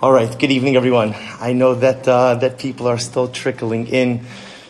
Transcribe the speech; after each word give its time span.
All 0.00 0.12
right. 0.12 0.38
Good 0.38 0.52
evening, 0.52 0.76
everyone. 0.76 1.16
I 1.40 1.54
know 1.54 1.74
that 1.74 2.06
uh, 2.06 2.36
that 2.36 2.60
people 2.60 2.86
are 2.86 2.98
still 2.98 3.26
trickling 3.26 3.88
in, 3.88 4.24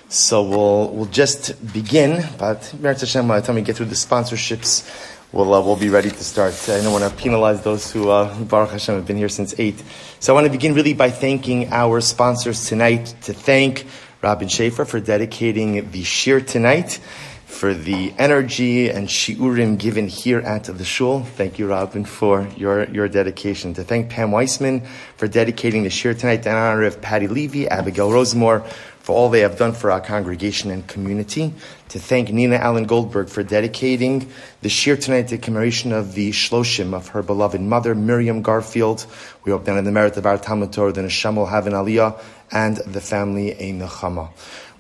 so 0.09 0.43
we'll 0.43 0.89
we'll 0.89 1.13
just 1.13 1.53
begin. 1.71 2.25
But 2.39 2.61
Meretz 2.81 3.01
Hashem, 3.01 3.29
by 3.29 3.41
the 3.41 3.47
time 3.47 3.57
we 3.57 3.61
get 3.61 3.77
through 3.77 3.93
the 3.93 3.95
sponsorships, 3.95 4.89
we'll 5.31 5.53
uh, 5.53 5.61
we'll 5.61 5.77
be 5.77 5.91
ready 5.91 6.09
to 6.09 6.25
start. 6.25 6.55
I 6.71 6.81
don't 6.81 6.95
want 6.95 7.05
to 7.05 7.15
penalize 7.23 7.61
those 7.61 7.93
who 7.93 8.09
uh, 8.09 8.35
Baruch 8.45 8.71
Hashem 8.71 8.95
have 8.95 9.07
been 9.07 9.19
here 9.19 9.29
since 9.29 9.55
eight. 9.61 9.85
So 10.19 10.33
I 10.33 10.35
want 10.35 10.47
to 10.47 10.51
begin 10.51 10.73
really 10.73 10.95
by 10.95 11.11
thanking 11.11 11.75
our 11.75 12.01
sponsors 12.01 12.65
tonight. 12.65 13.15
To 13.25 13.35
thank 13.35 13.85
Robin 14.23 14.49
Schaefer 14.49 14.87
for 14.87 14.99
dedicating 14.99 15.91
the 15.91 16.05
shiur 16.05 16.47
tonight 16.47 17.01
for 17.49 17.73
the 17.73 18.13
energy 18.19 18.91
and 18.91 19.09
shiurim 19.09 19.79
given 19.79 20.07
here 20.07 20.39
at 20.39 20.65
the 20.65 20.85
shul. 20.85 21.25
Thank 21.25 21.59
you, 21.59 21.67
Robin, 21.67 22.05
for 22.05 22.47
your, 22.57 22.85
your 22.91 23.09
dedication. 23.09 23.75
To 23.75 23.83
thank 23.83 24.11
Pam 24.11 24.31
Weissman 24.31 24.83
for 25.17 25.27
dedicating 25.27 25.83
the 25.83 25.89
shiur 25.89 26.17
tonight 26.17 26.47
in 26.47 26.53
honor 26.53 26.85
of 26.85 27.01
Patty 27.01 27.27
Levy, 27.27 27.67
Abigail 27.67 28.11
Rosemore, 28.11 28.65
for 29.01 29.17
all 29.17 29.31
they 29.31 29.41
have 29.41 29.57
done 29.57 29.73
for 29.73 29.91
our 29.91 30.03
congregation 30.03 30.71
and 30.71 30.87
community. 30.87 31.55
To 31.89 31.99
thank 31.99 32.31
Nina 32.31 32.57
Allen 32.57 32.85
Goldberg 32.85 33.31
for 33.31 33.43
dedicating 33.43 34.31
the 34.61 34.69
shiur 34.69 35.01
tonight 35.01 35.29
to 35.29 35.39
commemoration 35.39 35.93
of 35.93 36.13
the 36.15 36.31
shloshim 36.31 36.93
of 36.95 37.09
her 37.09 37.23
beloved 37.23 37.63
mother, 37.63 37.95
Miriam 37.95 38.43
Garfield. 38.43 39.07
We 39.45 39.53
hope 39.53 39.65
that 39.65 39.77
in 39.79 39.85
the 39.85 39.91
merit 39.91 40.19
of 40.19 40.27
our 40.27 40.37
Talmud 40.37 40.75
Torah, 40.75 40.93
the 40.93 41.01
Neshama 41.01 41.37
will 41.37 41.47
have 41.47 41.67
an 41.67 41.73
aliyah 41.73 42.21
and 42.53 42.77
the 42.77 43.01
family 43.01 43.53
a 43.53 43.73
nechama. 43.73 44.29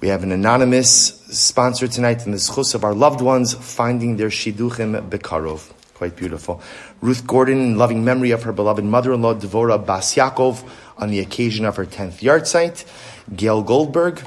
We 0.00 0.08
have 0.08 0.22
an 0.22 0.30
anonymous 0.30 1.20
sponsor 1.32 1.88
tonight 1.88 2.24
in 2.24 2.30
the 2.30 2.38
schus 2.38 2.72
of 2.76 2.84
our 2.84 2.94
loved 2.94 3.20
ones 3.20 3.54
finding 3.54 4.16
their 4.16 4.28
shiduchim 4.28 5.08
bekarov. 5.08 5.72
Quite 5.94 6.14
beautiful. 6.14 6.62
Ruth 7.00 7.26
Gordon, 7.26 7.58
in 7.58 7.78
loving 7.78 8.04
memory 8.04 8.30
of 8.30 8.44
her 8.44 8.52
beloved 8.52 8.84
mother-in-law, 8.84 9.34
Devora 9.34 9.84
Bas 9.84 10.14
Yaakov, 10.14 10.62
on 10.98 11.10
the 11.10 11.18
occasion 11.18 11.64
of 11.64 11.74
her 11.74 11.84
10th 11.84 12.20
yahrzeit. 12.20 12.84
Gail 13.34 13.62
Goldberg, 13.62 14.22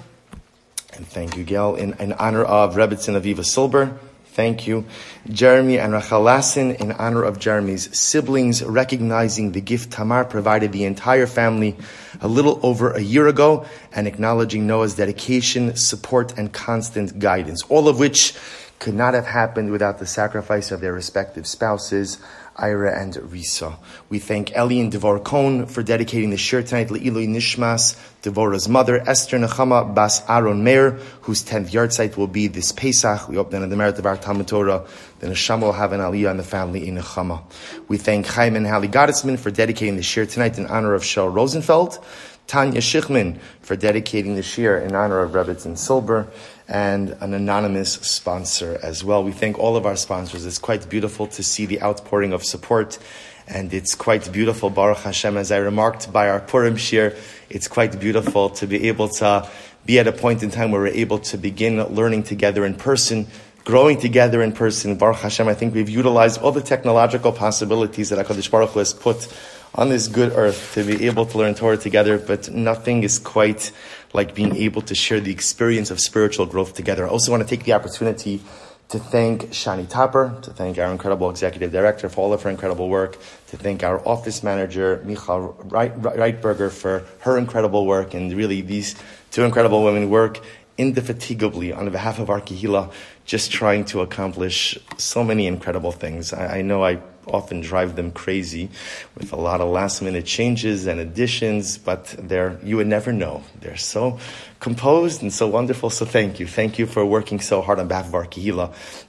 and 0.94 1.08
thank 1.08 1.38
you, 1.38 1.46
Gail, 1.46 1.76
in, 1.76 1.94
in 2.00 2.12
honor 2.14 2.44
of 2.44 2.76
Rebbitzin 2.76 3.20
Aviva 3.20 3.46
Silber. 3.46 3.98
Thank 4.26 4.68
you. 4.68 4.86
Jeremy 5.30 5.80
and 5.80 5.94
Rachel 5.94 6.22
Lassin, 6.22 6.80
in 6.82 6.92
honor 6.92 7.24
of 7.24 7.40
Jeremy's 7.40 7.98
siblings, 7.98 8.62
recognizing 8.62 9.54
the 9.54 9.62
gift 9.62 9.92
Tamar 9.92 10.26
provided 10.26 10.74
the 10.74 10.84
entire 10.84 11.28
family 11.28 11.78
a 12.22 12.28
little 12.28 12.60
over 12.64 12.92
a 12.92 13.02
year 13.02 13.28
ago, 13.28 13.66
and 13.92 14.08
acknowledging 14.08 14.68
Noah's 14.68 14.96
dedication, 14.96 15.76
support, 15.76 16.38
and 16.38 16.54
constant 16.54 17.20
guidance, 17.20 17.64
all 17.70 17.88
of 17.88 18.00
which 18.00 18.36
could 18.80 18.94
not 18.96 19.14
have 19.14 19.28
happened 19.28 19.72
without 19.72 20.00
the 20.00 20.08
sacrifice 20.08 20.72
of 20.72 20.82
their 20.82 20.94
respective 20.94 21.46
spouses. 21.46 22.18
Ira 22.56 23.00
and 23.00 23.14
Risa. 23.14 23.78
We 24.10 24.20
thank 24.20 24.52
Eli 24.52 24.76
and 24.76 24.92
Devor 24.92 25.24
Cohn 25.24 25.66
for 25.66 25.84
dedicating 25.84 26.30
the 26.30 26.36
shiur 26.36 26.68
tonight, 26.68 26.90
Le'ilui 26.90 27.28
Nishmas, 27.28 27.98
Devorah's 28.22 28.68
mother, 28.68 29.02
Esther 29.10 29.40
Nechama 29.40 29.94
Bas 29.94 30.22
Aaron 30.30 30.64
Meir, 30.64 30.92
whose 31.22 31.44
10th 31.44 31.72
yahrzeit 31.72 32.18
will 32.18 32.28
be 32.28 32.48
this 32.48 32.72
Pesach. 32.72 33.28
We 33.28 33.36
hope 33.36 33.52
that 33.52 33.62
in 33.62 33.70
the 33.70 33.76
merit 33.76 33.98
of 34.00 34.06
our 34.06 34.18
Talmud 34.18 34.48
Torah, 34.48 34.86
the 35.20 35.28
Neshama 35.28 35.62
will 35.62 35.74
have 35.74 35.94
an 35.94 36.02
aliyah 36.02 36.32
in 36.32 36.38
the 36.38 36.44
family 36.44 36.88
in 36.88 36.98
Nechama. 36.98 37.42
We 37.88 37.98
thank 37.98 38.28
Chaim 38.28 38.56
and 38.56 38.68
Hallie 38.68 38.90
Gottesman 38.90 39.40
for 39.40 39.52
dedicating 39.52 39.96
the 39.96 40.02
shiur 40.02 40.30
tonight 40.30 40.58
in 40.58 40.68
honor 40.68 40.94
of 40.94 41.04
Shel 41.04 41.30
Rosenfeld, 41.30 42.04
Tanya 42.48 42.82
Schichman 42.82 43.40
for 43.62 43.78
dedicating 43.78 44.36
the 44.36 44.42
shiur 44.42 44.86
in 44.86 44.94
honor 44.94 45.20
of 45.20 45.32
Rebbitzin 45.32 45.78
Silber, 45.78 46.28
and 46.72 47.18
an 47.20 47.34
anonymous 47.34 47.96
sponsor 47.96 48.80
as 48.82 49.04
well. 49.04 49.26
We 49.26 49.34
thank 49.34 49.60
all 49.60 49.76
of 49.76 49.86
our 49.86 49.98
sponsors. 49.98 50.46
It's 50.46 50.58
quite 50.58 50.90
beautiful 50.90 51.28
to 51.28 51.44
see 51.44 51.66
the 51.66 51.82
outpouring 51.82 52.32
of 52.32 52.46
support, 52.46 52.98
and 53.46 53.74
it's 53.74 53.94
quite 53.94 54.32
beautiful, 54.32 54.70
Baruch 54.70 55.00
Hashem, 55.00 55.36
as 55.36 55.52
I 55.52 55.58
remarked 55.58 56.14
by 56.14 56.30
our 56.30 56.40
Purim 56.40 56.78
shiur, 56.78 57.18
it's 57.50 57.68
quite 57.68 58.00
beautiful 58.00 58.50
to 58.52 58.68
be 58.68 58.88
able 58.88 59.10
to 59.10 59.50
be 59.86 60.00
at 60.00 60.08
a 60.08 60.14
point 60.14 60.44
in 60.44 60.50
time 60.50 60.72
where 60.72 60.80
we're 60.80 60.88
able 60.88 61.20
to 61.20 61.38
begin 61.38 61.84
learning 61.94 62.24
together 62.24 62.66
in 62.66 62.76
person, 62.76 63.28
growing 63.66 64.00
together 64.00 64.42
in 64.42 64.54
person. 64.54 64.96
Baruch 64.96 65.18
Hashem, 65.18 65.50
I 65.50 65.54
think 65.54 65.76
we've 65.76 65.90
utilized 65.90 66.40
all 66.42 66.54
the 66.54 66.62
technological 66.62 67.34
possibilities 67.34 68.10
that 68.10 68.26
HaKadosh 68.26 68.50
Baruch 68.50 68.70
Hu 68.70 68.80
has 68.80 68.94
put 68.94 69.28
on 69.76 69.90
this 69.90 70.08
good 70.08 70.32
earth 70.34 70.74
to 70.76 70.84
be 70.84 71.08
able 71.08 71.26
to 71.26 71.38
learn 71.38 71.56
Torah 71.56 71.78
together, 71.78 72.18
but 72.18 72.50
nothing 72.50 73.04
is 73.04 73.20
quite 73.20 73.72
like 74.14 74.36
being 74.36 74.56
able 74.56 74.82
to 74.84 74.96
share 74.96 75.20
the 75.20 75.32
experience 75.32 75.92
of 75.92 76.00
spiritual 76.00 76.46
growth 76.46 76.74
together. 76.74 77.06
I 77.06 77.10
also 77.10 77.32
want 77.32 77.44
to 77.44 77.50
take 77.50 77.66
the 77.66 77.74
opportunity 77.74 78.42
to 78.90 79.00
thank 79.00 79.44
Shani 79.52 79.88
Tapper, 79.88 80.38
to 80.42 80.52
thank 80.52 80.78
our 80.78 80.92
incredible 80.92 81.30
executive 81.30 81.72
director 81.72 82.10
for 82.10 82.22
all 82.22 82.34
of 82.34 82.42
her 82.42 82.50
incredible 82.50 82.90
work, 82.90 83.14
to 83.48 83.56
thank 83.56 83.84
our 83.84 84.06
office 84.06 84.44
manager, 84.44 85.02
Michal 85.06 85.56
Reitberger, 85.70 86.70
for 86.70 87.06
her 87.20 87.38
incredible 87.38 87.86
work, 87.86 88.14
and 88.14 88.34
really 88.34 88.60
these 88.60 88.96
two 89.32 89.44
incredible 89.44 89.84
women 89.84 90.10
work 90.10 90.42
indefatigably 90.78 91.72
on 91.72 91.90
behalf 91.90 92.20
of 92.20 92.30
our 92.30 92.42
Kehila, 92.42 92.92
just 93.32 93.50
trying 93.50 93.86
to 93.86 94.02
accomplish 94.02 94.78
so 94.98 95.24
many 95.24 95.48
incredible 95.48 95.94
things. 95.94 96.34
I, 96.34 96.58
I 96.58 96.62
know 96.64 96.84
I 96.84 97.00
often 97.26 97.62
drive 97.62 97.96
them 97.96 98.12
crazy 98.12 98.70
with 99.16 99.32
a 99.32 99.38
lot 99.38 99.62
of 99.62 99.70
last 99.70 100.02
minute 100.02 100.26
changes 100.26 100.86
and 100.86 101.00
additions, 101.00 101.78
but 101.78 102.14
they're, 102.20 102.60
you 102.62 102.76
would 102.76 102.88
never 102.88 103.14
know. 103.14 103.42
They're 103.62 103.78
so 103.78 104.20
composed 104.60 105.22
and 105.22 105.32
so 105.32 105.48
wonderful. 105.48 105.90
So 105.90 106.04
thank 106.04 106.42
you. 106.42 106.46
Thank 106.46 106.78
you 106.78 106.86
for 106.86 107.06
working 107.06 107.40
so 107.40 107.62
hard 107.62 107.80
on 107.80 107.88
behalf 107.88 108.08
of 108.08 108.16
our. 108.16 108.28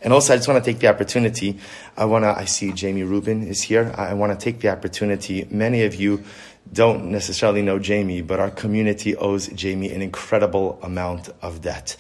And 0.03 0.13
also, 0.13 0.35
I 0.35 0.37
just 0.37 0.47
want 0.47 0.65
to 0.65 0.73
take 0.73 0.79
the 0.79 0.87
opportunity. 0.87 1.59
I 1.97 2.05
want 2.05 2.23
to, 2.23 2.29
I 2.29 2.45
see 2.45 2.71
Jamie 2.71 3.03
Rubin 3.03 3.43
is 3.43 3.61
here. 3.61 3.93
I 3.97 4.15
want 4.15 4.39
to 4.39 4.45
take 4.45 4.61
the 4.61 4.69
opportunity. 4.69 5.49
Many 5.51 5.83
of 5.83 5.97
you 5.97 6.23
don't 6.71 7.11
necessarily 7.11 7.63
know 7.63 7.79
Jamie, 7.79 8.23
but 8.23 8.41
our 8.41 8.51
community 8.51 9.15
owes 9.17 9.49
Jamie 9.49 9.91
an 9.91 10.03
incredible 10.03 10.79
amount 10.83 11.29
of 11.43 11.61
debt. 11.61 11.97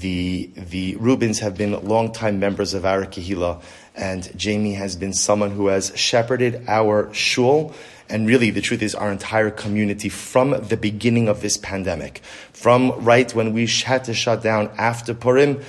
The, 0.00 0.50
the 0.54 0.96
Rubins 0.96 1.40
have 1.40 1.56
been 1.56 1.72
longtime 1.86 2.38
members 2.38 2.72
of 2.74 2.84
our 2.84 3.04
Kehila 3.04 3.62
and 3.94 4.30
Jamie 4.36 4.74
has 4.74 4.96
been 4.96 5.12
someone 5.12 5.50
who 5.50 5.68
has 5.68 5.92
shepherded 5.96 6.64
our 6.68 7.12
shul 7.12 7.74
and 8.08 8.26
really 8.26 8.50
the 8.50 8.60
truth 8.60 8.82
is 8.82 8.94
our 8.94 9.10
entire 9.10 9.50
community 9.50 10.08
from 10.08 10.50
the 10.68 10.76
beginning 10.76 11.28
of 11.28 11.40
this 11.40 11.56
pandemic. 11.56 12.18
From 12.52 12.92
right 13.04 13.34
when 13.34 13.52
we 13.52 13.66
had 13.66 14.04
to 14.04 14.14
shut 14.14 14.42
down 14.42 14.70
after 14.78 15.12
Purim 15.12 15.60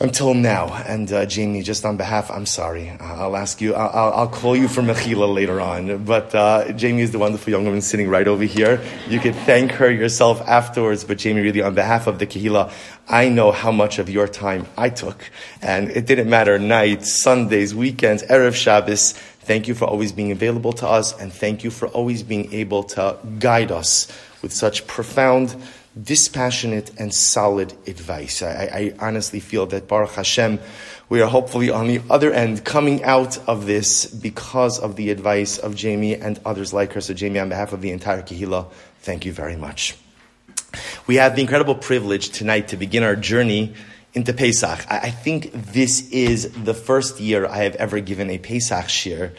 until 0.00 0.32
now. 0.32 0.72
And 0.86 1.10
uh, 1.12 1.26
Jamie, 1.26 1.62
just 1.62 1.84
on 1.84 1.96
behalf, 1.96 2.30
I'm 2.30 2.46
sorry. 2.46 2.90
I'll 3.00 3.36
ask 3.36 3.60
you, 3.60 3.74
I'll, 3.74 4.12
I'll 4.12 4.28
call 4.28 4.56
you 4.56 4.68
for 4.68 4.80
Mechila 4.80 5.32
later 5.32 5.60
on. 5.60 6.04
But 6.04 6.34
uh, 6.34 6.72
Jamie 6.72 7.02
is 7.02 7.10
the 7.10 7.18
wonderful 7.18 7.50
young 7.50 7.64
woman 7.64 7.80
sitting 7.80 8.08
right 8.08 8.26
over 8.26 8.44
here. 8.44 8.80
You 9.08 9.18
could 9.18 9.34
thank 9.34 9.72
her 9.72 9.90
yourself 9.90 10.40
afterwards. 10.42 11.04
But 11.04 11.18
Jamie, 11.18 11.40
really, 11.40 11.62
on 11.62 11.74
behalf 11.74 12.06
of 12.06 12.18
the 12.18 12.26
Kehila, 12.26 12.72
I 13.08 13.28
know 13.28 13.50
how 13.50 13.72
much 13.72 13.98
of 13.98 14.08
your 14.08 14.28
time 14.28 14.66
I 14.76 14.90
took. 14.90 15.30
And 15.62 15.90
it 15.90 16.06
didn't 16.06 16.30
matter 16.30 16.58
nights, 16.58 17.20
Sundays, 17.22 17.74
weekends, 17.74 18.22
Erev 18.24 18.54
Shabbos. 18.54 19.12
Thank 19.12 19.66
you 19.66 19.74
for 19.74 19.86
always 19.86 20.12
being 20.12 20.30
available 20.30 20.74
to 20.74 20.86
us. 20.86 21.18
And 21.18 21.32
thank 21.32 21.64
you 21.64 21.70
for 21.70 21.88
always 21.88 22.22
being 22.22 22.52
able 22.52 22.84
to 22.84 23.16
guide 23.38 23.72
us 23.72 24.06
with 24.42 24.52
such 24.52 24.86
profound 24.86 25.56
dispassionate 26.02 26.90
and 26.98 27.12
solid 27.12 27.72
advice. 27.86 28.42
I, 28.42 28.92
I, 29.00 29.06
honestly 29.06 29.40
feel 29.40 29.66
that 29.66 29.88
Baruch 29.88 30.12
Hashem, 30.12 30.60
we 31.08 31.20
are 31.20 31.28
hopefully 31.28 31.70
on 31.70 31.88
the 31.88 32.00
other 32.08 32.32
end 32.32 32.64
coming 32.64 33.02
out 33.04 33.38
of 33.48 33.66
this 33.66 34.06
because 34.06 34.78
of 34.78 34.96
the 34.96 35.10
advice 35.10 35.58
of 35.58 35.74
Jamie 35.74 36.14
and 36.14 36.38
others 36.44 36.72
like 36.72 36.92
her. 36.92 37.00
So 37.00 37.14
Jamie, 37.14 37.38
on 37.38 37.48
behalf 37.48 37.72
of 37.72 37.80
the 37.80 37.90
entire 37.90 38.22
Kehila, 38.22 38.70
thank 39.00 39.24
you 39.24 39.32
very 39.32 39.56
much. 39.56 39.96
We 41.06 41.16
have 41.16 41.34
the 41.34 41.42
incredible 41.42 41.74
privilege 41.74 42.28
tonight 42.28 42.68
to 42.68 42.76
begin 42.76 43.02
our 43.02 43.16
journey 43.16 43.74
into 44.14 44.32
Pesach. 44.32 44.86
I 44.90 45.10
think 45.10 45.52
this 45.52 46.08
is 46.10 46.50
the 46.52 46.72
first 46.72 47.20
year 47.20 47.46
I 47.46 47.58
have 47.58 47.76
ever 47.76 48.00
given 48.00 48.30
a 48.30 48.38
Pesach 48.38 48.86
shiur, 48.86 49.32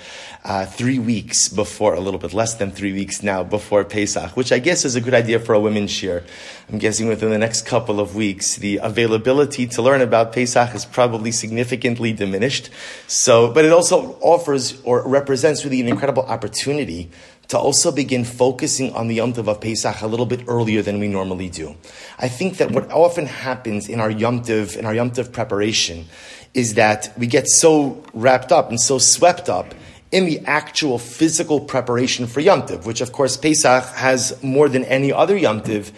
uh, 0.44 0.66
three 0.68 1.00
weeks 1.00 1.50
before, 1.50 1.96
a 1.96 2.00
little 2.00 2.20
bit 2.20 2.34
less 2.34 2.54
than 2.54 2.72
three 2.72 2.94
weeks 2.94 3.24
now 3.24 3.44
before 3.44 3.84
Pesach, 3.84 4.38
which 4.38 4.52
I 4.52 4.60
guess 4.60 4.86
is 4.86 4.96
a 4.96 5.02
good 5.02 5.16
idea 5.16 5.40
for 5.40 5.54
a 5.54 5.60
women's 5.60 5.92
shiur. 5.92 6.24
I'm 6.72 6.78
guessing 6.78 7.08
within 7.08 7.32
the 7.32 7.40
next 7.40 7.66
couple 7.66 8.00
of 8.00 8.16
weeks, 8.16 8.58
the 8.58 8.78
availability 8.78 9.66
to 9.68 9.82
learn 9.82 10.02
about 10.02 10.34
Pesach 10.34 10.76
is 10.76 10.86
probably 10.86 11.32
significantly 11.32 12.14
diminished. 12.14 12.70
So, 13.08 13.52
but 13.52 13.66
it 13.66 13.72
also 13.72 14.18
offers 14.22 14.80
or 14.84 15.06
represents 15.08 15.66
really 15.66 15.82
an 15.82 15.88
incredible 15.88 16.24
opportunity 16.24 17.10
to 17.50 17.58
also 17.58 17.92
begin 17.92 18.24
focusing 18.24 18.94
on 18.94 19.08
the 19.08 19.16
Yom 19.16 19.34
Tov 19.34 19.48
of 19.48 19.60
Pesach 19.60 20.02
a 20.02 20.08
little 20.08 20.28
bit 20.28 20.42
earlier 20.48 20.82
than 20.82 21.00
we 21.00 21.08
normally 21.08 21.50
do. 21.50 21.76
I 22.20 22.28
think 22.28 22.58
that 22.58 22.72
what 22.72 22.90
often 22.92 23.26
happens 23.26 23.90
in 23.90 24.00
our 24.00 24.10
Yom 24.10 24.44
Tov, 24.44 24.78
in 24.78 24.86
our 24.86 24.94
Yom 24.94 25.12
Tov 25.12 25.32
preparation, 25.32 26.06
is 26.54 26.76
that 26.76 27.12
we 27.18 27.26
get 27.28 27.48
so 27.48 28.04
wrapped 28.14 28.52
up 28.52 28.70
and 28.70 28.80
so 28.80 29.00
swept 29.00 29.50
up 29.50 29.74
in 30.12 30.26
the 30.26 30.40
actual 30.46 31.00
physical 31.00 31.60
preparation 31.60 32.28
for 32.28 32.40
Yom 32.40 32.64
Tov, 32.64 32.86
which 32.86 33.02
of 33.02 33.12
course 33.12 33.36
Pesach 33.36 33.84
has 33.96 34.42
more 34.44 34.70
than 34.70 34.84
any 34.86 35.12
other 35.12 35.36
Yom 35.36 35.62
Tov 35.62 35.92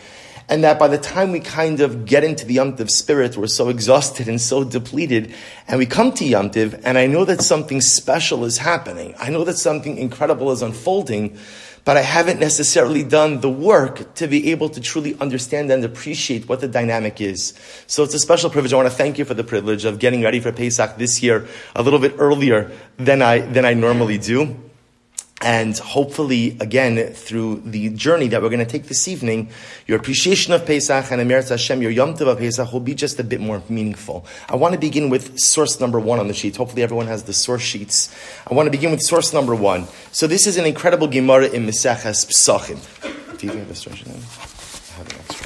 and 0.51 0.65
that 0.65 0.77
by 0.77 0.89
the 0.89 0.97
time 0.97 1.31
we 1.31 1.39
kind 1.39 1.79
of 1.79 2.05
get 2.05 2.25
into 2.25 2.45
the 2.45 2.55
Yom 2.55 2.75
Tiv 2.75 2.91
spirit, 2.91 3.37
we're 3.37 3.47
so 3.47 3.69
exhausted 3.69 4.27
and 4.27 4.39
so 4.39 4.65
depleted, 4.65 5.33
and 5.65 5.79
we 5.79 5.85
come 5.85 6.11
to 6.11 6.25
Yom 6.25 6.49
Tiv, 6.49 6.77
and 6.83 6.97
I 6.97 7.07
know 7.07 7.23
that 7.23 7.41
something 7.41 7.79
special 7.79 8.43
is 8.43 8.57
happening. 8.57 9.15
I 9.17 9.29
know 9.29 9.45
that 9.45 9.57
something 9.57 9.97
incredible 9.97 10.51
is 10.51 10.61
unfolding, 10.61 11.37
but 11.85 11.95
I 11.95 12.01
haven't 12.01 12.41
necessarily 12.41 13.01
done 13.01 13.39
the 13.39 13.49
work 13.49 14.13
to 14.15 14.27
be 14.27 14.51
able 14.51 14.67
to 14.69 14.81
truly 14.81 15.17
understand 15.21 15.71
and 15.71 15.85
appreciate 15.85 16.49
what 16.49 16.59
the 16.59 16.67
dynamic 16.67 17.21
is. 17.21 17.53
So 17.87 18.03
it's 18.03 18.13
a 18.13 18.19
special 18.19 18.49
privilege. 18.49 18.73
I 18.73 18.75
want 18.75 18.89
to 18.89 18.95
thank 18.95 19.17
you 19.17 19.23
for 19.23 19.33
the 19.33 19.45
privilege 19.45 19.85
of 19.85 19.99
getting 19.99 20.21
ready 20.21 20.41
for 20.41 20.51
Pesach 20.51 20.97
this 20.97 21.23
year 21.23 21.47
a 21.77 21.81
little 21.81 21.97
bit 21.97 22.15
earlier 22.17 22.71
than 22.97 23.21
I, 23.21 23.39
than 23.39 23.63
I 23.63 23.73
normally 23.73 24.17
do. 24.17 24.70
And 25.43 25.75
hopefully, 25.77 26.55
again, 26.59 27.13
through 27.13 27.61
the 27.65 27.89
journey 27.89 28.27
that 28.27 28.41
we're 28.41 28.49
going 28.49 28.59
to 28.59 28.71
take 28.71 28.85
this 28.85 29.07
evening, 29.07 29.49
your 29.87 29.97
appreciation 29.97 30.53
of 30.53 30.65
Pesach 30.65 31.11
and 31.11 31.19
Emeretz 31.19 31.49
Hashem, 31.49 31.81
your 31.81 31.89
Yom 31.89 32.13
Tov 32.13 32.27
of 32.27 32.37
Pesach 32.37 32.71
will 32.71 32.79
be 32.79 32.93
just 32.93 33.19
a 33.19 33.23
bit 33.23 33.41
more 33.41 33.63
meaningful. 33.67 34.23
I 34.47 34.55
want 34.55 34.73
to 34.73 34.79
begin 34.79 35.09
with 35.09 35.39
source 35.39 35.79
number 35.79 35.99
one 35.99 36.19
on 36.19 36.27
the 36.27 36.35
sheet. 36.35 36.57
Hopefully 36.57 36.83
everyone 36.83 37.07
has 37.07 37.23
the 37.23 37.33
source 37.33 37.63
sheets. 37.63 38.13
I 38.45 38.53
want 38.53 38.67
to 38.67 38.71
begin 38.71 38.91
with 38.91 39.01
source 39.01 39.33
number 39.33 39.55
one. 39.55 39.87
So 40.11 40.27
this 40.27 40.45
is 40.45 40.57
an 40.57 40.65
incredible 40.65 41.07
Gemara 41.07 41.47
in 41.47 41.65
Meseches 41.65 42.25
Psachim. 42.27 42.79
Do 43.39 43.47
you 43.47 43.53
have 43.53 43.71
a 43.71 43.75
source? 43.75 44.03
I 44.05 44.97
have 44.97 45.07
an 45.07 45.15
extra. 45.19 45.40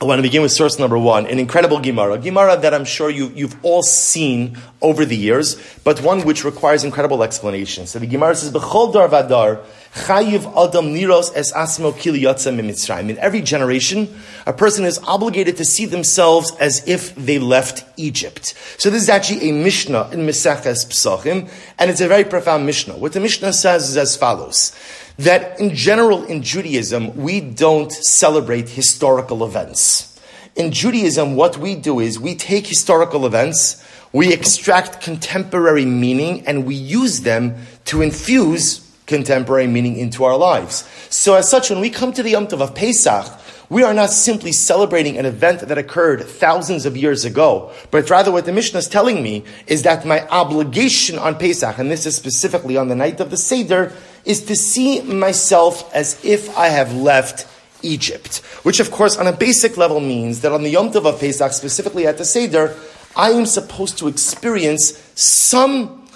I 0.00 0.04
want 0.04 0.20
to 0.20 0.22
begin 0.22 0.42
with 0.42 0.52
source 0.52 0.78
number 0.78 0.96
one, 0.96 1.26
an 1.26 1.40
incredible 1.40 1.80
Gemara. 1.80 2.18
Gemara 2.18 2.56
that 2.56 2.72
I'm 2.72 2.84
sure 2.84 3.10
you, 3.10 3.32
you've 3.34 3.56
all 3.64 3.82
seen 3.82 4.56
over 4.80 5.04
the 5.04 5.16
years, 5.16 5.60
but 5.82 6.00
one 6.02 6.24
which 6.24 6.44
requires 6.44 6.84
incredible 6.84 7.24
explanation. 7.24 7.88
So 7.88 7.98
the 7.98 8.06
Gemara 8.06 8.36
says, 8.36 8.52
B'chol 8.52 8.92
dar 8.92 9.08
vadar, 9.08 9.60
chayiv 9.94 10.46
adam 10.56 10.94
niros 10.94 11.32
es 11.34 11.52
asmo 11.52 11.92
kili 11.92 12.22
mitzrayim. 12.22 13.10
In 13.10 13.18
every 13.18 13.40
generation, 13.40 14.08
a 14.46 14.52
person 14.52 14.84
is 14.84 14.98
obligated 15.04 15.56
to 15.56 15.64
see 15.64 15.86
themselves 15.86 16.52
as 16.60 16.86
if 16.86 17.14
they 17.14 17.38
left 17.38 17.84
Egypt. 17.96 18.54
So 18.78 18.90
this 18.90 19.02
is 19.02 19.08
actually 19.08 19.50
a 19.50 19.52
Mishnah 19.52 20.10
in 20.12 20.20
Meseches 20.20 20.86
Psachim, 20.86 21.50
and 21.78 21.90
it's 21.90 22.00
a 22.00 22.08
very 22.08 22.24
profound 22.24 22.66
Mishnah. 22.66 22.96
What 22.96 23.12
the 23.12 23.20
Mishnah 23.20 23.52
says 23.52 23.90
is 23.90 23.96
as 23.96 24.16
follows 24.16 24.72
that 25.18 25.58
in 25.58 25.74
general 25.74 26.24
in 26.24 26.42
Judaism, 26.42 27.16
we 27.16 27.40
don't 27.40 27.92
celebrate 27.92 28.68
historical 28.68 29.44
events. 29.44 30.16
In 30.54 30.70
Judaism, 30.70 31.34
what 31.34 31.58
we 31.58 31.74
do 31.74 32.00
is 32.00 32.18
we 32.18 32.34
take 32.34 32.66
historical 32.66 33.26
events, 33.26 33.84
we 34.12 34.32
extract 34.32 35.00
contemporary 35.00 35.84
meaning, 35.84 36.46
and 36.46 36.64
we 36.64 36.74
use 36.74 37.22
them 37.22 37.56
to 37.86 38.00
infuse 38.00 38.87
contemporary 39.08 39.66
meaning 39.66 39.96
into 39.96 40.22
our 40.22 40.36
lives. 40.36 40.88
So 41.10 41.34
as 41.34 41.48
such, 41.50 41.70
when 41.70 41.80
we 41.80 41.90
come 41.90 42.12
to 42.12 42.22
the 42.22 42.30
Yom 42.30 42.46
Tov 42.46 42.60
of 42.60 42.76
Pesach, 42.76 43.26
we 43.70 43.82
are 43.82 43.92
not 43.92 44.10
simply 44.10 44.52
celebrating 44.52 45.18
an 45.18 45.26
event 45.26 45.60
that 45.60 45.76
occurred 45.76 46.22
thousands 46.22 46.86
of 46.86 46.96
years 46.96 47.24
ago, 47.24 47.72
but 47.90 48.08
rather 48.08 48.32
what 48.32 48.46
the 48.46 48.52
Mishnah 48.52 48.78
is 48.78 48.88
telling 48.88 49.22
me 49.22 49.44
is 49.66 49.82
that 49.82 50.06
my 50.06 50.26
obligation 50.28 51.18
on 51.18 51.36
Pesach, 51.36 51.76
and 51.78 51.90
this 51.90 52.06
is 52.06 52.16
specifically 52.16 52.76
on 52.76 52.88
the 52.88 52.94
night 52.94 53.20
of 53.20 53.30
the 53.30 53.36
Seder, 53.36 53.92
is 54.24 54.44
to 54.44 54.56
see 54.56 55.02
myself 55.02 55.92
as 55.94 56.24
if 56.24 56.56
I 56.56 56.68
have 56.68 56.94
left 56.94 57.46
Egypt. 57.82 58.38
Which, 58.62 58.80
of 58.80 58.90
course, 58.90 59.16
on 59.16 59.26
a 59.26 59.32
basic 59.32 59.76
level 59.76 60.00
means 60.00 60.40
that 60.40 60.52
on 60.52 60.62
the 60.62 60.70
Yom 60.70 60.90
Tov 60.90 61.06
of 61.06 61.20
Pesach, 61.20 61.52
specifically 61.52 62.06
at 62.06 62.16
the 62.16 62.24
Seder, 62.24 62.74
I 63.16 63.32
am 63.32 63.46
supposed 63.46 63.98
to 63.98 64.08
experience 64.08 64.96
some, 65.14 66.07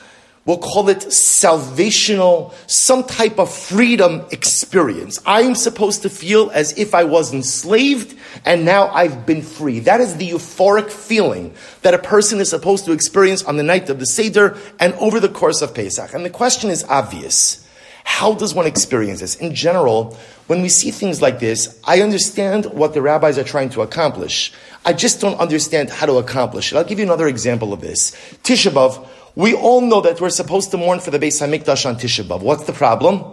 we'll 0.45 0.59
call 0.59 0.89
it 0.89 0.99
salvational, 0.99 2.53
some 2.67 3.05
type 3.05 3.39
of 3.39 3.53
freedom 3.53 4.25
experience. 4.31 5.21
I 5.25 5.43
am 5.43 5.55
supposed 5.55 6.03
to 6.03 6.11
feel 6.11 6.51
as 6.53 6.77
if 6.79 6.95
I 6.95 7.05
was 7.05 7.33
enslaved 7.33 8.19
and 8.45 8.65
now 8.65 8.89
I've 8.89 9.25
been 9.27 9.43
free. 9.43 9.81
That 9.81 10.01
is 10.01 10.17
the 10.17 10.31
euphoric 10.31 10.91
feeling 10.91 11.55
that 11.83 11.95
a 11.95 11.99
person 11.99 12.41
is 12.41 12.51
supposed 12.51 12.85
to 12.87 12.93
experience 12.93 13.45
on 13.45 13.57
the 13.57 13.63
night 13.63 13.89
of 13.91 13.99
the 13.99 14.07
Seder 14.07 14.57
and 14.81 14.95
over 14.95 15.21
the 15.21 15.29
course 15.29 15.63
of 15.63 15.75
Pesach. 15.75 16.13
And 16.13 16.25
the 16.25 16.31
question 16.31 16.71
is 16.71 16.85
obvious. 16.85 17.59
How 18.05 18.35
does 18.35 18.53
one 18.53 18.67
experience 18.67 19.21
this? 19.21 19.37
In 19.37 19.55
general, 19.55 20.19
when 20.49 20.61
we 20.61 20.69
see 20.69 20.91
things 20.91 21.23
like 21.23 21.39
this, 21.39 21.81
I 21.85 22.01
understand 22.01 22.67
what 22.67 22.95
the 22.95 23.03
rabbis 23.03 23.39
are 23.39 23.45
trying 23.45 23.71
to 23.71 23.83
accomplish. 23.83 24.53
I 24.85 24.93
just 24.93 25.21
don't 25.21 25.39
understand 25.39 25.89
how 25.91 26.07
to 26.07 26.15
accomplish 26.15 26.73
it. 26.73 26.77
I'll 26.77 26.85
give 26.85 26.99
you 26.99 27.05
another 27.05 27.29
example 27.29 27.73
of 27.73 27.81
this. 27.81 28.11
Tisha 28.43 28.73
B'Av, 28.73 29.07
we 29.35 29.55
all 29.55 29.81
know 29.81 30.01
that 30.03 30.21
we're 30.21 30.31
supposed 30.31 30.71
to 30.73 30.77
mourn 30.77 31.01
for 31.01 31.11
the 31.11 31.19
Beis 31.19 31.41
Hamikdash 31.41 31.87
on 31.87 31.97
Tisha 31.97 32.25
B'Av. 32.25 32.41
What's 32.41 32.65
the 32.65 32.73
problem? 32.73 33.25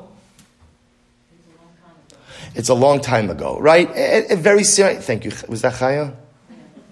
It's 2.56 2.69
a 2.69 2.74
long 2.74 3.00
time 3.01 3.30
ago, 3.30 3.60
right? 3.60 3.90
A, 3.96 4.34
a 4.34 4.36
very 4.36 4.63
serious. 4.63 5.06
Thank 5.06 5.25
you. 5.25 5.31
Was 5.48 5.62
that 5.62 5.74
Chaya? 5.74 6.16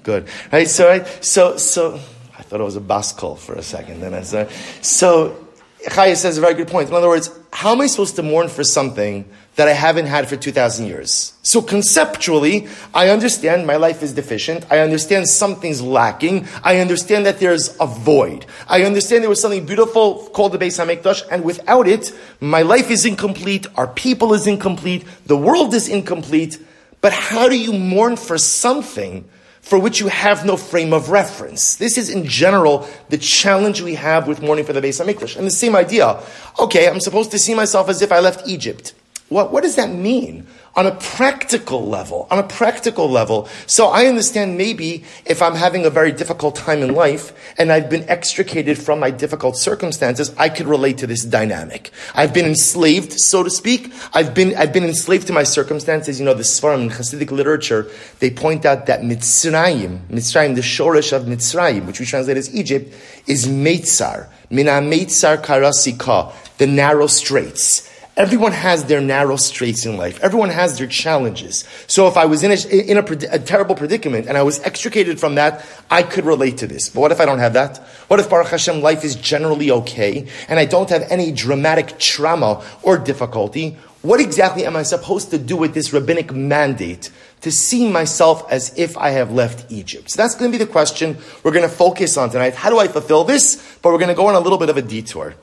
Good. 0.03 0.27
Right. 0.51 0.67
So, 0.67 0.87
right. 0.87 1.07
So, 1.23 1.57
so 1.57 1.95
I 2.37 2.43
thought 2.43 2.61
it 2.61 2.63
was 2.63 2.75
a 2.75 2.81
bus 2.81 3.11
call 3.11 3.35
for 3.35 3.55
a 3.55 3.63
second. 3.63 3.99
Then 4.01 4.13
I 4.13 4.21
said, 4.21 4.49
so 4.81 5.47
Chaya 5.85 6.15
says 6.15 6.37
a 6.37 6.41
very 6.41 6.53
good 6.53 6.67
point. 6.67 6.89
In 6.89 6.95
other 6.95 7.07
words, 7.07 7.29
how 7.51 7.71
am 7.71 7.81
I 7.81 7.87
supposed 7.87 8.15
to 8.17 8.23
mourn 8.23 8.49
for 8.49 8.63
something 8.63 9.25
that 9.57 9.67
I 9.67 9.73
haven't 9.73 10.05
had 10.05 10.29
for 10.29 10.37
2,000 10.37 10.87
years? 10.87 11.33
So 11.41 11.61
conceptually, 11.61 12.67
I 12.93 13.09
understand 13.09 13.67
my 13.67 13.75
life 13.75 14.01
is 14.01 14.13
deficient. 14.13 14.65
I 14.71 14.79
understand 14.79 15.27
something's 15.27 15.81
lacking. 15.81 16.47
I 16.63 16.79
understand 16.79 17.25
that 17.25 17.39
there's 17.39 17.75
a 17.79 17.85
void. 17.85 18.45
I 18.67 18.83
understand 18.83 19.23
there 19.23 19.29
was 19.29 19.41
something 19.41 19.65
beautiful 19.65 20.29
called 20.29 20.53
the 20.53 20.57
Beis 20.57 20.79
HaMikdash, 20.79 21.23
and 21.29 21.43
without 21.43 21.87
it, 21.87 22.13
my 22.39 22.61
life 22.61 22.89
is 22.89 23.05
incomplete, 23.05 23.67
our 23.75 23.87
people 23.87 24.33
is 24.33 24.47
incomplete, 24.47 25.05
the 25.25 25.37
world 25.37 25.73
is 25.73 25.89
incomplete. 25.89 26.57
But 27.01 27.13
how 27.13 27.49
do 27.49 27.57
you 27.57 27.73
mourn 27.73 28.15
for 28.15 28.37
something 28.37 29.27
for 29.67 29.77
which 29.77 29.99
you 29.99 30.07
have 30.07 30.45
no 30.45 30.55
frame 30.55 30.93
of 30.93 31.09
reference. 31.09 31.75
This 31.75 31.97
is 31.97 32.09
in 32.09 32.25
general 32.25 32.87
the 33.09 33.17
challenge 33.17 33.81
we 33.81 33.95
have 33.95 34.25
with 34.25 34.41
mourning 34.41 34.63
for 34.63 34.71
the 34.71 34.79
Beis 34.79 35.03
Hamikdash. 35.03 35.35
And 35.35 35.45
the 35.45 35.51
same 35.51 35.75
idea. 35.75 36.23
Okay, 36.57 36.87
I'm 36.87 37.01
supposed 37.01 37.31
to 37.31 37.39
see 37.39 37.53
myself 37.53 37.89
as 37.89 38.01
if 38.01 38.13
I 38.13 38.19
left 38.19 38.47
Egypt. 38.47 38.93
What, 39.29 39.51
what 39.51 39.63
does 39.63 39.75
that 39.75 39.89
mean? 39.89 40.47
on 40.77 40.85
a 40.85 40.91
practical 40.91 41.87
level, 41.87 42.27
on 42.29 42.37
a 42.37 42.43
practical 42.43 43.09
level. 43.09 43.49
So 43.65 43.87
I 43.87 44.05
understand 44.05 44.59
maybe 44.59 45.03
if 45.25 45.41
I'm 45.41 45.55
having 45.55 45.87
a 45.87 45.89
very 45.89 46.11
difficult 46.11 46.55
time 46.55 46.83
in 46.83 46.93
life 46.93 47.33
and 47.57 47.71
I've 47.71 47.89
been 47.89 48.07
extricated 48.07 48.77
from 48.77 48.99
my 48.99 49.09
difficult 49.09 49.57
circumstances, 49.57 50.33
I 50.37 50.49
could 50.49 50.67
relate 50.67 50.99
to 50.99 51.07
this 51.07 51.25
dynamic. 51.25 51.89
I've 52.13 52.31
been 52.31 52.45
enslaved, 52.45 53.13
so 53.13 53.41
to 53.41 53.49
speak. 53.49 53.91
I've 54.13 54.35
been, 54.35 54.55
I've 54.55 54.71
been 54.71 54.83
enslaved 54.83 55.25
to 55.27 55.33
my 55.33 55.43
circumstances. 55.43 56.19
You 56.19 56.25
know, 56.27 56.35
the 56.35 56.43
Svarim 56.43 56.83
in 56.83 56.89
Hasidic 56.91 57.31
literature, 57.31 57.87
they 58.19 58.29
point 58.29 58.63
out 58.63 58.85
that 58.85 59.01
Mitzrayim, 59.01 60.05
Mitzrayim, 60.09 60.53
the 60.53 60.61
shorish 60.61 61.11
of 61.11 61.23
Mitzrayim, 61.23 61.87
which 61.87 61.99
we 61.99 62.05
translate 62.05 62.37
as 62.37 62.53
Egypt, 62.53 62.93
is 63.25 63.47
Meitzar. 63.47 64.29
Mina 64.51 64.73
Meitzar 64.73 65.43
Karasika, 65.43 66.31
the 66.59 66.67
narrow 66.67 67.07
straits. 67.07 67.86
Everyone 68.17 68.51
has 68.51 68.85
their 68.85 68.99
narrow 68.99 69.35
straits 69.35 69.85
in 69.85 69.95
life. 69.95 70.19
Everyone 70.23 70.49
has 70.49 70.79
their 70.79 70.87
challenges. 70.87 71.65
So 71.85 72.07
if 72.07 72.17
I 72.17 72.25
was 72.25 72.41
in 72.41 72.51
a, 72.51 72.91
in 72.91 72.97
a, 72.97 73.35
a, 73.35 73.37
terrible 73.37 73.75
predicament 73.75 74.25
and 74.27 74.35
I 74.35 74.41
was 74.41 74.59
extricated 74.61 75.19
from 75.19 75.35
that, 75.35 75.63
I 75.91 76.01
could 76.01 76.25
relate 76.25 76.57
to 76.57 76.67
this. 76.67 76.89
But 76.89 77.01
what 77.01 77.11
if 77.11 77.21
I 77.21 77.25
don't 77.25 77.37
have 77.37 77.53
that? 77.53 77.77
What 78.07 78.19
if 78.19 78.27
Baruch 78.27 78.47
Hashem 78.47 78.81
life 78.81 79.03
is 79.03 79.15
generally 79.15 79.69
okay 79.69 80.27
and 80.49 80.57
I 80.57 80.65
don't 80.65 80.89
have 80.89 81.03
any 81.11 81.31
dramatic 81.31 81.99
trauma 81.99 82.65
or 82.81 82.97
difficulty? 82.97 83.77
What 84.01 84.19
exactly 84.19 84.65
am 84.65 84.75
I 84.75 84.81
supposed 84.81 85.29
to 85.29 85.37
do 85.37 85.55
with 85.55 85.75
this 85.75 85.93
rabbinic 85.93 86.33
mandate 86.33 87.11
to 87.41 87.51
see 87.51 87.87
myself 87.87 88.51
as 88.51 88.75
if 88.79 88.97
I 88.97 89.11
have 89.11 89.31
left 89.31 89.71
Egypt? 89.71 90.09
So 90.09 90.19
that's 90.19 90.33
going 90.33 90.51
to 90.51 90.57
be 90.57 90.63
the 90.63 90.71
question 90.71 91.17
we're 91.43 91.51
going 91.51 91.69
to 91.69 91.75
focus 91.75 92.17
on 92.17 92.31
tonight. 92.31 92.55
How 92.55 92.71
do 92.71 92.79
I 92.79 92.87
fulfill 92.87 93.25
this? 93.25 93.77
But 93.83 93.91
we're 93.91 93.99
going 93.99 94.09
to 94.09 94.15
go 94.15 94.25
on 94.25 94.33
a 94.33 94.39
little 94.39 94.57
bit 94.57 94.69
of 94.69 94.77
a 94.77 94.81
detour. 94.81 95.35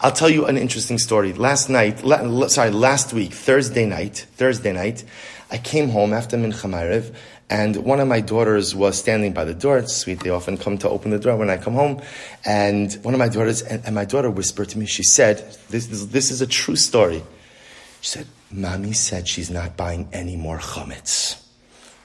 I'll 0.00 0.12
tell 0.12 0.30
you 0.30 0.46
an 0.46 0.56
interesting 0.56 0.98
story. 0.98 1.32
Last 1.32 1.68
night, 1.68 2.02
la, 2.04 2.46
sorry, 2.48 2.70
last 2.70 3.12
week, 3.12 3.32
Thursday 3.32 3.86
night, 3.86 4.26
Thursday 4.36 4.72
night, 4.72 5.04
I 5.50 5.58
came 5.58 5.88
home 5.88 6.12
after 6.12 6.36
Mincha 6.36 6.68
Ma'ariv, 6.68 7.14
and 7.50 7.76
one 7.76 8.00
of 8.00 8.08
my 8.08 8.20
daughters 8.20 8.74
was 8.74 8.98
standing 8.98 9.32
by 9.32 9.44
the 9.44 9.54
door. 9.54 9.78
It's 9.78 9.94
sweet. 9.94 10.20
They 10.20 10.30
often 10.30 10.56
come 10.56 10.78
to 10.78 10.88
open 10.88 11.10
the 11.10 11.18
door 11.18 11.36
when 11.36 11.50
I 11.50 11.58
come 11.58 11.74
home. 11.74 12.00
And 12.44 12.92
one 13.02 13.14
of 13.14 13.18
my 13.18 13.28
daughters, 13.28 13.62
and, 13.62 13.84
and 13.84 13.94
my 13.94 14.04
daughter 14.04 14.30
whispered 14.30 14.70
to 14.70 14.78
me, 14.78 14.86
she 14.86 15.02
said, 15.02 15.38
this, 15.68 15.86
this, 15.86 16.06
this, 16.06 16.30
is 16.30 16.40
a 16.40 16.46
true 16.46 16.76
story. 16.76 17.22
She 18.00 18.08
said, 18.08 18.26
Mommy 18.50 18.92
said 18.92 19.28
she's 19.28 19.50
not 19.50 19.76
buying 19.76 20.08
any 20.12 20.36
more 20.36 20.58
chametz. 20.58 21.42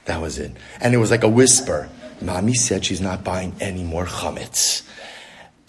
That 0.04 0.20
was 0.20 0.38
it. 0.38 0.52
And 0.80 0.94
it 0.94 0.98
was 0.98 1.10
like 1.10 1.24
a 1.24 1.28
whisper. 1.28 1.88
Mommy 2.20 2.54
said 2.54 2.84
she's 2.84 3.00
not 3.00 3.24
buying 3.24 3.54
any 3.60 3.82
more 3.82 4.04
chametz. 4.04 4.86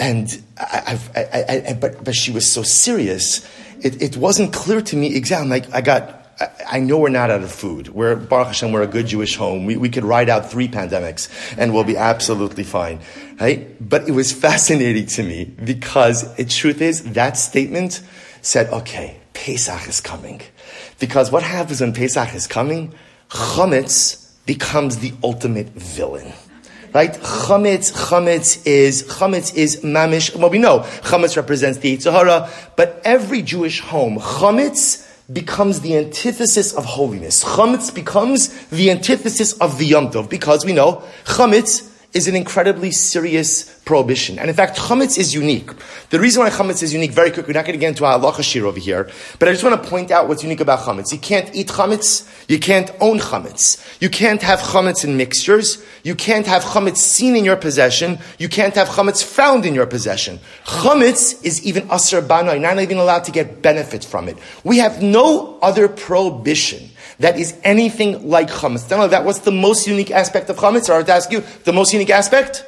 And 0.01 0.41
I, 0.57 0.99
I, 1.15 1.63
I, 1.69 1.73
but, 1.73 2.03
but 2.03 2.15
she 2.15 2.31
was 2.31 2.51
so 2.51 2.63
serious, 2.63 3.47
it, 3.81 4.01
it 4.01 4.17
wasn't 4.17 4.51
clear 4.51 4.81
to 4.81 4.95
me 4.95 5.15
exactly. 5.15 5.47
Like 5.47 5.71
I 5.71 5.81
got, 5.81 6.25
I 6.67 6.79
know 6.79 6.97
we're 6.97 7.09
not 7.09 7.29
out 7.29 7.43
of 7.43 7.51
food. 7.51 7.89
We're, 7.89 8.15
Baruch 8.15 8.47
Hashem, 8.47 8.71
we're 8.71 8.81
a 8.81 8.87
good 8.87 9.05
Jewish 9.05 9.35
home. 9.35 9.65
We, 9.65 9.77
we 9.77 9.89
could 9.89 10.03
ride 10.03 10.27
out 10.27 10.49
three 10.49 10.67
pandemics 10.67 11.29
and 11.55 11.71
we'll 11.71 11.83
be 11.83 11.97
absolutely 11.97 12.63
fine. 12.63 12.99
Right? 13.39 13.77
But 13.79 14.09
it 14.09 14.13
was 14.13 14.31
fascinating 14.47 15.05
to 15.05 15.23
me 15.23 15.45
because 15.45 16.33
the 16.33 16.45
truth 16.45 16.81
is 16.81 17.03
that 17.13 17.37
statement 17.37 18.01
said, 18.41 18.69
okay, 18.73 19.21
Pesach 19.33 19.87
is 19.87 20.01
coming. 20.01 20.41
Because 20.99 21.31
what 21.31 21.43
happens 21.43 21.79
when 21.79 21.93
Pesach 21.93 22.33
is 22.33 22.47
coming? 22.47 22.95
Chametz 23.29 24.31
becomes 24.47 24.97
the 24.97 25.13
ultimate 25.23 25.67
villain 25.69 26.33
right? 26.93 27.13
Chametz, 27.13 27.91
chametz 27.91 28.65
is, 28.65 29.03
chametz 29.03 29.55
is 29.55 29.81
mamish. 29.81 30.35
Well, 30.35 30.49
we 30.49 30.57
know 30.57 30.79
chametz 31.01 31.35
represents 31.35 31.79
the 31.79 31.97
Yetzer 31.97 32.11
Hara, 32.11 32.49
but 32.75 33.01
every 33.03 33.41
Jewish 33.41 33.79
home, 33.79 34.17
chametz 34.17 35.07
becomes 35.31 35.81
the 35.81 35.95
antithesis 35.97 36.73
of 36.73 36.83
holiness. 36.85 37.43
Chametz 37.43 37.93
becomes 37.93 38.49
the 38.69 38.91
antithesis 38.91 39.53
of 39.53 39.77
the 39.77 39.85
Yom 39.85 40.11
Tov, 40.11 40.29
because 40.29 40.65
we 40.65 40.73
know 40.73 41.03
chametz 41.25 41.90
is 42.13 42.27
an 42.27 42.35
incredibly 42.35 42.91
serious 42.91 43.79
prohibition. 43.85 44.37
And 44.37 44.49
in 44.49 44.55
fact, 44.55 44.77
chametz 44.77 45.17
is 45.17 45.33
unique. 45.33 45.71
The 46.09 46.19
reason 46.19 46.43
why 46.43 46.49
chametz 46.49 46.83
is 46.83 46.93
unique, 46.93 47.11
very 47.11 47.31
quick, 47.31 47.47
we're 47.47 47.53
not 47.53 47.65
going 47.65 47.73
to 47.73 47.79
get 47.79 47.89
into 47.89 48.05
our 48.05 48.19
halacha 48.19 48.61
over 48.61 48.79
here, 48.79 49.09
but 49.39 49.47
I 49.47 49.51
just 49.53 49.63
want 49.63 49.81
to 49.81 49.89
point 49.89 50.11
out 50.11 50.27
what's 50.27 50.43
unique 50.43 50.59
about 50.59 50.79
chametz. 50.79 51.11
You 51.11 51.19
can't 51.19 51.53
eat 51.55 51.67
chametz, 51.67 52.27
you 52.49 52.59
can't 52.59 52.91
own 52.99 53.19
chametz, 53.19 54.01
you 54.01 54.09
can't 54.09 54.41
have 54.41 54.59
chametz 54.59 55.05
in 55.05 55.15
mixtures, 55.15 55.83
you 56.03 56.15
can't 56.15 56.45
have 56.47 56.63
chametz 56.63 56.97
seen 56.97 57.35
in 57.35 57.45
your 57.45 57.55
possession, 57.55 58.19
you 58.37 58.49
can't 58.49 58.75
have 58.75 58.89
chametz 58.89 59.23
found 59.23 59.65
in 59.65 59.73
your 59.73 59.85
possession. 59.85 60.39
Chametz 60.65 61.43
is 61.45 61.65
even 61.65 61.87
asr 61.87 62.27
bana, 62.27 62.51
you're 62.51 62.59
not 62.59 62.79
even 62.79 62.97
allowed 62.97 63.23
to 63.23 63.31
get 63.31 63.61
benefit 63.61 64.03
from 64.03 64.27
it. 64.27 64.37
We 64.63 64.77
have 64.79 65.01
no 65.01 65.59
other 65.61 65.87
prohibition 65.87 66.90
that 67.21 67.39
is 67.39 67.55
anything 67.63 68.27
like 68.27 68.49
chametz. 68.49 68.87
Tell 68.87 69.01
me 69.01 69.07
that 69.07 69.25
what's 69.25 69.39
the 69.39 69.51
most 69.51 69.87
unique 69.87 70.11
aspect 70.11 70.49
of 70.49 70.57
chametz? 70.57 70.89
Or 70.89 70.93
I 70.93 71.03
to 71.03 71.11
ask 71.11 71.31
you, 71.31 71.43
the 71.63 71.73
most 71.73 71.93
unique 71.93 72.09
aspect? 72.09 72.65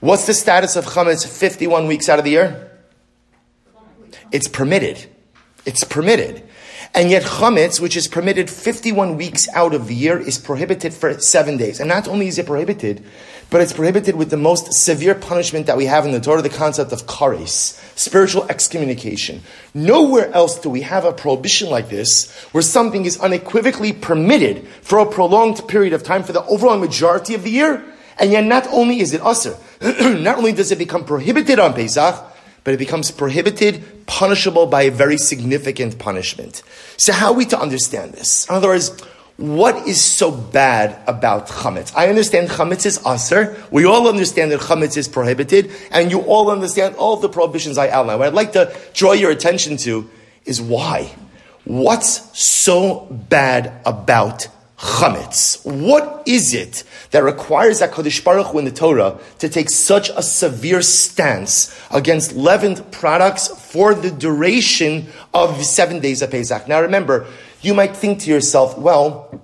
What's 0.00 0.26
the 0.26 0.34
status 0.34 0.76
of 0.76 0.86
chametz 0.86 1.26
51 1.26 1.86
weeks 1.86 2.08
out 2.08 2.18
of 2.18 2.24
the 2.24 2.32
year? 2.32 2.70
It's 4.30 4.48
permitted. 4.48 5.06
It's 5.66 5.84
permitted. 5.84 6.42
And 6.94 7.10
yet 7.10 7.22
chametz, 7.22 7.80
which 7.80 7.96
is 7.96 8.06
permitted 8.06 8.50
51 8.50 9.16
weeks 9.16 9.48
out 9.54 9.74
of 9.74 9.88
the 9.88 9.94
year, 9.94 10.18
is 10.18 10.38
prohibited 10.38 10.92
for 10.92 11.18
seven 11.20 11.56
days. 11.56 11.80
And 11.80 11.88
not 11.88 12.06
only 12.06 12.28
is 12.28 12.38
it 12.38 12.46
prohibited, 12.46 13.04
but 13.52 13.60
it's 13.60 13.74
prohibited 13.74 14.16
with 14.16 14.30
the 14.30 14.36
most 14.38 14.72
severe 14.72 15.14
punishment 15.14 15.66
that 15.66 15.76
we 15.76 15.84
have 15.84 16.06
in 16.06 16.12
the 16.12 16.20
Torah, 16.20 16.40
the 16.40 16.48
concept 16.48 16.90
of 16.90 17.04
kares, 17.04 17.78
spiritual 17.98 18.44
excommunication. 18.48 19.42
Nowhere 19.74 20.32
else 20.32 20.58
do 20.58 20.70
we 20.70 20.80
have 20.80 21.04
a 21.04 21.12
prohibition 21.12 21.68
like 21.68 21.90
this, 21.90 22.32
where 22.52 22.62
something 22.62 23.04
is 23.04 23.20
unequivocally 23.20 23.92
permitted 23.92 24.66
for 24.80 25.00
a 25.00 25.06
prolonged 25.06 25.68
period 25.68 25.92
of 25.92 26.02
time 26.02 26.22
for 26.22 26.32
the 26.32 26.42
overall 26.46 26.78
majority 26.78 27.34
of 27.34 27.42
the 27.42 27.50
year, 27.50 27.84
and 28.18 28.32
yet 28.32 28.46
not 28.46 28.66
only 28.68 29.00
is 29.00 29.12
it 29.12 29.20
usr, 29.20 29.54
not 30.22 30.38
only 30.38 30.52
does 30.52 30.72
it 30.72 30.78
become 30.78 31.04
prohibited 31.04 31.58
on 31.58 31.74
Pesach, 31.74 32.24
but 32.64 32.72
it 32.72 32.78
becomes 32.78 33.10
prohibited, 33.10 34.06
punishable 34.06 34.66
by 34.66 34.82
a 34.82 34.90
very 34.90 35.18
significant 35.18 35.98
punishment. 35.98 36.62
So 36.96 37.12
how 37.12 37.26
are 37.26 37.34
we 37.34 37.44
to 37.46 37.60
understand 37.60 38.14
this? 38.14 38.48
In 38.48 38.54
other 38.54 38.68
words, 38.68 38.90
what 39.42 39.88
is 39.88 40.00
so 40.00 40.30
bad 40.30 41.02
about 41.08 41.48
chametz? 41.48 41.92
I 41.96 42.06
understand 42.08 42.48
chametz 42.48 42.86
is 42.86 43.04
aser. 43.04 43.60
We 43.72 43.84
all 43.84 44.06
understand 44.06 44.52
that 44.52 44.60
chametz 44.60 44.96
is 44.96 45.08
prohibited, 45.08 45.72
and 45.90 46.12
you 46.12 46.20
all 46.20 46.48
understand 46.48 46.94
all 46.94 47.16
the 47.16 47.28
prohibitions 47.28 47.76
I 47.76 47.88
outlined. 47.88 48.20
What 48.20 48.28
I'd 48.28 48.34
like 48.34 48.52
to 48.52 48.72
draw 48.94 49.12
your 49.12 49.32
attention 49.32 49.78
to 49.78 50.08
is 50.44 50.60
why. 50.60 51.12
What's 51.64 52.38
so 52.40 53.06
bad 53.10 53.72
about 53.84 54.46
chametz? 54.82 55.64
What 55.64 56.24
is 56.26 56.52
it 56.52 56.82
that 57.12 57.22
requires 57.22 57.80
HaKadosh 57.80 58.24
Baruch 58.24 58.48
Hu 58.48 58.58
in 58.58 58.64
the 58.64 58.72
Torah 58.72 59.18
to 59.38 59.48
take 59.48 59.70
such 59.70 60.10
a 60.10 60.22
severe 60.22 60.82
stance 60.82 61.74
against 61.92 62.34
leavened 62.34 62.90
products 62.90 63.46
for 63.46 63.94
the 63.94 64.10
duration 64.10 65.06
of 65.32 65.64
seven 65.64 66.00
days 66.00 66.20
of 66.20 66.32
Pesach? 66.32 66.66
Now 66.66 66.82
remember, 66.82 67.26
you 67.60 67.74
might 67.74 67.96
think 67.96 68.20
to 68.22 68.30
yourself, 68.30 68.76
well, 68.76 69.40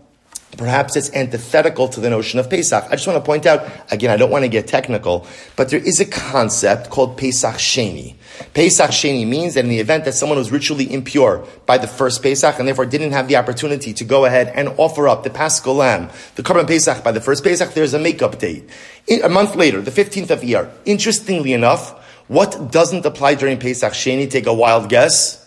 perhaps 0.56 0.96
it's 0.96 1.14
antithetical 1.14 1.86
to 1.88 2.00
the 2.00 2.10
notion 2.10 2.40
of 2.40 2.50
Pesach. 2.50 2.84
I 2.90 2.96
just 2.96 3.06
want 3.06 3.22
to 3.22 3.24
point 3.24 3.46
out, 3.46 3.64
again, 3.92 4.10
I 4.10 4.16
don't 4.16 4.30
want 4.30 4.44
to 4.44 4.48
get 4.48 4.66
technical, 4.66 5.24
but 5.54 5.68
there 5.68 5.78
is 5.78 6.00
a 6.00 6.04
concept 6.04 6.90
called 6.90 7.16
Pesach 7.16 7.54
Sheni. 7.54 8.16
Pesach 8.54 8.90
Sheni 8.90 9.26
means 9.26 9.54
that 9.54 9.64
in 9.64 9.70
the 9.70 9.78
event 9.78 10.04
that 10.04 10.14
someone 10.14 10.38
was 10.38 10.50
ritually 10.50 10.92
impure 10.92 11.46
by 11.66 11.78
the 11.78 11.86
first 11.86 12.22
Pesach 12.22 12.58
and 12.58 12.66
therefore 12.66 12.86
didn't 12.86 13.12
have 13.12 13.28
the 13.28 13.36
opportunity 13.36 13.92
to 13.92 14.04
go 14.04 14.24
ahead 14.24 14.48
and 14.54 14.68
offer 14.78 15.08
up 15.08 15.24
the 15.24 15.30
Paschal 15.30 15.74
Lamb, 15.74 16.10
the 16.36 16.42
Korban 16.42 16.66
Pesach 16.66 17.02
by 17.02 17.12
the 17.12 17.20
first 17.20 17.44
Pesach, 17.44 17.74
there's 17.74 17.94
a 17.94 17.98
makeup 17.98 18.38
date. 18.38 18.68
a 19.22 19.28
month 19.28 19.54
later, 19.56 19.80
the 19.80 19.90
15th 19.90 20.30
of 20.30 20.40
Iyar. 20.40 20.70
Interestingly 20.84 21.52
enough, 21.52 22.04
what 22.28 22.70
doesn't 22.70 23.04
apply 23.06 23.34
during 23.34 23.58
Pesach 23.58 23.92
Sheni? 23.92 24.30
Take 24.30 24.46
a 24.46 24.54
wild 24.54 24.88
guess. 24.88 25.44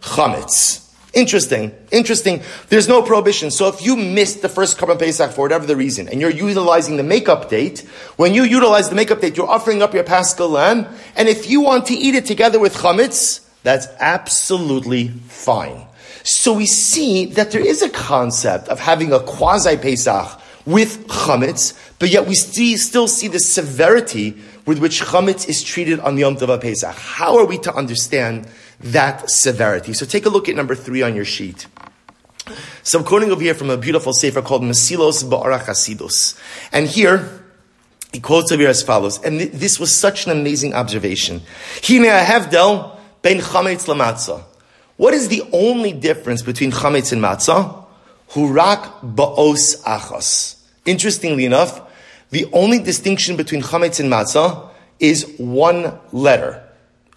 Chametz. 0.00 0.83
Interesting, 1.14 1.72
interesting. 1.92 2.42
There's 2.70 2.88
no 2.88 3.00
prohibition. 3.00 3.52
So 3.52 3.68
if 3.68 3.82
you 3.82 3.94
missed 3.94 4.42
the 4.42 4.48
first 4.48 4.78
Korban 4.78 4.98
Pesach 4.98 5.30
for 5.30 5.42
whatever 5.42 5.64
the 5.64 5.76
reason, 5.76 6.08
and 6.08 6.20
you're 6.20 6.28
utilizing 6.30 6.96
the 6.96 7.04
makeup 7.04 7.48
date, 7.48 7.80
when 8.16 8.34
you 8.34 8.42
utilize 8.42 8.88
the 8.88 8.96
makeup 8.96 9.20
date, 9.20 9.36
you're 9.36 9.48
offering 9.48 9.80
up 9.80 9.94
your 9.94 10.02
Paschal 10.02 10.48
lamb, 10.48 10.88
and 11.14 11.28
if 11.28 11.48
you 11.48 11.60
want 11.60 11.86
to 11.86 11.94
eat 11.94 12.16
it 12.16 12.26
together 12.26 12.58
with 12.58 12.74
chametz, 12.74 13.46
that's 13.62 13.86
absolutely 14.00 15.08
fine. 15.08 15.86
So 16.24 16.54
we 16.54 16.66
see 16.66 17.26
that 17.26 17.52
there 17.52 17.64
is 17.64 17.80
a 17.82 17.90
concept 17.90 18.68
of 18.68 18.80
having 18.80 19.12
a 19.12 19.20
quasi 19.20 19.76
Pesach 19.76 20.40
with 20.66 21.06
chametz, 21.06 21.78
but 22.00 22.08
yet 22.08 22.26
we 22.26 22.34
see, 22.34 22.76
still 22.76 23.06
see 23.06 23.28
the 23.28 23.38
severity 23.38 24.36
with 24.66 24.78
which 24.78 25.02
chametz 25.02 25.48
is 25.48 25.62
treated 25.62 26.00
on 26.00 26.16
the 26.16 26.22
Yom 26.22 26.36
Tov 26.36 26.60
Pesach. 26.60 26.94
How 26.96 27.38
are 27.38 27.44
we 27.44 27.58
to 27.58 27.74
understand 27.74 28.48
that 28.80 29.30
severity. 29.30 29.92
So 29.92 30.06
take 30.06 30.26
a 30.26 30.28
look 30.28 30.48
at 30.48 30.56
number 30.56 30.74
three 30.74 31.02
on 31.02 31.14
your 31.14 31.24
sheet. 31.24 31.66
So 32.82 32.98
I'm 32.98 33.04
quoting 33.04 33.30
over 33.30 33.40
here 33.40 33.54
from 33.54 33.70
a 33.70 33.76
beautiful 33.76 34.12
sefer 34.12 34.42
called 34.42 34.62
Mesilos 34.62 35.24
Ba'ara 35.24 35.58
Chasidus. 35.60 36.38
And 36.72 36.86
here, 36.86 37.42
he 38.12 38.20
quotes 38.20 38.52
over 38.52 38.60
here 38.60 38.70
as 38.70 38.82
follows, 38.82 39.22
and 39.22 39.38
th- 39.38 39.52
this 39.52 39.80
was 39.80 39.94
such 39.94 40.26
an 40.26 40.32
amazing 40.32 40.74
observation. 40.74 41.40
Hine 41.82 42.04
ahevdel 42.04 42.96
ben 43.22 43.38
chametz 43.38 43.86
lamatzah. 43.86 44.44
What 44.96 45.14
is 45.14 45.28
the 45.28 45.42
only 45.52 45.92
difference 45.92 46.42
between 46.42 46.70
chametz 46.70 47.12
and 47.12 47.22
matzah? 47.22 47.86
Hurak 48.30 49.14
ba'os 49.14 49.82
achos. 49.82 50.56
Interestingly 50.84 51.46
enough, 51.46 51.80
the 52.30 52.46
only 52.52 52.78
distinction 52.78 53.36
between 53.36 53.62
chametz 53.62 53.98
and 53.98 54.12
matzah 54.12 54.68
is 55.00 55.34
one 55.38 55.98
letter. 56.12 56.62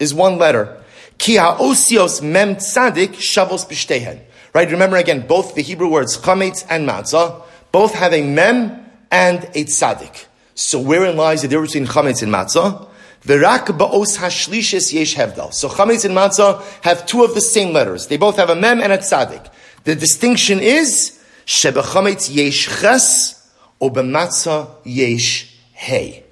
Is 0.00 0.14
one 0.14 0.38
letter. 0.38 0.82
Ki 1.18 1.36
ha'osios 1.36 2.22
mem 2.22 2.56
tzadik 2.56 3.14
shavos 3.14 3.66
b'shtehen. 3.66 4.20
Right? 4.54 4.70
Remember 4.70 4.96
again, 4.96 5.26
both 5.26 5.54
the 5.54 5.62
Hebrew 5.62 5.88
words 5.88 6.16
chametz 6.16 6.64
and 6.70 6.88
matzah, 6.88 7.42
both 7.70 7.94
have 7.94 8.14
a 8.14 8.22
mem 8.22 8.86
and 9.10 9.44
a 9.44 9.64
tzadik. 9.64 10.26
So 10.54 10.80
wherein 10.80 11.16
lies 11.16 11.42
the 11.42 11.48
difference 11.48 11.74
between 11.74 11.88
chametz 11.88 12.22
and 12.22 12.32
matzah? 12.32 12.88
V'rak 13.24 13.66
ba'os 13.66 14.18
hashlishes 14.18 14.92
yesh 14.92 15.16
hevdal. 15.16 15.52
So 15.52 15.68
chametz 15.68 16.04
and 16.04 16.16
matzah 16.16 16.62
have 16.82 17.04
two 17.06 17.24
of 17.24 17.34
the 17.34 17.40
same 17.40 17.72
letters. 17.72 18.06
They 18.06 18.16
both 18.16 18.36
have 18.36 18.50
a 18.50 18.56
mem 18.56 18.80
and 18.80 18.92
a 18.92 18.98
tzadik. 18.98 19.50
The 19.84 19.94
distinction 19.94 20.60
is 20.60 21.20
shebechametz 21.46 22.34
yesh 22.34 22.80
ches 22.80 23.52
or 23.80 23.92
b'matzah 23.92 24.70
yesh 24.84 25.56
hey. 25.72 26.24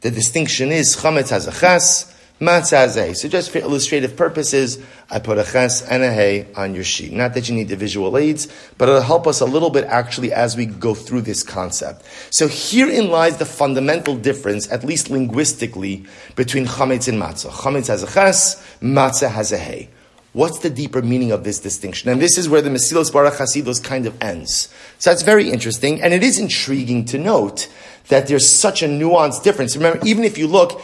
The 0.00 0.10
distinction 0.10 0.70
is 0.70 0.96
chametz 0.96 1.30
has 1.30 1.46
a 1.46 1.52
ches, 1.52 2.07
Matzah 2.40 3.16
So 3.16 3.28
just 3.28 3.50
for 3.50 3.58
illustrative 3.58 4.16
purposes, 4.16 4.78
I 5.10 5.18
put 5.18 5.38
a 5.38 5.44
ches 5.44 5.82
and 5.82 6.04
a 6.04 6.12
hey 6.12 6.46
on 6.54 6.72
your 6.72 6.84
sheet. 6.84 7.12
Not 7.12 7.34
that 7.34 7.48
you 7.48 7.54
need 7.54 7.68
the 7.68 7.74
visual 7.74 8.16
aids, 8.16 8.46
but 8.76 8.88
it'll 8.88 9.00
help 9.00 9.26
us 9.26 9.40
a 9.40 9.44
little 9.44 9.70
bit 9.70 9.84
actually 9.84 10.32
as 10.32 10.56
we 10.56 10.66
go 10.66 10.94
through 10.94 11.22
this 11.22 11.42
concept. 11.42 12.04
So 12.30 12.46
herein 12.46 13.10
lies 13.10 13.38
the 13.38 13.44
fundamental 13.44 14.16
difference, 14.16 14.70
at 14.70 14.84
least 14.84 15.10
linguistically, 15.10 16.06
between 16.36 16.66
chametz 16.66 17.08
and 17.08 17.20
matzah. 17.20 17.50
Chametz 17.50 17.88
has 17.88 18.04
a 18.04 18.06
ches, 18.06 18.54
matzah 18.80 19.30
has 19.30 19.50
a 19.50 19.58
hey. 19.58 19.88
What's 20.32 20.58
the 20.58 20.70
deeper 20.70 21.02
meaning 21.02 21.32
of 21.32 21.42
this 21.42 21.58
distinction? 21.58 22.10
And 22.10 22.20
this 22.20 22.38
is 22.38 22.48
where 22.48 22.62
the 22.62 22.70
Mesilos 22.70 23.12
Baruch 23.12 23.34
Hasidus 23.34 23.82
kind 23.82 24.06
of 24.06 24.22
ends. 24.22 24.72
So 24.98 25.10
that's 25.10 25.22
very 25.22 25.50
interesting, 25.50 26.00
and 26.02 26.14
it 26.14 26.22
is 26.22 26.38
intriguing 26.38 27.06
to 27.06 27.18
note 27.18 27.66
that 28.08 28.26
there's 28.26 28.48
such 28.48 28.82
a 28.82 28.86
nuanced 28.86 29.42
difference. 29.42 29.76
Remember, 29.76 30.04
even 30.06 30.24
if 30.24 30.38
you 30.38 30.46
look, 30.46 30.80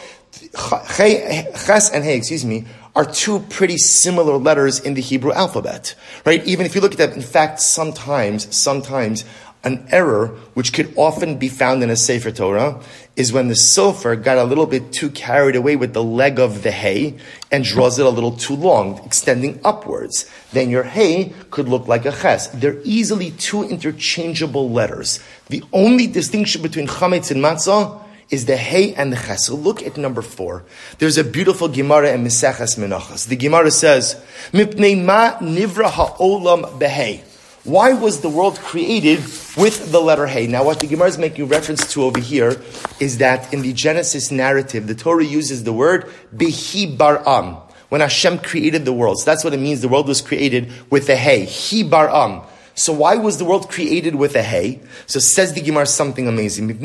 Ches 0.53 1.89
and 1.91 2.03
Hey, 2.03 2.17
excuse 2.17 2.45
me, 2.45 2.65
are 2.95 3.05
two 3.05 3.39
pretty 3.39 3.77
similar 3.77 4.37
letters 4.37 4.79
in 4.79 4.93
the 4.93 5.01
Hebrew 5.01 5.33
alphabet, 5.33 5.95
right? 6.25 6.45
Even 6.45 6.65
if 6.65 6.75
you 6.75 6.81
look 6.81 6.93
at 6.93 6.97
them, 6.97 7.11
in 7.11 7.21
fact, 7.21 7.59
sometimes, 7.59 8.55
sometimes 8.55 9.25
An 9.65 9.87
error 9.89 10.27
which 10.53 10.73
could 10.73 10.93
often 10.95 11.39
be 11.39 11.49
found 11.49 11.81
in 11.81 11.89
a 11.89 11.95
Sefer 11.95 12.29
Torah 12.29 12.79
is 13.15 13.33
when 13.33 13.47
the 13.47 13.55
sofer 13.55 14.15
got 14.15 14.37
a 14.37 14.43
little 14.43 14.67
bit 14.67 14.93
too 14.93 15.09
carried 15.09 15.55
away 15.55 15.75
with 15.75 15.91
the 15.93 16.03
leg 16.03 16.37
of 16.37 16.61
the 16.61 16.69
hay 16.69 17.17
and 17.51 17.63
draws 17.63 17.97
it 17.97 18.05
a 18.05 18.09
little 18.09 18.37
too 18.37 18.55
long, 18.55 19.03
extending 19.03 19.59
upwards. 19.63 20.29
Then 20.51 20.69
your 20.69 20.83
hay 20.83 21.33
could 21.49 21.67
look 21.67 21.87
like 21.87 22.05
a 22.05 22.11
ches. 22.11 22.45
They're 22.49 22.79
easily 22.83 23.31
two 23.31 23.63
interchangeable 23.63 24.69
letters. 24.69 25.19
The 25.47 25.63
only 25.73 26.05
distinction 26.05 26.61
between 26.61 26.85
chametz 26.85 27.31
and 27.31 27.43
matzah 27.43 28.04
is 28.29 28.45
the 28.45 28.57
hay 28.57 28.93
and 28.93 29.11
the 29.11 29.17
ches. 29.17 29.45
So 29.45 29.55
look 29.55 29.83
at 29.83 29.97
number 29.97 30.21
four. 30.21 30.63
There's 30.97 31.17
a 31.17 31.23
beautiful 31.23 31.67
Gemara 31.67 32.13
in 32.13 32.23
Meseches 32.23 32.77
Menachos. 32.77 33.27
The 33.27 33.35
Gemara 33.35 33.71
says, 33.71 34.15
"Mipnei 34.51 35.03
ma 35.03 35.37
nivra 35.39 35.89
ha'olam 35.89 36.79
behay." 36.79 37.21
Why 37.63 37.93
was 37.93 38.21
the 38.21 38.29
world 38.29 38.59
created 38.59 39.19
with 39.57 39.91
the 39.91 39.99
letter 39.99 40.27
Hey? 40.27 40.45
Now, 40.45 40.63
what 40.63 40.79
the 40.81 40.87
Gemara 40.87 41.07
is 41.07 41.17
making 41.17 41.47
reference 41.47 41.91
to 41.93 42.03
over 42.03 42.19
here 42.19 42.61
is 42.99 43.17
that 43.17 43.51
in 43.51 43.63
the 43.63 43.73
Genesis 43.73 44.29
narrative, 44.29 44.85
the 44.85 44.93
Torah 44.93 45.25
uses 45.25 45.63
the 45.63 45.73
word 45.73 46.05
Behi 46.35 46.95
Bar'am, 46.95 47.57
when 47.89 48.01
Hashem 48.01 48.39
created 48.39 48.85
the 48.85 48.93
world. 48.93 49.19
So 49.19 49.25
that's 49.25 49.43
what 49.43 49.53
it 49.53 49.59
means. 49.59 49.81
The 49.81 49.87
world 49.87 50.07
was 50.07 50.21
created 50.21 50.71
with 50.89 51.09
a 51.09 51.15
Hey, 51.15 51.45
Hi 51.45 51.87
Bar'am. 51.89 52.43
So 52.75 52.91
why 52.93 53.15
was 53.15 53.37
the 53.37 53.45
world 53.45 53.69
created 53.69 54.15
with 54.15 54.35
a 54.35 54.43
Hey? 54.43 54.81
So 55.07 55.19
says 55.19 55.53
the 55.53 55.61
Gemara 55.61 55.85
something 55.85 56.27
amazing. 56.27 56.77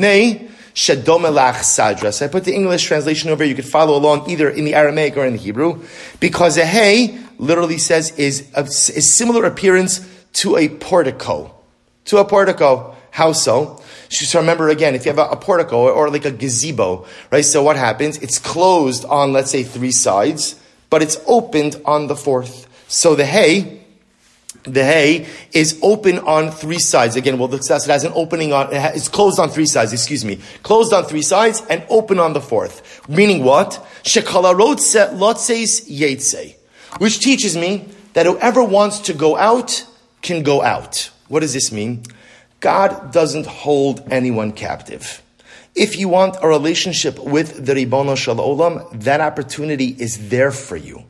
Shadomelach 0.73 1.55
Sadra. 1.55 2.13
So 2.13 2.25
I 2.25 2.27
put 2.27 2.43
the 2.43 2.53
English 2.53 2.83
translation 2.85 3.29
over. 3.29 3.43
You 3.43 3.55
could 3.55 3.67
follow 3.67 3.97
along 3.97 4.29
either 4.29 4.49
in 4.49 4.65
the 4.65 4.75
Aramaic 4.75 5.17
or 5.17 5.25
in 5.25 5.33
the 5.33 5.39
Hebrew. 5.39 5.83
Because 6.19 6.57
a 6.57 6.65
Hey 6.65 7.19
literally 7.37 7.77
says 7.77 8.17
is 8.17 8.49
a, 8.55 8.63
is 8.63 9.13
similar 9.13 9.45
appearance 9.45 10.07
to 10.33 10.57
a 10.57 10.69
portico. 10.69 11.53
To 12.05 12.17
a 12.17 12.25
portico. 12.25 12.95
How 13.11 13.33
so? 13.33 13.81
So 14.09 14.39
remember 14.39 14.69
again, 14.69 14.95
if 14.95 15.05
you 15.05 15.11
have 15.11 15.19
a, 15.19 15.31
a, 15.31 15.35
portico 15.35 15.79
or, 15.79 15.91
or 15.91 16.09
like 16.09 16.25
a 16.25 16.31
gazebo, 16.31 17.05
right? 17.31 17.43
So 17.43 17.61
what 17.61 17.75
happens? 17.75 18.17
It's 18.17 18.39
closed 18.39 19.05
on, 19.05 19.33
let's 19.33 19.51
say, 19.51 19.63
three 19.63 19.91
sides, 19.91 20.55
but 20.89 21.01
it's 21.01 21.17
opened 21.27 21.81
on 21.85 22.07
the 22.07 22.15
fourth. 22.15 22.67
So 22.87 23.15
the 23.15 23.25
hay, 23.25 23.80
the 24.63 24.83
hay 24.83 25.27
is 25.53 25.79
open 25.81 26.19
on 26.19 26.51
three 26.51 26.79
sides. 26.79 27.15
Again, 27.15 27.39
we'll 27.39 27.53
it 27.53 27.69
as 27.71 28.03
an 28.03 28.11
opening 28.15 28.53
on, 28.53 28.69
it's 28.71 29.09
closed 29.09 29.39
on 29.39 29.49
three 29.49 29.65
sides, 29.65 29.91
excuse 29.93 30.23
me. 30.23 30.39
Closed 30.63 30.93
on 30.93 31.05
three 31.05 31.21
sides 31.21 31.63
and 31.69 31.83
open 31.89 32.19
on 32.19 32.33
the 32.33 32.41
fourth. 32.41 33.07
Meaning 33.09 33.43
what? 33.43 33.85
Shekala 34.03 34.53
lotseis 34.53 35.89
yetse. 35.89 36.55
Which 36.99 37.19
teaches 37.19 37.57
me 37.57 37.87
that 38.13 38.25
whoever 38.25 38.63
wants 38.63 38.99
to 38.99 39.13
go 39.13 39.35
out 39.35 39.85
can 40.21 40.43
go 40.43 40.61
out. 40.61 41.09
What 41.27 41.39
does 41.39 41.53
this 41.53 41.71
mean? 41.71 42.03
God 42.59 43.11
doesn't 43.11 43.47
hold 43.47 44.11
anyone 44.11 44.51
captive. 44.51 45.23
If 45.73 45.97
you 45.97 46.09
want 46.09 46.35
a 46.41 46.47
relationship 46.47 47.17
with 47.17 47.65
the 47.65 47.73
Ribono 47.73 48.17
Shel 48.17 48.35
Olam, 48.35 49.03
that 49.03 49.21
opportunity 49.21 49.95
is 49.97 50.29
there 50.29 50.51
for 50.51 50.75
you. 50.75 51.05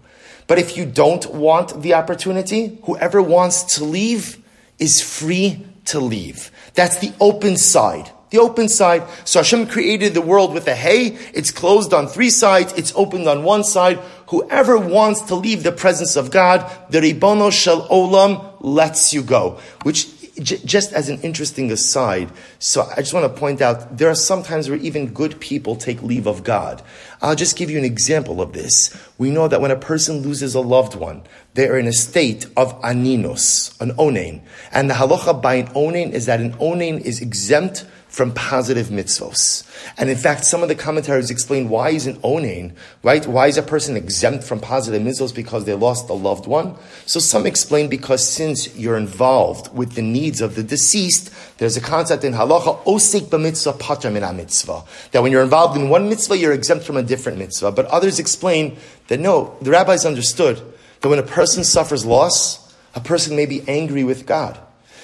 But 0.51 0.59
if 0.59 0.75
you 0.75 0.85
don't 0.85 1.25
want 1.33 1.81
the 1.81 1.93
opportunity, 1.93 2.77
whoever 2.83 3.21
wants 3.21 3.77
to 3.77 3.85
leave 3.85 4.37
is 4.79 4.99
free 4.99 5.65
to 5.85 6.01
leave. 6.01 6.51
That's 6.73 6.97
the 6.97 7.13
open 7.21 7.55
side. 7.55 8.11
The 8.31 8.39
open 8.39 8.67
side. 8.67 9.03
So 9.23 9.39
Hashem 9.39 9.67
created 9.67 10.13
the 10.13 10.21
world 10.21 10.53
with 10.53 10.67
a 10.67 10.75
hay. 10.75 11.17
It's 11.33 11.51
closed 11.51 11.93
on 11.93 12.07
three 12.07 12.29
sides. 12.29 12.73
It's 12.73 12.91
opened 12.97 13.29
on 13.29 13.45
one 13.45 13.63
side. 13.63 13.99
Whoever 14.27 14.77
wants 14.77 15.21
to 15.21 15.35
leave 15.35 15.63
the 15.63 15.71
presence 15.71 16.17
of 16.17 16.31
God, 16.31 16.69
the 16.89 16.99
Ribono 16.99 17.49
Shel 17.49 17.87
Olam 17.87 18.57
lets 18.59 19.13
you 19.13 19.23
go. 19.23 19.57
Which, 19.83 20.09
j- 20.39 20.59
just 20.65 20.93
as 20.93 21.09
an 21.09 21.19
interesting 21.21 21.71
aside, 21.71 22.31
so 22.59 22.87
I 22.95 22.97
just 22.97 23.13
want 23.13 23.31
to 23.31 23.39
point 23.39 23.61
out, 23.61 23.97
there 23.97 24.09
are 24.09 24.15
some 24.15 24.43
times 24.43 24.69
where 24.69 24.77
even 24.79 25.13
good 25.13 25.39
people 25.39 25.75
take 25.75 26.01
leave 26.01 26.27
of 26.27 26.43
God. 26.43 26.81
I'll 27.21 27.35
just 27.35 27.57
give 27.57 27.69
you 27.69 27.77
an 27.77 27.85
example 27.85 28.41
of 28.41 28.53
this. 28.53 28.95
We 29.17 29.29
know 29.29 29.47
that 29.47 29.61
when 29.61 29.71
a 29.71 29.75
person 29.75 30.17
loses 30.21 30.55
a 30.55 30.61
loved 30.61 30.95
one, 30.95 31.23
they 31.53 31.67
are 31.67 31.77
in 31.77 31.87
a 31.87 31.93
state 31.93 32.45
of 32.57 32.79
aninos, 32.81 33.79
an 33.81 33.91
onain. 33.91 34.41
And 34.71 34.89
the 34.89 34.95
halacha 34.95 35.41
by 35.41 35.55
an 35.55 35.67
onain 35.67 36.11
is 36.11 36.25
that 36.27 36.39
an 36.39 36.53
onain 36.53 37.01
is 37.01 37.21
exempt 37.21 37.85
from 38.11 38.33
positive 38.33 38.87
mitzvos. 38.87 39.65
And 39.97 40.09
in 40.09 40.17
fact, 40.17 40.43
some 40.43 40.61
of 40.61 40.67
the 40.67 40.75
commentaries 40.75 41.31
explain 41.31 41.69
why 41.69 41.91
is 41.91 42.07
an 42.07 42.17
onain, 42.17 42.73
right? 43.03 43.25
Why 43.25 43.47
is 43.47 43.57
a 43.57 43.63
person 43.63 43.95
exempt 43.95 44.43
from 44.43 44.59
positive 44.59 45.01
mitzvos 45.01 45.33
because 45.33 45.63
they 45.63 45.73
lost 45.73 46.09
a 46.09 46.13
loved 46.13 46.45
one? 46.45 46.75
So 47.05 47.21
some 47.21 47.45
explain 47.45 47.87
because 47.87 48.27
since 48.27 48.75
you're 48.75 48.97
involved 48.97 49.73
with 49.73 49.93
the 49.93 50.01
needs 50.01 50.41
of 50.41 50.55
the 50.55 50.61
deceased, 50.61 51.33
there's 51.57 51.77
a 51.77 51.81
concept 51.81 52.25
in 52.25 52.33
halacha, 52.33 52.83
osik 52.83 53.29
b'mitzvah 53.29 53.79
pater 53.79 54.11
min 54.11 54.23
mitzvah. 54.35 54.83
That 55.13 55.23
when 55.23 55.31
you're 55.31 55.41
involved 55.41 55.77
in 55.77 55.87
one 55.87 56.09
mitzvah, 56.09 56.37
you're 56.37 56.51
exempt 56.51 56.83
from 56.83 56.97
a 56.97 57.03
different 57.03 57.37
mitzvah. 57.37 57.71
But 57.71 57.85
others 57.85 58.19
explain 58.19 58.77
that 59.07 59.21
no, 59.21 59.55
the 59.61 59.71
rabbis 59.71 60.05
understood 60.05 60.61
that 60.99 61.07
when 61.07 61.17
a 61.17 61.23
person 61.23 61.63
suffers 61.63 62.05
loss, 62.05 62.75
a 62.93 62.99
person 62.99 63.37
may 63.37 63.45
be 63.45 63.63
angry 63.69 64.03
with 64.03 64.25
God. 64.25 64.59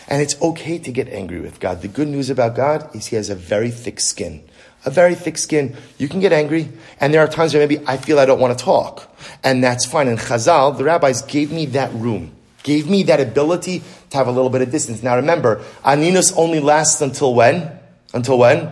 And 0.08 0.22
it's 0.22 0.41
okay 0.41 0.78
to 0.80 0.91
get 0.91 1.10
angry 1.10 1.41
with 1.41 1.60
God. 1.60 1.82
The 1.82 1.88
good 1.88 2.08
news 2.08 2.30
about 2.30 2.56
God 2.56 2.96
is 2.96 3.08
He 3.08 3.15
has 3.15 3.30
a 3.30 3.36
very 3.36 3.72
thick 3.72 4.00
skin. 4.00 4.43
A 4.86 4.89
very 4.89 5.15
thick 5.15 5.38
skin. 5.38 5.76
You 5.98 6.08
can 6.08 6.20
get 6.20 6.32
angry, 6.32 6.70
and 7.02 7.13
there 7.13 7.22
are 7.22 7.28
times 7.28 7.54
where 7.54 7.67
maybe 7.67 7.84
I 7.86 7.98
feel 7.98 8.20
I 8.20 8.26
don't 8.26 8.39
want 8.39 8.58
to 8.58 8.63
talk. 8.63 9.13
And 9.43 9.63
that's 9.63 9.86
fine. 9.86 10.08
And 10.08 10.17
Chazal, 10.17 10.78
the 10.78 10.86
rabbis 10.86 11.24
gave 11.24 11.52
me 11.52 11.65
that 11.67 11.93
room, 11.93 12.32
gave 12.63 12.89
me 12.89 13.04
that 13.04 13.20
ability 13.20 13.84
to 14.12 14.17
have 14.17 14.28
a 14.28 14.32
little 14.32 14.50
bit 14.50 14.62
of 14.62 14.72
distance. 14.72 15.04
Now 15.04 15.17
remember, 15.17 15.62
Aninus 15.84 16.34
only 16.38 16.62
lasts 16.62 17.02
until 17.02 17.34
when? 17.34 17.70
Until 18.13 18.38
when? 18.38 18.72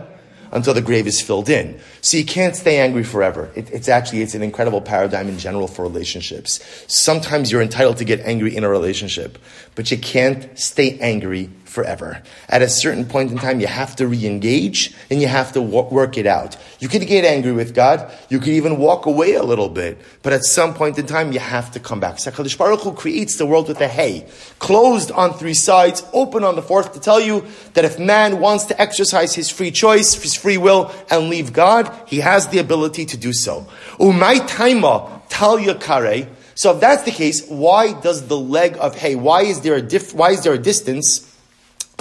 Until 0.52 0.74
the 0.74 0.82
grave 0.82 1.08
is 1.08 1.22
filled 1.22 1.50
in. 1.50 1.80
So 2.02 2.18
you 2.18 2.26
can't 2.26 2.56
stay 2.56 2.80
angry 2.80 3.04
forever. 3.04 3.52
It, 3.56 3.72
it's 3.72 3.90
actually, 3.90 4.22
it's 4.22 4.36
an 4.36 4.44
incredible 4.44 4.82
paradigm 4.82 5.28
in 5.28 5.38
general 5.38 5.68
for 5.68 5.84
relationships. 5.84 6.60
Sometimes 6.88 7.52
you're 7.52 7.62
entitled 7.62 7.98
to 7.98 8.06
get 8.06 8.20
angry 8.22 8.56
in 8.56 8.64
a 8.64 8.70
relationship, 8.70 9.38
but 9.76 9.92
you 9.92 9.98
can't 9.98 10.58
stay 10.58 10.98
angry 11.00 11.50
forever. 11.76 12.24
At 12.50 12.62
a 12.62 12.70
certain 12.70 13.06
point 13.06 13.32
in 13.32 13.38
time, 13.38 13.60
you 13.60 13.68
have 13.68 13.96
to 13.98 14.08
re-engage 14.08 14.96
and 15.12 15.22
you 15.22 15.28
have 15.28 15.52
to 15.52 15.62
work 15.62 16.18
it 16.18 16.26
out. 16.26 16.56
You 16.80 16.88
could 16.88 17.06
get 17.06 17.26
angry 17.26 17.52
with 17.52 17.76
God. 17.76 18.10
You 18.30 18.40
could 18.40 18.54
even 18.54 18.78
walk 18.78 19.06
away 19.06 19.34
a 19.34 19.44
little 19.44 19.68
bit. 19.68 20.00
But 20.24 20.32
at 20.32 20.46
some 20.46 20.74
point 20.74 20.98
in 20.98 21.06
time, 21.06 21.34
you 21.34 21.40
have 21.40 21.72
to 21.74 21.80
come 21.80 22.00
back. 22.00 22.16
HaKadosh 22.16 22.58
Baruch 22.58 22.80
Hu 22.82 22.94
creates 22.94 23.38
the 23.38 23.46
world 23.46 23.68
with 23.68 23.82
a 23.82 23.90
hay, 23.90 24.26
closed 24.60 25.12
on 25.12 25.34
three 25.34 25.54
sides, 25.54 26.04
open 26.14 26.46
on 26.46 26.56
the 26.56 26.62
fourth 26.62 26.94
to 26.94 27.00
tell 27.00 27.20
you 27.20 27.46
that 27.74 27.84
if 27.84 28.00
man 28.00 28.40
wants 28.40 28.64
to 28.66 28.82
exercise 28.82 29.36
his 29.36 29.50
free 29.50 29.72
choice, 29.72 30.14
his 30.16 30.34
free 30.34 30.58
will, 30.58 30.92
and 31.12 31.30
leave 31.30 31.52
God, 31.52 31.94
he 32.08 32.22
has 32.22 32.48
the 32.48 32.60
ability 32.60 33.06
to 33.08 33.18
do 33.18 33.34
so. 33.34 33.68
Umay 34.00 34.48
taima 34.48 35.22
tal 35.28 35.58
yakare. 35.58 36.30
So 36.56 36.74
if 36.74 36.80
that's 36.80 37.04
the 37.04 37.12
case, 37.12 37.46
why 37.50 37.92
does 38.00 38.28
the 38.28 38.38
leg 38.38 38.78
of 38.80 38.98
hay, 38.98 39.16
why 39.16 39.42
is 39.42 39.60
there 39.60 39.76
a 39.76 39.82
diff, 39.82 40.14
why 40.14 40.32
is 40.32 40.44
there 40.44 40.54
a 40.54 40.58
distance 40.58 41.35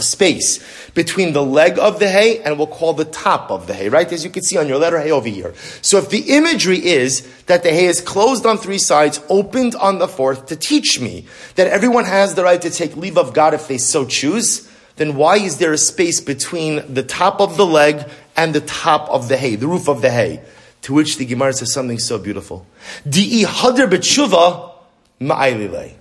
space 0.03 0.91
between 0.91 1.33
the 1.33 1.43
leg 1.43 1.79
of 1.79 1.99
the 1.99 2.09
hay 2.09 2.43
and 2.43 2.59
we'll 2.59 2.67
call 2.67 2.93
the 2.93 3.05
top 3.05 3.51
of 3.51 3.67
the 3.67 3.75
hay, 3.75 3.89
right? 3.89 4.11
As 4.13 4.25
you 4.25 4.31
can 4.31 4.43
see 4.43 4.57
on 4.57 4.67
your 4.67 4.79
letter 4.79 4.99
hay 4.99 5.11
over 5.11 5.29
here. 5.29 5.55
So 5.83 5.99
if 5.99 6.11
the 6.11 6.35
imagery 6.37 6.85
is 6.85 7.27
that 7.47 7.63
the 7.63 7.71
hay 7.71 7.87
is 7.87 8.01
closed 8.01 8.45
on 8.45 8.59
three 8.59 8.79
sides, 8.79 9.21
opened 9.29 9.75
on 9.77 9.99
the 9.99 10.09
fourth 10.09 10.47
to 10.47 10.57
teach 10.57 11.01
me 11.01 11.27
that 11.55 11.69
everyone 11.69 12.05
has 12.05 12.35
the 12.35 12.43
right 12.43 12.61
to 12.61 12.71
take 12.71 12.97
leave 12.97 13.17
of 13.17 13.35
God 13.35 13.55
if 13.55 13.69
they 13.69 13.79
so 13.79 14.05
choose, 14.05 14.69
then 14.97 15.17
why 15.17 15.37
is 15.37 15.59
there 15.59 15.73
a 15.73 15.79
space 15.79 16.21
between 16.21 16.93
the 16.93 17.03
top 17.03 17.41
of 17.41 17.57
the 17.57 17.67
leg 17.67 18.09
and 18.37 18.55
the 18.55 18.61
top 18.61 19.09
of 19.11 19.29
the 19.29 19.37
hay, 19.37 19.57
the 19.57 19.67
roof 19.67 19.89
of 19.89 20.03
the 20.03 20.11
hay? 20.11 20.43
To 20.83 20.95
which 20.95 21.17
the 21.17 21.25
Gemara 21.25 21.53
says 21.53 21.73
something 21.73 21.99
so 21.99 22.19
beautiful. 22.19 22.67
Di'i 23.09 23.45
hadr 23.45 23.89
b'tshuva 23.89 24.73
ma'aylilei. 25.21 25.95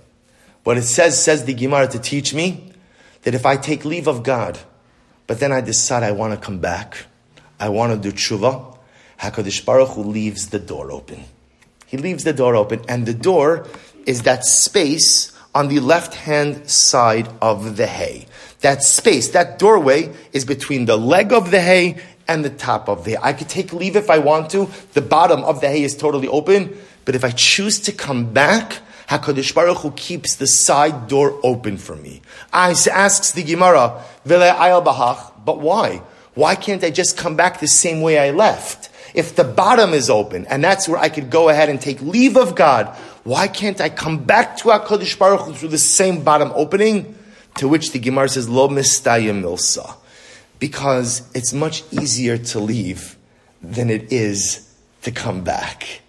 What 0.62 0.76
it 0.78 0.82
says, 0.82 1.22
says 1.22 1.44
the 1.44 1.54
Gemara 1.54 1.88
to 1.88 1.98
teach 1.98 2.34
me, 2.34 2.73
that 3.24 3.34
if 3.34 3.44
I 3.44 3.56
take 3.56 3.84
leave 3.84 4.06
of 4.06 4.22
God, 4.22 4.58
but 5.26 5.40
then 5.40 5.52
I 5.52 5.60
decide 5.60 6.02
I 6.02 6.12
want 6.12 6.34
to 6.34 6.40
come 6.40 6.58
back, 6.58 7.06
I 7.58 7.68
want 7.70 7.92
to 7.92 8.10
do 8.10 8.14
tshuva, 8.14 8.76
HaKadosh 9.20 9.64
Baruch 9.64 9.90
Hu 9.90 10.02
leaves 10.02 10.48
the 10.48 10.58
door 10.58 10.92
open. 10.92 11.24
He 11.86 11.96
leaves 11.96 12.24
the 12.24 12.32
door 12.32 12.56
open, 12.56 12.82
and 12.88 13.06
the 13.06 13.14
door 13.14 13.66
is 14.06 14.22
that 14.22 14.44
space 14.44 15.32
on 15.54 15.68
the 15.68 15.80
left 15.80 16.14
hand 16.14 16.68
side 16.68 17.28
of 17.40 17.76
the 17.76 17.86
hay. 17.86 18.26
That 18.60 18.82
space, 18.82 19.30
that 19.30 19.58
doorway 19.58 20.12
is 20.32 20.44
between 20.44 20.86
the 20.86 20.96
leg 20.96 21.32
of 21.32 21.50
the 21.50 21.60
hay 21.60 21.96
and 22.26 22.44
the 22.44 22.50
top 22.50 22.88
of 22.88 23.04
the 23.04 23.12
hay. 23.12 23.18
I 23.22 23.32
could 23.32 23.48
take 23.48 23.72
leave 23.72 23.96
if 23.96 24.10
I 24.10 24.18
want 24.18 24.50
to. 24.50 24.68
The 24.92 25.00
bottom 25.00 25.44
of 25.44 25.60
the 25.60 25.68
hay 25.68 25.82
is 25.82 25.96
totally 25.96 26.28
open, 26.28 26.76
but 27.04 27.14
if 27.14 27.24
I 27.24 27.30
choose 27.30 27.80
to 27.80 27.92
come 27.92 28.32
back, 28.32 28.80
HaKadosh 29.08 29.54
Baruch 29.54 29.78
Hu 29.78 29.90
keeps 29.92 30.36
the 30.36 30.46
side 30.46 31.08
door 31.08 31.38
open 31.42 31.76
for 31.76 31.96
me. 31.96 32.22
I 32.52 32.74
asks 32.90 33.32
the 33.32 33.42
Gemara, 33.42 34.02
but 34.24 35.58
why? 35.60 36.02
Why 36.34 36.54
can't 36.54 36.82
I 36.82 36.90
just 36.90 37.16
come 37.16 37.36
back 37.36 37.60
the 37.60 37.68
same 37.68 38.00
way 38.00 38.18
I 38.18 38.30
left? 38.30 38.90
If 39.14 39.36
the 39.36 39.44
bottom 39.44 39.92
is 39.92 40.10
open, 40.10 40.46
and 40.46 40.64
that's 40.64 40.88
where 40.88 40.98
I 40.98 41.08
could 41.08 41.30
go 41.30 41.48
ahead 41.48 41.68
and 41.68 41.80
take 41.80 42.00
leave 42.00 42.36
of 42.36 42.56
God, 42.56 42.88
why 43.22 43.46
can't 43.46 43.80
I 43.80 43.88
come 43.88 44.24
back 44.24 44.56
to 44.58 44.64
HaKadosh 44.68 45.18
Baruch 45.18 45.42
Hu 45.42 45.54
through 45.54 45.68
the 45.68 45.78
same 45.78 46.24
bottom 46.24 46.50
opening? 46.54 47.16
To 47.58 47.68
which 47.68 47.92
the 47.92 48.00
Gemara 48.00 48.28
says, 48.28 48.48
Lo 48.48 48.68
mistayim 48.68 49.42
milsa. 49.42 49.94
Because 50.58 51.30
it's 51.34 51.52
much 51.52 51.84
easier 51.92 52.36
to 52.38 52.58
leave 52.58 53.16
than 53.62 53.90
it 53.90 54.12
is 54.12 54.68
to 55.02 55.12
come 55.12 55.44
back. 55.44 56.00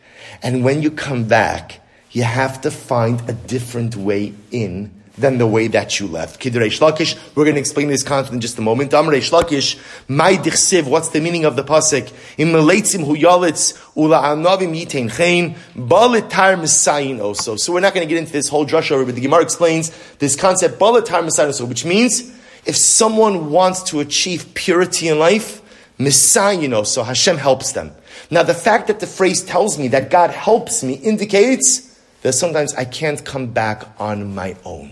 And 0.42 0.64
when 0.64 0.82
you 0.82 0.90
come 0.90 1.26
back, 1.26 1.82
you 2.16 2.24
have 2.24 2.62
to 2.62 2.72
find 2.72 3.22
a 3.30 3.34
different 3.34 3.98
way 3.98 4.34
in 4.50 4.90
than 5.18 5.38
the 5.38 5.46
way 5.46 5.68
that 5.68 6.00
you 6.00 6.08
left. 6.08 6.40
Kidrei 6.40 6.68
Shlakish, 6.68 7.18
we're 7.36 7.44
going 7.44 7.56
to 7.56 7.60
explain 7.60 7.90
this 7.90 8.04
concept 8.04 8.34
in 8.34 8.40
just 8.40 8.58
a 8.58 8.62
moment. 8.62 8.92
Amrei 8.92 9.20
Shlakish, 9.20 9.78
my 10.08 10.34
dichsiv, 10.36 10.88
what's 10.88 11.10
the 11.10 11.20
meaning 11.20 11.44
of 11.44 11.58
the 11.58 11.64
pasuk? 11.64 12.12
In 12.38 12.50
meleitzim 12.50 13.06
hu 13.06 13.18
yalitz 13.18 13.78
ula 13.98 14.22
anavim 14.22 14.74
yitain 14.74 15.12
chein, 15.12 15.56
balitar 15.76 16.56
misayin 16.56 17.22
also. 17.22 17.58
So 17.58 17.74
we're 17.74 17.82
not 17.82 17.94
going 17.94 18.08
to 18.08 18.14
get 18.14 18.18
into 18.18 18.32
this 18.32 18.48
whole 18.48 18.66
drush 18.66 18.92
over, 18.92 19.06
but 19.06 19.16
the 19.16 19.22
Gemara 19.22 19.42
explains 19.42 19.92
this 20.20 20.38
concept, 20.38 20.80
balitar 20.80 21.22
misayin 21.22 21.48
also, 21.48 21.66
which 21.66 21.84
means 21.84 22.32
if 22.66 22.78
someone 22.78 23.52
wants 23.52 23.84
to 23.84 24.00
achieve 24.00 24.54
purity 24.54 25.10
in 25.10 25.20
life, 25.20 25.62
misayin 26.00 26.74
also, 26.74 27.04
Hashem 27.04 27.38
helps 27.38 27.74
them. 27.74 27.92
Now 28.32 28.44
the 28.44 28.54
fact 28.54 28.88
that 28.88 29.02
the 29.02 29.08
phrase 29.08 29.44
tells 29.44 29.78
me 29.78 29.90
that 29.90 30.10
God 30.10 30.30
helps 30.32 30.82
me 30.82 30.94
indicates 30.94 31.92
that 32.26 32.34
sometimes 32.34 32.74
I 32.74 32.84
can't 32.84 33.24
come 33.24 33.54
back 33.54 33.88
on 34.02 34.34
my 34.34 34.58
own 34.66 34.92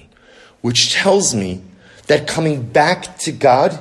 which 0.64 0.94
tells 0.94 1.36
me 1.36 1.62
that 2.08 2.26
coming 2.26 2.64
back 2.64 3.18
to 3.20 3.32
God 3.32 3.78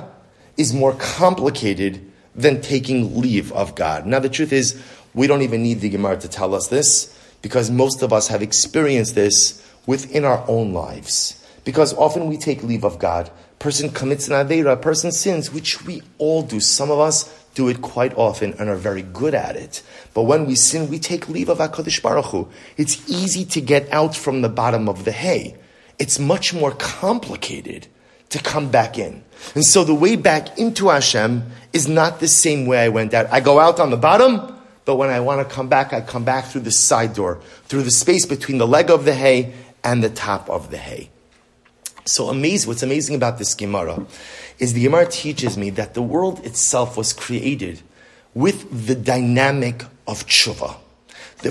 is 0.57 0.73
more 0.73 0.93
complicated 0.93 2.11
than 2.35 2.61
taking 2.61 3.19
leave 3.19 3.53
of 3.53 3.73
God. 3.73 4.05
Now, 4.05 4.19
the 4.19 4.29
truth 4.29 4.51
is, 4.51 4.83
we 5.13 5.25
don't 5.25 5.41
even 5.43 5.63
need 5.63 5.79
the 5.79 5.89
Gemara 5.89 6.17
to 6.19 6.27
tell 6.27 6.53
us 6.53 6.67
this 6.67 7.17
because 7.41 7.71
most 7.71 8.03
of 8.03 8.11
us 8.11 8.27
have 8.27 8.41
experienced 8.41 9.15
this 9.15 9.65
within 9.85 10.25
our 10.25 10.43
own 10.49 10.73
lives. 10.73 11.41
Because 11.63 11.93
often 11.93 12.27
we 12.27 12.37
take 12.37 12.63
leave 12.63 12.83
of 12.83 12.99
God. 12.99 13.31
Person 13.59 13.89
commits 13.89 14.27
an 14.27 14.33
Aveira, 14.33 14.81
person 14.81 15.11
sins, 15.11 15.51
which 15.51 15.85
we 15.85 16.01
all 16.17 16.41
do. 16.41 16.59
Some 16.59 16.91
of 16.91 16.99
us 16.99 17.33
do 17.53 17.69
it 17.69 17.81
quite 17.81 18.13
often 18.17 18.53
and 18.59 18.69
are 18.69 18.75
very 18.75 19.03
good 19.03 19.33
at 19.33 19.55
it. 19.55 19.81
But 20.13 20.23
when 20.23 20.45
we 20.45 20.55
sin, 20.55 20.89
we 20.89 20.99
take 20.99 21.29
leave 21.29 21.49
of 21.49 21.59
HaKadosh 21.59 22.01
Baruch 22.01 22.25
Hu. 22.25 22.49
It's 22.77 23.09
easy 23.09 23.45
to 23.45 23.61
get 23.61 23.91
out 23.93 24.15
from 24.15 24.41
the 24.41 24.49
bottom 24.49 24.89
of 24.89 25.05
the 25.05 25.11
hay 25.11 25.55
it's 25.99 26.19
much 26.19 26.53
more 26.53 26.71
complicated 26.71 27.87
to 28.29 28.39
come 28.39 28.69
back 28.69 28.97
in. 28.97 29.23
And 29.55 29.63
so 29.63 29.83
the 29.83 29.93
way 29.93 30.15
back 30.15 30.57
into 30.57 30.89
Hashem 30.89 31.43
is 31.71 31.87
not 31.87 32.19
the 32.19 32.27
same 32.27 32.65
way 32.65 32.79
I 32.79 32.89
went 32.89 33.13
out. 33.13 33.27
I 33.31 33.39
go 33.39 33.59
out 33.59 33.79
on 33.79 33.89
the 33.89 33.97
bottom, 33.97 34.53
but 34.85 34.95
when 34.95 35.09
I 35.09 35.19
want 35.19 35.47
to 35.47 35.55
come 35.55 35.69
back, 35.69 35.93
I 35.93 36.01
come 36.01 36.23
back 36.23 36.45
through 36.45 36.61
the 36.61 36.71
side 36.71 37.13
door, 37.13 37.41
through 37.65 37.83
the 37.83 37.91
space 37.91 38.25
between 38.25 38.57
the 38.57 38.67
leg 38.67 38.89
of 38.89 39.05
the 39.05 39.13
hay 39.13 39.53
and 39.83 40.03
the 40.03 40.09
top 40.09 40.49
of 40.49 40.71
the 40.71 40.77
hay. 40.77 41.09
So 42.05 42.29
amazing, 42.29 42.67
what's 42.67 42.83
amazing 42.83 43.15
about 43.15 43.37
this 43.37 43.53
Gemara 43.53 44.05
is 44.59 44.73
the 44.73 44.83
Gemara 44.83 45.05
teaches 45.07 45.57
me 45.57 45.69
that 45.71 45.93
the 45.93 46.01
world 46.01 46.45
itself 46.45 46.97
was 46.97 47.13
created 47.13 47.81
with 48.33 48.87
the 48.87 48.95
dynamic 48.95 49.83
of 50.07 50.25
tshuva. 50.25 50.75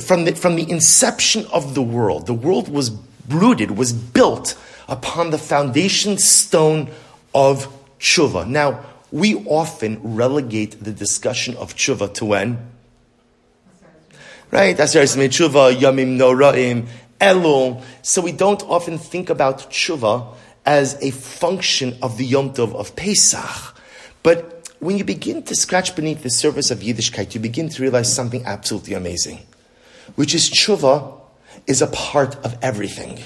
From 0.00 0.24
the, 0.24 0.34
from 0.34 0.56
the 0.56 0.70
inception 0.70 1.46
of 1.52 1.74
the 1.74 1.82
world, 1.82 2.26
the 2.26 2.34
world 2.34 2.68
was 2.68 2.92
rooted, 3.28 3.72
was 3.72 3.92
built 3.92 4.58
upon 4.88 5.30
the 5.30 5.38
foundation 5.38 6.18
stone 6.18 6.90
of 7.34 7.68
tshuva. 7.98 8.46
Now, 8.46 8.84
we 9.10 9.36
often 9.44 10.00
relegate 10.02 10.82
the 10.82 10.92
discussion 10.92 11.56
of 11.56 11.74
tshuva 11.76 12.12
to 12.14 12.24
when? 12.24 12.70
Right? 14.50 14.76
Aseres 14.76 15.16
tshuva, 15.16 15.74
yamim 15.74 16.18
noraim, 16.18 16.86
elul. 17.22 17.82
So 18.02 18.20
we 18.20 18.32
don't 18.32 18.62
often 18.64 18.98
think 18.98 19.30
about 19.30 19.70
tshuva 19.70 20.34
as 20.66 21.00
a 21.00 21.10
function 21.12 21.96
of 22.02 22.18
the 22.18 22.26
Yom 22.26 22.52
Tov 22.52 22.74
of 22.74 22.94
Pesach. 22.96 23.76
But 24.22 24.70
when 24.80 24.98
you 24.98 25.04
begin 25.04 25.42
to 25.44 25.54
scratch 25.54 25.94
beneath 25.94 26.22
the 26.22 26.30
surface 26.30 26.70
of 26.70 26.80
Yiddishkeit, 26.80 27.34
you 27.34 27.40
begin 27.40 27.68
to 27.68 27.82
realize 27.82 28.12
something 28.12 28.44
absolutely 28.44 28.94
amazing, 28.94 29.38
which 30.16 30.34
is 30.34 30.50
tshuva 30.50 31.20
is 31.66 31.80
a 31.80 31.86
part 31.86 32.34
of 32.44 32.58
everything. 32.62 33.20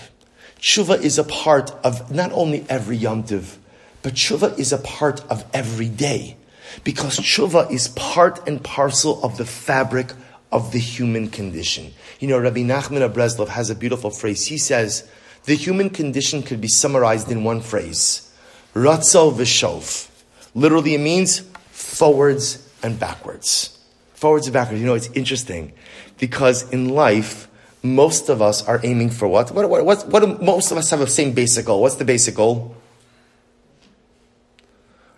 Tshuva 0.61 1.01
is 1.01 1.19
a 1.19 1.25
part 1.25 1.71
of 1.85 2.11
not 2.11 2.33
only 2.33 2.65
every 2.69 2.97
Yom 2.97 3.25
Tov, 3.25 3.57
but 4.03 4.15
tshuva 4.15 4.59
is 4.59 4.73
a 4.73 4.79
part 4.79 5.21
of 5.31 5.45
every 5.53 5.89
day. 5.89 6.37
Because 6.85 7.19
tshuva 7.19 7.71
is 7.71 7.89
part 7.89 8.47
and 8.47 8.63
parcel 8.63 9.23
of 9.25 9.37
the 9.37 9.47
fabric 9.47 10.13
of 10.53 10.73
the 10.73 10.79
human 10.79 11.29
condition. 11.29 11.93
You 12.21 12.29
know, 12.29 12.39
Rabbi 12.39 12.61
Nachman 12.61 13.03
of 13.03 13.13
Breslov 13.13 13.49
has 13.49 13.71
a 13.71 13.75
beautiful 13.75 14.11
phrase. 14.11 14.47
He 14.47 14.59
says, 14.59 15.09
the 15.45 15.55
human 15.55 15.91
condition 15.91 16.43
could 16.43 16.61
be 16.61 16.69
summarized 16.69 17.31
in 17.31 17.45
one 17.45 17.61
phrase. 17.61 18.33
Ratzel 18.75 19.33
v'shov. 19.33 20.11
Literally 20.55 20.95
it 20.95 21.01
means 21.01 21.41
forwards 21.71 22.69
and 22.83 22.99
backwards. 22.99 23.79
Forwards 24.15 24.47
and 24.47 24.55
backwards. 24.55 24.81
You 24.81 24.87
know, 24.87 24.95
it's 24.95 25.11
interesting 25.13 25.73
because 26.19 26.69
in 26.71 26.89
life, 26.91 27.49
most 27.83 28.29
of 28.29 28.43
us 28.43 28.67
are 28.67 28.81
aiming 28.83 29.11
for 29.11 29.29
what? 29.29 29.53
What, 29.53 29.69
what, 29.71 29.85
what, 29.85 30.09
what 30.09 30.21
do 30.21 30.39
most 30.45 30.73
of 30.73 30.79
us 30.79 30.91
have 30.91 31.01
the 31.01 31.07
same 31.07 31.33
basic 31.33 31.67
goal? 31.67 31.83
What's 31.83 31.97
the 31.97 32.05
basic 32.05 32.35
goal? 32.35 32.75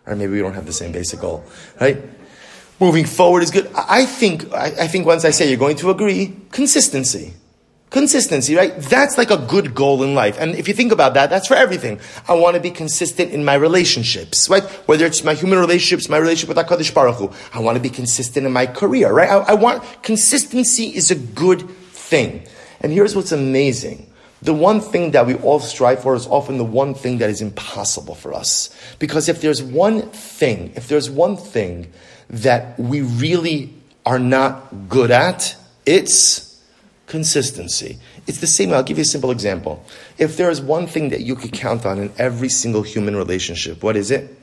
Or 0.06 0.16
maybe 0.16 0.32
we 0.32 0.38
don't 0.40 0.54
have 0.54 0.66
the 0.66 0.72
same 0.72 0.92
basic 0.92 1.20
goal, 1.20 1.44
right? 1.80 1.98
Moving 2.80 3.06
forward 3.06 3.42
is 3.42 3.50
good. 3.50 3.70
I 3.74 4.04
think, 4.04 4.52
I, 4.52 4.66
I 4.66 4.86
think 4.86 5.04
once 5.06 5.24
I 5.24 5.30
say 5.30 5.48
you're 5.48 5.58
going 5.58 5.76
to 5.76 5.90
agree, 5.90 6.36
consistency. 6.52 7.34
Consistency, 7.90 8.54
right? 8.54 8.76
That's 8.76 9.16
like 9.16 9.30
a 9.30 9.38
good 9.38 9.74
goal 9.74 10.02
in 10.02 10.14
life. 10.14 10.38
And 10.38 10.54
if 10.54 10.68
you 10.68 10.74
think 10.74 10.92
about 10.92 11.14
that, 11.14 11.30
that's 11.30 11.48
for 11.48 11.54
everything. 11.54 11.98
I 12.28 12.34
want 12.34 12.54
to 12.54 12.60
be 12.60 12.70
consistent 12.70 13.32
in 13.32 13.44
my 13.44 13.54
relationships, 13.54 14.48
right? 14.50 14.62
Whether 14.86 15.06
it's 15.06 15.24
my 15.24 15.34
human 15.34 15.58
relationships, 15.58 16.08
my 16.08 16.18
relationship 16.18 16.54
with 16.54 16.66
HaKadosh 16.66 16.92
Baruch 16.94 17.16
Hu. 17.16 17.32
I 17.52 17.60
want 17.60 17.76
to 17.76 17.82
be 17.82 17.88
consistent 17.88 18.46
in 18.46 18.52
my 18.52 18.66
career, 18.66 19.10
right? 19.10 19.30
I, 19.30 19.38
I 19.38 19.54
want, 19.54 20.02
consistency 20.02 20.94
is 20.94 21.10
a 21.10 21.16
good 21.16 21.68
thing. 21.68 22.46
And 22.80 22.92
here's 22.92 23.16
what's 23.16 23.32
amazing. 23.32 24.12
The 24.42 24.54
one 24.54 24.80
thing 24.80 25.12
that 25.12 25.26
we 25.26 25.34
all 25.36 25.58
strive 25.58 26.02
for 26.02 26.14
is 26.14 26.26
often 26.26 26.58
the 26.58 26.64
one 26.64 26.94
thing 26.94 27.18
that 27.18 27.30
is 27.30 27.40
impossible 27.40 28.14
for 28.14 28.34
us. 28.34 28.70
Because 28.98 29.28
if 29.28 29.40
there's 29.40 29.62
one 29.62 30.02
thing, 30.10 30.72
if 30.76 30.88
there's 30.88 31.10
one 31.10 31.36
thing 31.36 31.90
that 32.30 32.78
we 32.78 33.00
really 33.00 33.74
are 34.04 34.18
not 34.18 34.88
good 34.88 35.10
at, 35.10 35.56
it's 35.86 36.62
consistency. 37.06 37.98
It's 38.26 38.40
the 38.40 38.46
same. 38.46 38.72
I'll 38.72 38.82
give 38.82 38.98
you 38.98 39.02
a 39.02 39.06
simple 39.06 39.30
example. 39.30 39.84
If 40.18 40.36
there 40.36 40.50
is 40.50 40.60
one 40.60 40.86
thing 40.86 41.08
that 41.08 41.22
you 41.22 41.34
could 41.34 41.52
count 41.52 41.86
on 41.86 41.98
in 41.98 42.12
every 42.18 42.48
single 42.48 42.82
human 42.82 43.16
relationship, 43.16 43.82
what 43.82 43.96
is 43.96 44.10
it? 44.10 44.36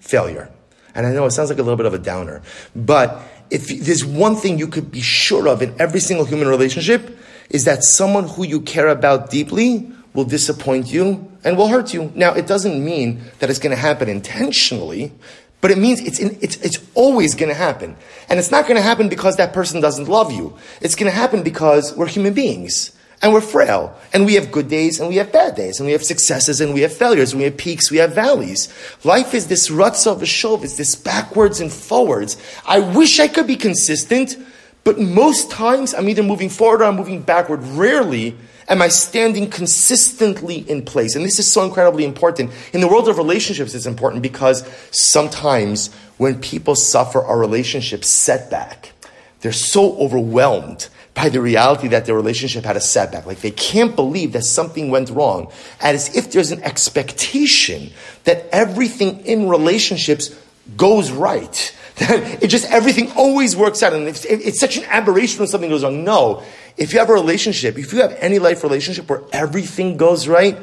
Failure. 0.00 0.50
And 0.94 1.06
I 1.06 1.12
know 1.12 1.26
it 1.26 1.30
sounds 1.30 1.50
like 1.50 1.58
a 1.58 1.62
little 1.62 1.76
bit 1.76 1.86
of 1.86 1.94
a 1.94 1.98
downer, 1.98 2.42
but 2.74 3.20
if 3.50 3.68
there's 3.68 4.04
one 4.04 4.36
thing 4.36 4.58
you 4.58 4.66
could 4.66 4.90
be 4.90 5.00
sure 5.00 5.48
of 5.48 5.62
in 5.62 5.74
every 5.78 6.00
single 6.00 6.24
human 6.24 6.48
relationship, 6.48 7.18
is 7.50 7.64
that 7.64 7.84
someone 7.84 8.28
who 8.28 8.44
you 8.44 8.60
care 8.60 8.88
about 8.88 9.30
deeply 9.30 9.90
will 10.14 10.24
disappoint 10.24 10.92
you 10.92 11.30
and 11.44 11.56
will 11.56 11.68
hurt 11.68 11.92
you. 11.92 12.12
Now, 12.14 12.32
it 12.32 12.46
doesn't 12.46 12.82
mean 12.84 13.22
that 13.38 13.50
it's 13.50 13.58
going 13.58 13.74
to 13.74 13.80
happen 13.80 14.08
intentionally, 14.08 15.12
but 15.60 15.70
it 15.70 15.78
means 15.78 16.00
it's, 16.00 16.18
in, 16.18 16.38
it's, 16.40 16.56
it's 16.56 16.78
always 16.94 17.34
going 17.34 17.50
to 17.50 17.54
happen. 17.54 17.96
And 18.28 18.38
it's 18.38 18.50
not 18.50 18.64
going 18.64 18.76
to 18.76 18.82
happen 18.82 19.08
because 19.08 19.36
that 19.36 19.52
person 19.52 19.80
doesn't 19.80 20.08
love 20.08 20.32
you. 20.32 20.56
It's 20.80 20.94
going 20.94 21.10
to 21.10 21.16
happen 21.16 21.42
because 21.42 21.94
we're 21.96 22.06
human 22.06 22.32
beings. 22.32 22.96
And 23.22 23.34
we're 23.34 23.42
frail. 23.42 23.94
And 24.14 24.24
we 24.24 24.34
have 24.34 24.50
good 24.50 24.68
days 24.68 24.98
and 24.98 25.06
we 25.10 25.16
have 25.16 25.30
bad 25.30 25.54
days. 25.54 25.78
And 25.78 25.86
we 25.86 25.92
have 25.92 26.02
successes 26.02 26.62
and 26.62 26.72
we 26.72 26.80
have 26.80 26.92
failures. 26.92 27.32
And 27.32 27.40
we 27.40 27.44
have 27.44 27.58
peaks, 27.58 27.90
we 27.90 27.98
have 27.98 28.14
valleys. 28.14 28.72
Life 29.04 29.34
is 29.34 29.48
this 29.48 29.70
ruts 29.70 30.06
of 30.06 30.22
a 30.22 30.24
shov. 30.24 30.64
It's 30.64 30.78
this 30.78 30.94
backwards 30.94 31.60
and 31.60 31.70
forwards. 31.70 32.38
I 32.66 32.78
wish 32.80 33.20
I 33.20 33.28
could 33.28 33.46
be 33.46 33.56
consistent, 33.56 34.38
but 34.84 34.98
most 34.98 35.50
times 35.50 35.92
I'm 35.92 36.08
either 36.08 36.22
moving 36.22 36.48
forward 36.48 36.80
or 36.80 36.84
I'm 36.84 36.96
moving 36.96 37.20
backward. 37.20 37.62
Rarely 37.62 38.38
am 38.70 38.80
I 38.80 38.88
standing 38.88 39.50
consistently 39.50 40.58
in 40.58 40.82
place. 40.82 41.16
And 41.16 41.24
this 41.24 41.38
is 41.38 41.50
so 41.50 41.64
incredibly 41.64 42.04
important. 42.04 42.52
In 42.72 42.80
the 42.80 42.88
world 42.88 43.08
of 43.08 43.18
relationships, 43.18 43.74
it's 43.74 43.84
important 43.84 44.22
because 44.22 44.66
sometimes 44.92 45.92
when 46.16 46.40
people 46.40 46.76
suffer 46.76 47.20
a 47.20 47.36
relationship 47.36 48.04
setback, 48.04 48.92
they're 49.40 49.52
so 49.52 49.98
overwhelmed 49.98 50.88
by 51.14 51.28
the 51.28 51.40
reality 51.40 51.88
that 51.88 52.06
their 52.06 52.14
relationship 52.14 52.64
had 52.64 52.76
a 52.76 52.80
setback. 52.80 53.26
Like 53.26 53.40
they 53.40 53.50
can't 53.50 53.96
believe 53.96 54.32
that 54.32 54.44
something 54.44 54.90
went 54.90 55.10
wrong. 55.10 55.50
As 55.80 56.14
if 56.16 56.30
there's 56.30 56.52
an 56.52 56.62
expectation 56.62 57.90
that 58.24 58.48
everything 58.52 59.26
in 59.26 59.48
relationships 59.48 60.34
goes 60.76 61.10
right. 61.10 61.76
It 62.42 62.48
just, 62.48 62.64
everything 62.70 63.12
always 63.12 63.54
works 63.54 63.82
out. 63.82 63.92
And 63.92 64.08
it's, 64.08 64.24
it's 64.24 64.58
such 64.58 64.76
an 64.78 64.84
aberration 64.84 65.38
when 65.38 65.48
something 65.48 65.68
goes 65.68 65.84
wrong. 65.84 66.02
No. 66.02 66.42
If 66.76 66.92
you 66.92 66.98
have 66.98 67.10
a 67.10 67.12
relationship, 67.14 67.78
if 67.78 67.92
you 67.92 68.00
have 68.00 68.12
any 68.20 68.38
life 68.38 68.62
relationship 68.62 69.08
where 69.10 69.22
everything 69.32 69.96
goes 69.98 70.26
right, 70.26 70.56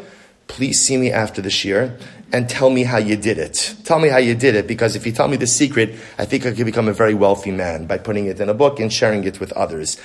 please 0.47 0.80
see 0.80 0.97
me 0.97 1.12
after 1.12 1.41
this 1.41 1.63
year 1.63 1.97
and 2.34 2.50
tell 2.50 2.69
me 2.69 2.84
how 2.84 2.97
you 2.97 3.15
did 3.15 3.38
it. 3.38 3.76
Tell 3.84 4.00
me 4.00 4.10
how 4.10 4.17
you 4.17 4.34
did 4.34 4.56
it, 4.56 4.67
because 4.67 4.95
if 4.95 5.06
you 5.06 5.12
tell 5.12 5.28
me 5.28 5.38
the 5.38 5.47
secret, 5.47 5.95
I 6.17 6.26
think 6.26 6.45
I 6.45 6.52
could 6.54 6.65
become 6.65 6.88
a 6.88 6.93
very 6.93 7.13
wealthy 7.13 7.52
man 7.52 7.86
by 7.86 7.97
putting 7.97 8.26
it 8.26 8.39
in 8.39 8.50
a 8.50 8.54
book 8.54 8.80
and 8.80 8.91
sharing 8.91 9.23
it 9.23 9.39
with 9.39 9.52
others. 9.54 9.97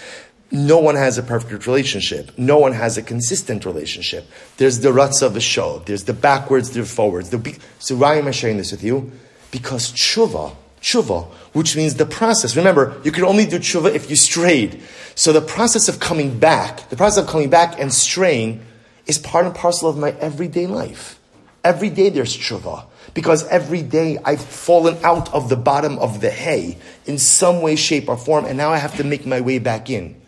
no 0.52 0.78
one 0.78 0.96
has 0.96 1.16
a 1.16 1.22
perfect 1.22 1.66
relationship. 1.66 2.30
No 2.36 2.58
one 2.58 2.72
has 2.72 2.98
a 2.98 3.02
consistent 3.02 3.64
relationship. 3.64 4.28
There's 4.58 4.80
the 4.80 4.92
ruts 4.92 5.22
of 5.22 5.32
the 5.32 5.40
show. 5.40 5.80
There's 5.86 6.04
the 6.04 6.12
backwards, 6.12 6.70
the 6.70 6.84
forwards. 6.84 7.30
The 7.30 7.38
be- 7.38 7.56
so 7.78 7.96
why 7.96 8.16
am 8.16 8.28
I 8.28 8.32
sharing 8.32 8.58
this 8.58 8.70
with 8.70 8.84
you? 8.84 9.10
Because 9.50 9.92
tshuva, 9.92 10.54
tshuva, 10.82 11.26
which 11.52 11.76
means 11.76 11.94
the 11.94 12.06
process. 12.06 12.56
Remember, 12.56 13.00
you 13.04 13.12
can 13.12 13.24
only 13.24 13.46
do 13.46 13.58
tshuva 13.58 13.94
if 13.94 14.10
you 14.10 14.16
strayed. 14.16 14.82
So 15.14 15.32
the 15.32 15.40
process 15.40 15.88
of 15.88 16.00
coming 16.00 16.38
back, 16.38 16.88
the 16.90 16.96
process 16.96 17.24
of 17.24 17.30
coming 17.30 17.48
back 17.48 17.80
and 17.80 17.92
straying 17.92 18.60
is 19.06 19.18
part 19.18 19.46
and 19.46 19.54
parcel 19.54 19.88
of 19.88 19.96
my 19.96 20.10
everyday 20.12 20.66
life. 20.66 21.18
Every 21.64 21.90
day 21.90 22.08
there's 22.08 22.36
tshuva. 22.36 22.86
Because 23.14 23.46
every 23.48 23.82
day 23.82 24.18
I've 24.24 24.42
fallen 24.42 24.96
out 25.04 25.32
of 25.34 25.48
the 25.48 25.56
bottom 25.56 25.98
of 25.98 26.20
the 26.20 26.30
hay 26.30 26.78
in 27.04 27.18
some 27.18 27.60
way, 27.60 27.76
shape, 27.76 28.08
or 28.08 28.16
form, 28.16 28.46
and 28.46 28.56
now 28.56 28.70
I 28.70 28.78
have 28.78 28.96
to 28.96 29.04
make 29.04 29.26
my 29.26 29.40
way 29.40 29.58
back 29.58 29.90
in. 29.90 30.20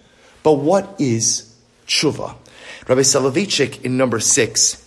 But 0.43 0.55
what 0.55 0.97
is 0.99 1.55
tshuva? 1.87 2.37
Rabbi 2.87 3.01
Soloveitchik 3.01 3.83
in 3.83 3.97
number 3.97 4.21
six, 4.21 4.85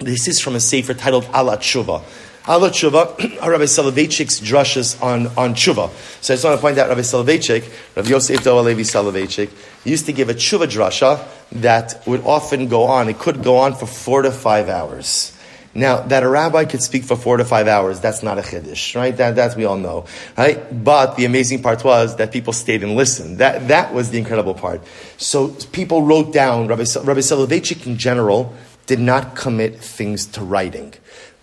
this 0.00 0.26
is 0.26 0.40
from 0.40 0.56
a 0.56 0.60
sefer 0.60 0.94
titled 0.94 1.24
Ala 1.26 1.58
Tshuva. 1.58 2.02
Ala 2.48 2.70
Tshuva 2.70 3.16
Rabbi 3.40 3.64
Soloveitchik's 3.64 4.40
drushes 4.40 5.00
on, 5.00 5.28
on 5.38 5.54
tshuva. 5.54 5.90
So 6.20 6.34
I 6.34 6.36
just 6.36 6.44
want 6.44 6.56
to 6.56 6.60
point 6.60 6.76
out 6.76 6.88
Rabbi 6.88 7.02
Soloveitchik, 7.02 7.96
Rabbi 7.96 8.08
Yosef 8.08 8.42
Dov 8.42 8.66
HaLevi 8.66 8.80
Soloveitchik, 8.80 9.50
used 9.84 10.06
to 10.06 10.12
give 10.12 10.28
a 10.28 10.34
tshuva 10.34 10.66
drasha 10.66 11.24
that 11.52 12.02
would 12.04 12.22
often 12.24 12.66
go 12.66 12.84
on. 12.84 13.08
It 13.08 13.20
could 13.20 13.44
go 13.44 13.58
on 13.58 13.74
for 13.74 13.86
four 13.86 14.22
to 14.22 14.32
five 14.32 14.68
hours. 14.68 15.36
Now, 15.74 16.00
that 16.00 16.22
a 16.22 16.28
rabbi 16.28 16.64
could 16.64 16.82
speak 16.82 17.04
for 17.04 17.16
four 17.16 17.38
to 17.38 17.44
five 17.44 17.66
hours, 17.66 18.00
that's 18.00 18.22
not 18.22 18.38
a 18.38 18.42
chiddush, 18.42 18.94
right? 18.94 19.16
That, 19.16 19.36
that 19.36 19.56
we 19.56 19.64
all 19.64 19.78
know, 19.78 20.04
right? 20.36 20.84
But 20.84 21.16
the 21.16 21.24
amazing 21.24 21.62
part 21.62 21.82
was 21.82 22.16
that 22.16 22.30
people 22.32 22.52
stayed 22.52 22.82
and 22.82 22.94
listened. 22.94 23.38
That, 23.38 23.68
that 23.68 23.94
was 23.94 24.10
the 24.10 24.18
incredible 24.18 24.52
part. 24.52 24.82
So 25.16 25.48
people 25.72 26.02
wrote 26.02 26.32
down, 26.32 26.66
Rabbi, 26.66 26.84
Rabbi 27.02 27.20
Soloveitchik 27.20 27.86
in 27.86 27.96
general 27.96 28.52
did 28.86 29.00
not 29.00 29.36
commit 29.36 29.78
things 29.78 30.26
to 30.26 30.42
writing. 30.42 30.92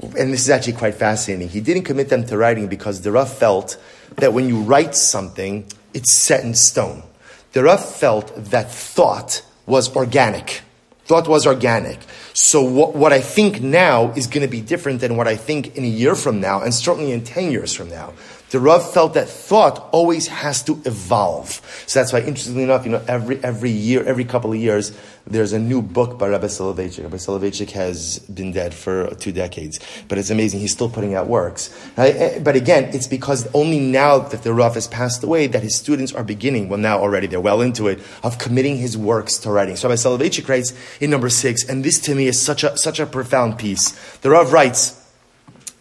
And 0.02 0.34
this 0.34 0.42
is 0.42 0.50
actually 0.50 0.74
quite 0.74 0.96
fascinating. 0.96 1.50
He 1.50 1.60
didn't 1.60 1.84
commit 1.84 2.10
them 2.10 2.26
to 2.26 2.38
writing 2.38 2.68
because 2.68 3.02
the 3.02 3.26
felt 3.26 3.78
that 4.16 4.34
when 4.34 4.48
you 4.48 4.62
write 4.62 4.96
something, 4.96 5.66
it's 5.94 6.12
set 6.12 6.44
in 6.44 6.54
stone. 6.54 7.04
The 7.52 7.78
felt 7.78 8.34
that 8.36 8.72
thought 8.72 9.44
was 9.66 9.96
organic. 9.96 10.62
Thought 11.06 11.28
was 11.28 11.48
organic. 11.48 12.00
So 12.34 12.62
what, 12.62 12.96
what 12.96 13.12
I 13.12 13.20
think 13.20 13.62
now 13.62 14.12
is 14.14 14.28
going 14.28 14.44
to 14.44 14.48
be 14.48 14.62
different 14.62 15.02
than 15.02 15.18
what 15.18 15.28
I 15.28 15.36
think 15.36 15.76
in 15.76 15.84
a 15.84 15.88
year 15.88 16.16
from 16.16 16.40
now, 16.40 16.62
and 16.62 16.74
certainly 16.74 17.12
in 17.12 17.24
10 17.24 17.52
years 17.52 17.74
from 17.74 17.90
now. 17.90 18.14
The 18.50 18.60
Rav 18.60 18.92
felt 18.92 19.14
that 19.14 19.30
thought 19.30 19.90
always 19.92 20.28
has 20.28 20.64
to 20.64 20.82
evolve. 20.86 21.62
So 21.86 22.00
that's 22.00 22.12
why, 22.12 22.20
interestingly 22.20 22.64
enough, 22.64 22.84
you 22.84 22.92
know, 22.92 23.04
every, 23.08 23.44
every 23.44 23.70
year, 23.70 24.04
every 24.04 24.26
couple 24.26 24.52
of 24.52 24.58
years, 24.58 24.92
there's 25.28 25.54
a 25.54 25.60
new 25.60 25.84
book 25.84 26.18
by 26.18 26.28
Rabbi 26.30 26.48
Soloveitchik. 26.48 27.04
Rabbi 27.04 27.18
Soloveitchik 27.18 27.70
has 27.72 28.18
been 28.20 28.52
dead 28.52 28.74
for 28.74 29.14
two 29.16 29.32
decades, 29.32 29.80
but 30.08 30.18
it's 30.18 30.32
amazing. 30.32 30.62
He's 30.62 30.72
still 30.72 30.90
putting 30.90 31.14
out 31.14 31.28
works. 31.28 31.70
But 31.96 32.56
again, 32.56 32.86
it's 32.96 33.06
because 33.06 33.48
only 33.54 33.80
now 33.80 34.18
that 34.18 34.42
the 34.42 34.54
Rav 34.54 34.74
has 34.74 34.88
passed 34.88 35.24
away 35.24 35.46
that 35.46 35.62
his 35.62 35.76
students 35.76 36.12
are 36.14 36.24
beginning, 36.24 36.70
well, 36.70 36.80
now 36.80 36.98
already, 36.98 37.28
they're 37.28 37.40
well 37.40 37.62
into 37.62 37.88
it, 37.88 38.00
of 38.24 38.40
committing 38.40 38.78
his 38.78 38.98
works 38.98 39.38
to 39.40 39.52
writing. 39.52 39.76
So 39.76 39.88
Rabbi 39.88 39.98
Soloveitchik 39.98 40.50
writes 40.50 40.74
in 41.00 41.12
number 41.12 41.30
six, 41.30 41.64
and 41.70 41.84
this 41.84 42.00
to 42.00 42.16
me 42.16 42.26
is 42.26 42.42
such 42.42 42.64
a, 42.64 42.76
such 42.76 43.00
a 43.00 43.06
profound 43.06 43.60
piece. 43.60 43.92
The 44.22 44.32
Rav 44.32 44.52
writes, 44.52 44.96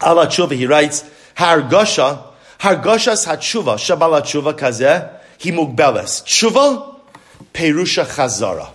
Allah 0.03 0.27
Tshuva, 0.27 0.53
he 0.53 0.67
writes, 0.67 1.09
Har 1.37 1.63
Gosha, 1.63 2.28
Hargoshas 2.61 3.27
hatshuva, 3.27 3.77
shabala 3.77 4.21
tshuva 4.21 4.53
kazeh, 4.53 5.09
himugbeles. 5.39 6.25
Tshuva, 6.25 6.97
perusha 7.55 8.05
chazara. 8.05 8.71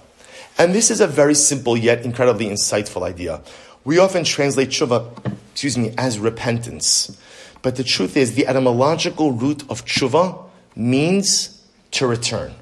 And 0.58 0.74
this 0.74 0.90
is 0.90 1.02
a 1.02 1.08
very 1.08 1.36
simple 1.36 1.76
yet 1.76 2.06
incredibly 2.06 2.46
insightful 2.46 3.04
idea. 3.04 3.42
We 3.84 4.00
often 4.00 4.24
translate 4.24 4.70
tshuva, 4.70 5.36
excuse 5.52 5.78
me, 5.78 5.94
as 5.98 6.18
repentance. 6.18 7.20
But 7.62 7.76
the 7.76 7.84
truth 7.84 8.16
is, 8.16 8.36
the 8.36 8.48
etymological 8.48 9.34
root 9.34 9.64
of 9.70 9.84
tshuva 9.84 10.42
means 10.76 11.62
to 11.92 12.08
return. 12.08 12.54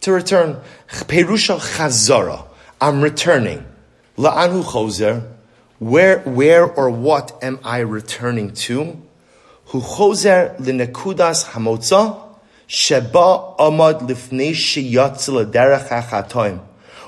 To 0.00 0.12
return. 0.12 0.60
Perusha 0.88 1.58
chazara. 1.58 2.44
I'm 2.78 3.00
returning. 3.00 3.64
La'anhu 4.18 4.62
chozer. 4.64 5.26
Where, 5.78 6.20
where 6.20 6.64
or 6.64 6.90
what 6.90 7.38
am 7.42 7.58
I 7.64 7.78
returning 7.78 8.52
to? 8.52 9.02
Hu 9.66 9.80
chozer 9.80 10.56
linekudas 10.58 11.44
hamotza 11.52 12.16
sheba 12.66 13.54
amad 13.58 14.00
lifnei 14.08 14.54
sheyatz 14.54 15.28
l'derech 15.28 15.88
hachatoim 15.88 16.60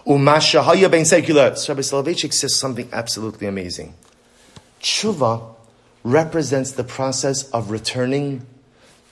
umashahaya 0.08 0.90
ben 0.90 1.04
secular. 1.04 1.50
Rabbi 1.50 1.82
Soloveitchik 1.82 2.32
says 2.32 2.56
something 2.56 2.88
absolutely 2.92 3.46
amazing. 3.46 3.94
Tshuva 4.80 5.54
represents 6.02 6.72
the 6.72 6.84
process 6.84 7.48
of 7.50 7.70
returning 7.70 8.46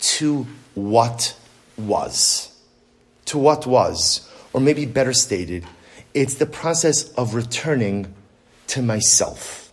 to 0.00 0.46
what 0.74 1.36
was. 1.76 2.50
To 3.26 3.38
what 3.38 3.66
was. 3.66 4.30
Or 4.54 4.60
maybe 4.60 4.86
better 4.86 5.12
stated, 5.12 5.66
it's 6.14 6.34
the 6.34 6.46
process 6.46 7.12
of 7.12 7.34
returning 7.34 8.14
to 8.68 8.80
myself. 8.80 9.70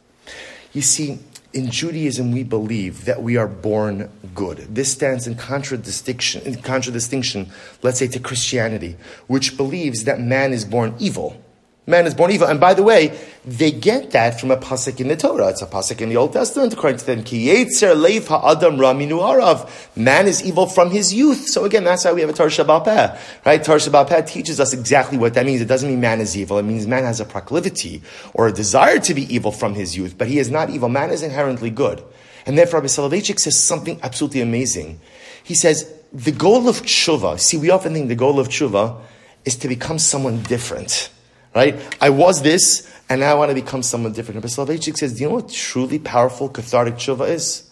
You 0.73 0.81
see, 0.81 1.19
in 1.53 1.69
Judaism, 1.69 2.31
we 2.31 2.43
believe 2.43 3.05
that 3.05 3.21
we 3.21 3.37
are 3.37 3.47
born 3.47 4.09
good. 4.33 4.57
This 4.73 4.91
stands 4.91 5.27
in 5.27 5.35
contradistinction, 5.35 6.41
in 6.43 6.61
contradistinction, 6.61 7.51
let's 7.83 7.99
say, 7.99 8.07
to 8.07 8.19
Christianity, 8.19 8.97
which 9.27 9.55
believes 9.55 10.05
that 10.05 10.19
man 10.19 10.51
is 10.51 10.65
born 10.65 10.95
evil. 10.99 11.39
Man 11.85 12.07
is 12.07 12.15
born 12.15 12.31
evil. 12.31 12.47
And 12.47 12.59
by 12.59 12.73
the 12.73 12.83
way, 12.83 13.19
they 13.45 13.71
get 13.71 14.11
that 14.11 14.39
from 14.39 14.51
a 14.51 14.57
pasuk 14.57 15.01
in 15.01 15.09
the 15.09 15.17
Torah. 15.17 15.49
It's 15.49 15.61
a 15.61 15.65
pasuk 15.65 15.99
in 15.99 16.07
the 16.07 16.15
Old 16.15 16.31
Testament, 16.31 16.71
according 16.73 16.99
to 16.99 17.05
them. 17.05 17.23
Ki 17.23 17.45
leif 17.45 18.27
ha'adam 18.27 18.77
raminu 18.77 19.19
arav. 19.19 19.69
Man 19.97 20.27
is 20.27 20.41
evil 20.43 20.65
from 20.65 20.91
his 20.91 21.13
youth. 21.13 21.47
So 21.49 21.65
again, 21.65 21.83
that's 21.83 22.05
why 22.05 22.13
we 22.13 22.21
have 22.21 22.29
a 22.29 22.33
Torah 22.33 22.49
Shebaal 22.49 22.85
Peh. 22.85 23.17
Right? 23.45 23.61
Torah 23.61 23.79
Shebaal 23.79 24.07
Peh 24.07 24.21
teaches 24.21 24.61
us 24.61 24.71
exactly 24.71 25.17
what 25.17 25.33
that 25.33 25.45
means. 25.45 25.59
It 25.59 25.67
doesn't 25.67 25.89
mean 25.89 25.99
man 25.99 26.21
is 26.21 26.37
evil. 26.37 26.57
It 26.57 26.63
means 26.63 26.87
man 26.87 27.03
has 27.03 27.19
a 27.19 27.25
proclivity 27.25 28.01
or 28.33 28.47
a 28.47 28.53
desire 28.53 28.99
to 28.99 29.13
be 29.13 29.33
evil 29.33 29.51
from 29.51 29.73
his 29.73 29.97
youth. 29.97 30.17
But 30.17 30.29
he 30.29 30.39
is 30.39 30.49
not 30.49 30.69
evil. 30.69 30.87
Man 30.87 31.09
is 31.09 31.21
inherently 31.21 31.69
good. 31.69 32.01
And 32.45 32.57
therefore, 32.57 32.79
Rabbi 32.79 32.87
Soloveitchik 32.87 33.39
says 33.39 33.61
something 33.61 33.99
absolutely 34.03 34.39
amazing. 34.39 35.01
He 35.43 35.55
says, 35.55 35.93
the 36.13 36.31
goal 36.31 36.69
of 36.69 36.81
tshuva, 36.83 37.39
see, 37.39 37.57
we 37.57 37.71
often 37.71 37.93
think 37.93 38.07
the 38.07 38.15
goal 38.15 38.39
of 38.39 38.47
tshuva 38.47 39.01
is 39.43 39.57
to 39.57 39.67
become 39.67 39.99
someone 39.99 40.43
different 40.43 41.09
right? 41.55 41.79
I 42.01 42.09
was 42.09 42.41
this, 42.41 42.89
and 43.09 43.21
now 43.21 43.31
I 43.31 43.33
want 43.35 43.49
to 43.49 43.55
become 43.55 43.83
someone 43.83 44.13
different. 44.13 44.41
But 44.41 44.51
Soloveitchik 44.51 44.97
says, 44.97 45.13
do 45.13 45.23
you 45.23 45.29
know 45.29 45.35
what 45.35 45.49
truly 45.49 45.99
powerful 45.99 46.49
cathartic 46.49 46.95
tshuva 46.95 47.29
is? 47.29 47.69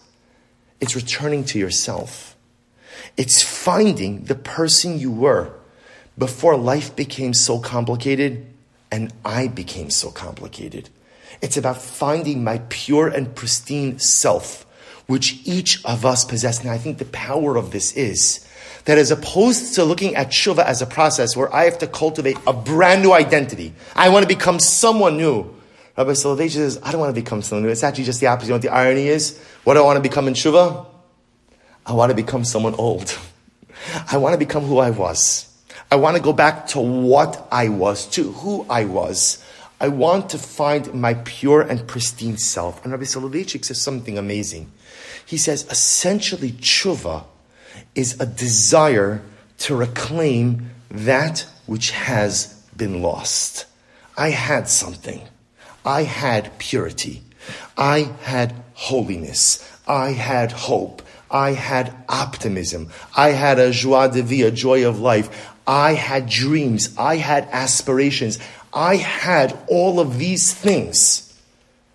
It's 0.80 0.94
returning 0.94 1.44
to 1.46 1.58
yourself. 1.58 2.36
It's 3.16 3.42
finding 3.42 4.24
the 4.24 4.34
person 4.34 4.98
you 4.98 5.10
were 5.10 5.52
before 6.18 6.56
life 6.56 6.94
became 6.94 7.34
so 7.34 7.58
complicated 7.58 8.46
and 8.90 9.12
I 9.24 9.48
became 9.48 9.90
so 9.90 10.10
complicated. 10.10 10.90
It's 11.40 11.56
about 11.56 11.80
finding 11.80 12.44
my 12.44 12.60
pure 12.68 13.08
and 13.08 13.34
pristine 13.34 13.98
self, 13.98 14.66
which 15.06 15.40
each 15.44 15.84
of 15.84 16.04
us 16.04 16.24
possess. 16.24 16.60
And 16.60 16.70
I 16.70 16.78
think 16.78 16.98
the 16.98 17.06
power 17.06 17.56
of 17.56 17.70
this 17.70 17.92
is 17.94 18.46
that 18.84 18.98
as 18.98 19.10
opposed 19.10 19.74
to 19.74 19.84
looking 19.84 20.16
at 20.16 20.28
tshuva 20.28 20.64
as 20.64 20.82
a 20.82 20.86
process 20.86 21.36
where 21.36 21.52
I 21.54 21.64
have 21.64 21.78
to 21.78 21.86
cultivate 21.86 22.36
a 22.46 22.52
brand 22.52 23.02
new 23.02 23.12
identity, 23.12 23.72
I 23.94 24.08
want 24.08 24.22
to 24.24 24.28
become 24.28 24.58
someone 24.58 25.16
new. 25.16 25.54
Rabbi 25.96 26.12
Soloveitchik 26.12 26.52
says, 26.52 26.80
I 26.82 26.90
don't 26.90 27.00
want 27.00 27.14
to 27.14 27.20
become 27.20 27.42
someone 27.42 27.64
new. 27.64 27.70
It's 27.70 27.82
actually 27.82 28.04
just 28.04 28.20
the 28.20 28.26
opposite. 28.26 28.46
You 28.46 28.50
know 28.52 28.56
what 28.56 28.62
the 28.62 28.72
irony 28.72 29.08
is? 29.08 29.38
What 29.64 29.74
do 29.74 29.80
I 29.80 29.82
want 29.84 29.96
to 29.96 30.02
become 30.02 30.26
in 30.26 30.34
tshuva? 30.34 30.86
I 31.84 31.92
want 31.92 32.10
to 32.10 32.16
become 32.16 32.44
someone 32.44 32.74
old. 32.74 33.16
I 34.10 34.16
want 34.16 34.32
to 34.32 34.38
become 34.38 34.64
who 34.64 34.78
I 34.78 34.90
was. 34.90 35.48
I 35.90 35.96
want 35.96 36.16
to 36.16 36.22
go 36.22 36.32
back 36.32 36.68
to 36.68 36.80
what 36.80 37.46
I 37.52 37.68
was, 37.68 38.06
to 38.08 38.32
who 38.32 38.64
I 38.70 38.86
was. 38.86 39.44
I 39.78 39.88
want 39.88 40.30
to 40.30 40.38
find 40.38 40.94
my 40.94 41.14
pure 41.14 41.60
and 41.60 41.86
pristine 41.86 42.38
self. 42.38 42.82
And 42.84 42.92
Rabbi 42.92 43.04
Soloveitchik 43.04 43.64
says 43.64 43.80
something 43.80 44.16
amazing. 44.16 44.72
He 45.26 45.36
says, 45.36 45.66
essentially, 45.70 46.52
tshuva 46.52 47.24
is 47.94 48.20
a 48.20 48.26
desire 48.26 49.22
to 49.58 49.76
reclaim 49.76 50.70
that 50.90 51.46
which 51.66 51.90
has 51.90 52.54
been 52.76 53.02
lost. 53.02 53.66
I 54.16 54.30
had 54.30 54.68
something. 54.68 55.22
I 55.84 56.02
had 56.02 56.58
purity. 56.58 57.22
I 57.76 58.10
had 58.22 58.54
holiness. 58.74 59.68
I 59.86 60.10
had 60.12 60.52
hope. 60.52 61.02
I 61.30 61.52
had 61.52 61.94
optimism. 62.08 62.90
I 63.16 63.30
had 63.30 63.58
a 63.58 63.70
joie 63.70 64.08
de 64.08 64.22
vie, 64.22 64.42
a 64.42 64.50
joy 64.50 64.86
of 64.86 65.00
life. 65.00 65.50
I 65.66 65.94
had 65.94 66.28
dreams. 66.28 66.94
I 66.98 67.16
had 67.16 67.48
aspirations. 67.52 68.38
I 68.72 68.96
had 68.96 69.58
all 69.68 70.00
of 70.00 70.18
these 70.18 70.52
things. 70.52 71.28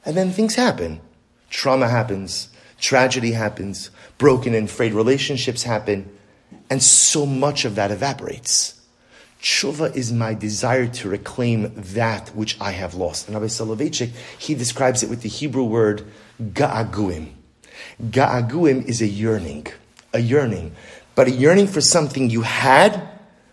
And 0.05 0.15
then 0.15 0.31
things 0.31 0.55
happen. 0.55 1.01
Trauma 1.49 1.88
happens. 1.88 2.49
Tragedy 2.80 3.32
happens 3.32 3.92
broken 4.18 4.54
and 4.54 4.70
frayed 4.70 4.94
relationships 4.94 5.63
happen, 5.63 6.10
and 6.70 6.82
so 6.82 7.26
much 7.26 7.66
of 7.66 7.76
that 7.76 7.92
evaporates. 7.92 8.80
Tshuva 9.42 9.96
is 9.96 10.12
my 10.12 10.34
desire 10.34 10.88
to 10.88 11.10
reclaim 11.10 11.72
that 11.76 12.30
which 12.30 12.60
I 12.60 12.72
have 12.72 12.96
lost. 12.96 13.28
And 13.28 13.36
Rabbi 13.36 13.48
Soloveitchik, 13.48 14.12
he 14.38 14.56
describes 14.56 15.04
it 15.04 15.10
with 15.10 15.22
the 15.22 15.30
Hebrew 15.30 15.63
word 15.63 16.06
ga'aguim. 16.42 17.34
Ga'aguim 18.02 18.86
is 18.86 19.02
a 19.02 19.08
yearning, 19.08 19.68
a 20.13 20.20
yearning, 20.20 20.76
but 21.13 21.28
a 21.28 21.32
yearning 21.32 21.68
for 21.68 21.82
something 21.82 22.30
you 22.30 22.42
had 22.42 23.08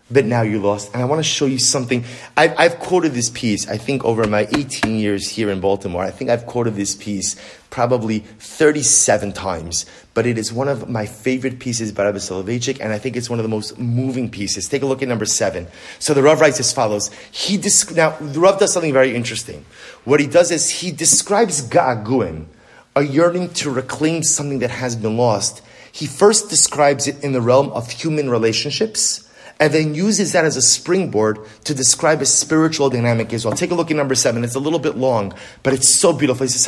but 0.09 0.25
now 0.25 0.43
you 0.43 0.59
lost. 0.59 0.93
And 0.93 1.01
I 1.01 1.05
want 1.05 1.19
to 1.19 1.23
show 1.23 1.47
you 1.47 1.57
something. 1.57 2.05
I've, 2.37 2.53
I've, 2.57 2.79
quoted 2.79 3.13
this 3.13 3.29
piece, 3.29 3.67
I 3.67 3.77
think, 3.77 4.05
over 4.05 4.27
my 4.27 4.47
18 4.55 4.97
years 4.97 5.29
here 5.29 5.49
in 5.49 5.59
Baltimore. 5.59 6.03
I 6.03 6.11
think 6.11 6.29
I've 6.29 6.45
quoted 6.45 6.75
this 6.75 6.95
piece 6.95 7.35
probably 7.71 8.19
37 8.19 9.33
times, 9.33 9.85
but 10.13 10.25
it 10.25 10.37
is 10.37 10.53
one 10.53 10.67
of 10.67 10.87
my 10.87 11.05
favorite 11.05 11.59
pieces 11.59 11.91
by 11.91 12.03
Rabbi 12.03 12.19
Soloveitchik, 12.19 12.79
and 12.79 12.93
I 12.93 12.99
think 12.99 13.17
it's 13.17 13.29
one 13.29 13.39
of 13.39 13.43
the 13.43 13.49
most 13.49 13.79
moving 13.79 14.29
pieces. 14.29 14.69
Take 14.69 14.83
a 14.83 14.85
look 14.85 15.01
at 15.01 15.07
number 15.07 15.25
seven. 15.25 15.67
So 15.99 16.13
the 16.13 16.21
Rav 16.21 16.39
writes 16.39 16.59
as 16.59 16.71
follows. 16.71 17.09
He 17.31 17.57
now, 17.93 18.11
the 18.11 18.39
Rav 18.39 18.59
does 18.59 18.71
something 18.71 18.93
very 18.93 19.15
interesting. 19.15 19.65
What 20.03 20.19
he 20.19 20.27
does 20.27 20.51
is 20.51 20.69
he 20.69 20.91
describes 20.91 21.67
ga'aguim, 21.67 22.45
a 22.95 23.01
yearning 23.01 23.49
to 23.55 23.71
reclaim 23.71 24.21
something 24.23 24.59
that 24.59 24.69
has 24.69 24.95
been 24.95 25.17
lost. 25.17 25.61
He 25.91 26.05
first 26.05 26.49
describes 26.49 27.07
it 27.07 27.23
in 27.23 27.31
the 27.31 27.41
realm 27.41 27.69
of 27.71 27.89
human 27.89 28.29
relationships, 28.29 29.24
and 29.59 29.73
then 29.73 29.95
uses 29.95 30.33
that 30.33 30.43
as 30.43 30.57
a 30.57 30.61
springboard 30.61 31.39
to 31.63 31.73
describe 31.73 32.21
a 32.21 32.25
spiritual 32.25 32.89
dynamic 32.89 33.31
as 33.33 33.45
well. 33.45 33.55
Take 33.55 33.71
a 33.71 33.75
look 33.75 33.89
at 33.89 33.97
number 33.97 34.15
seven. 34.15 34.43
It's 34.43 34.55
a 34.55 34.59
little 34.59 34.79
bit 34.79 34.97
long, 34.97 35.33
but 35.63 35.73
it's 35.73 35.95
so 35.95 36.11
beautiful. 36.11 36.45
He 36.45 36.49
says, 36.49 36.65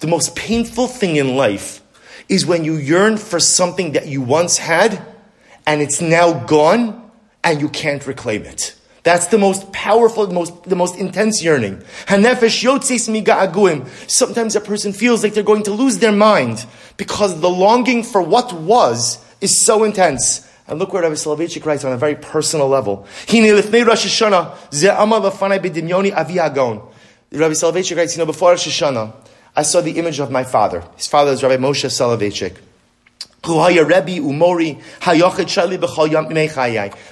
The 0.00 0.06
most 0.06 0.36
painful 0.36 0.86
thing 0.88 1.16
in 1.16 1.36
life 1.36 1.82
is 2.28 2.46
when 2.46 2.64
you 2.64 2.76
yearn 2.76 3.16
for 3.16 3.40
something 3.40 3.92
that 3.92 4.06
you 4.06 4.22
once 4.22 4.58
had 4.58 5.04
and 5.66 5.80
it's 5.80 6.00
now 6.00 6.44
gone 6.44 7.10
and 7.44 7.60
you 7.60 7.68
can't 7.68 8.06
reclaim 8.06 8.42
it. 8.42 8.74
That's 9.02 9.26
the 9.26 9.38
most 9.38 9.72
powerful, 9.72 10.26
the 10.26 10.34
most, 10.34 10.64
the 10.64 10.76
most 10.76 10.98
intense 10.98 11.42
yearning. 11.42 11.82
Sometimes 12.06 12.36
a 14.56 14.60
person 14.60 14.92
feels 14.92 15.22
like 15.22 15.34
they're 15.34 15.42
going 15.42 15.62
to 15.62 15.72
lose 15.72 15.98
their 15.98 16.12
mind 16.12 16.66
because 16.96 17.40
the 17.40 17.48
longing 17.48 18.02
for 18.02 18.20
what 18.20 18.52
was 18.52 19.24
is 19.40 19.56
so 19.56 19.84
intense. 19.84 20.46
And 20.68 20.78
look 20.78 20.92
where 20.92 21.02
Rabbi 21.02 21.14
Soloveitchik 21.14 21.64
writes 21.64 21.84
on 21.84 21.92
a 21.92 21.96
very 21.96 22.14
personal 22.14 22.68
level. 22.68 23.06
Rabbi 23.26 23.62
Soloveitchik 27.54 27.96
writes, 27.96 28.14
you 28.14 28.18
know, 28.18 28.26
before 28.26 28.50
Rosh 28.50 28.68
Hashanah, 28.68 29.14
I 29.56 29.62
saw 29.62 29.80
the 29.80 29.98
image 29.98 30.20
of 30.20 30.30
my 30.30 30.44
father. 30.44 30.84
His 30.96 31.06
father 31.06 31.32
is 31.32 31.42
Rabbi 31.42 31.56
Moshe 31.56 31.86
Soloveitchik. 31.86 32.56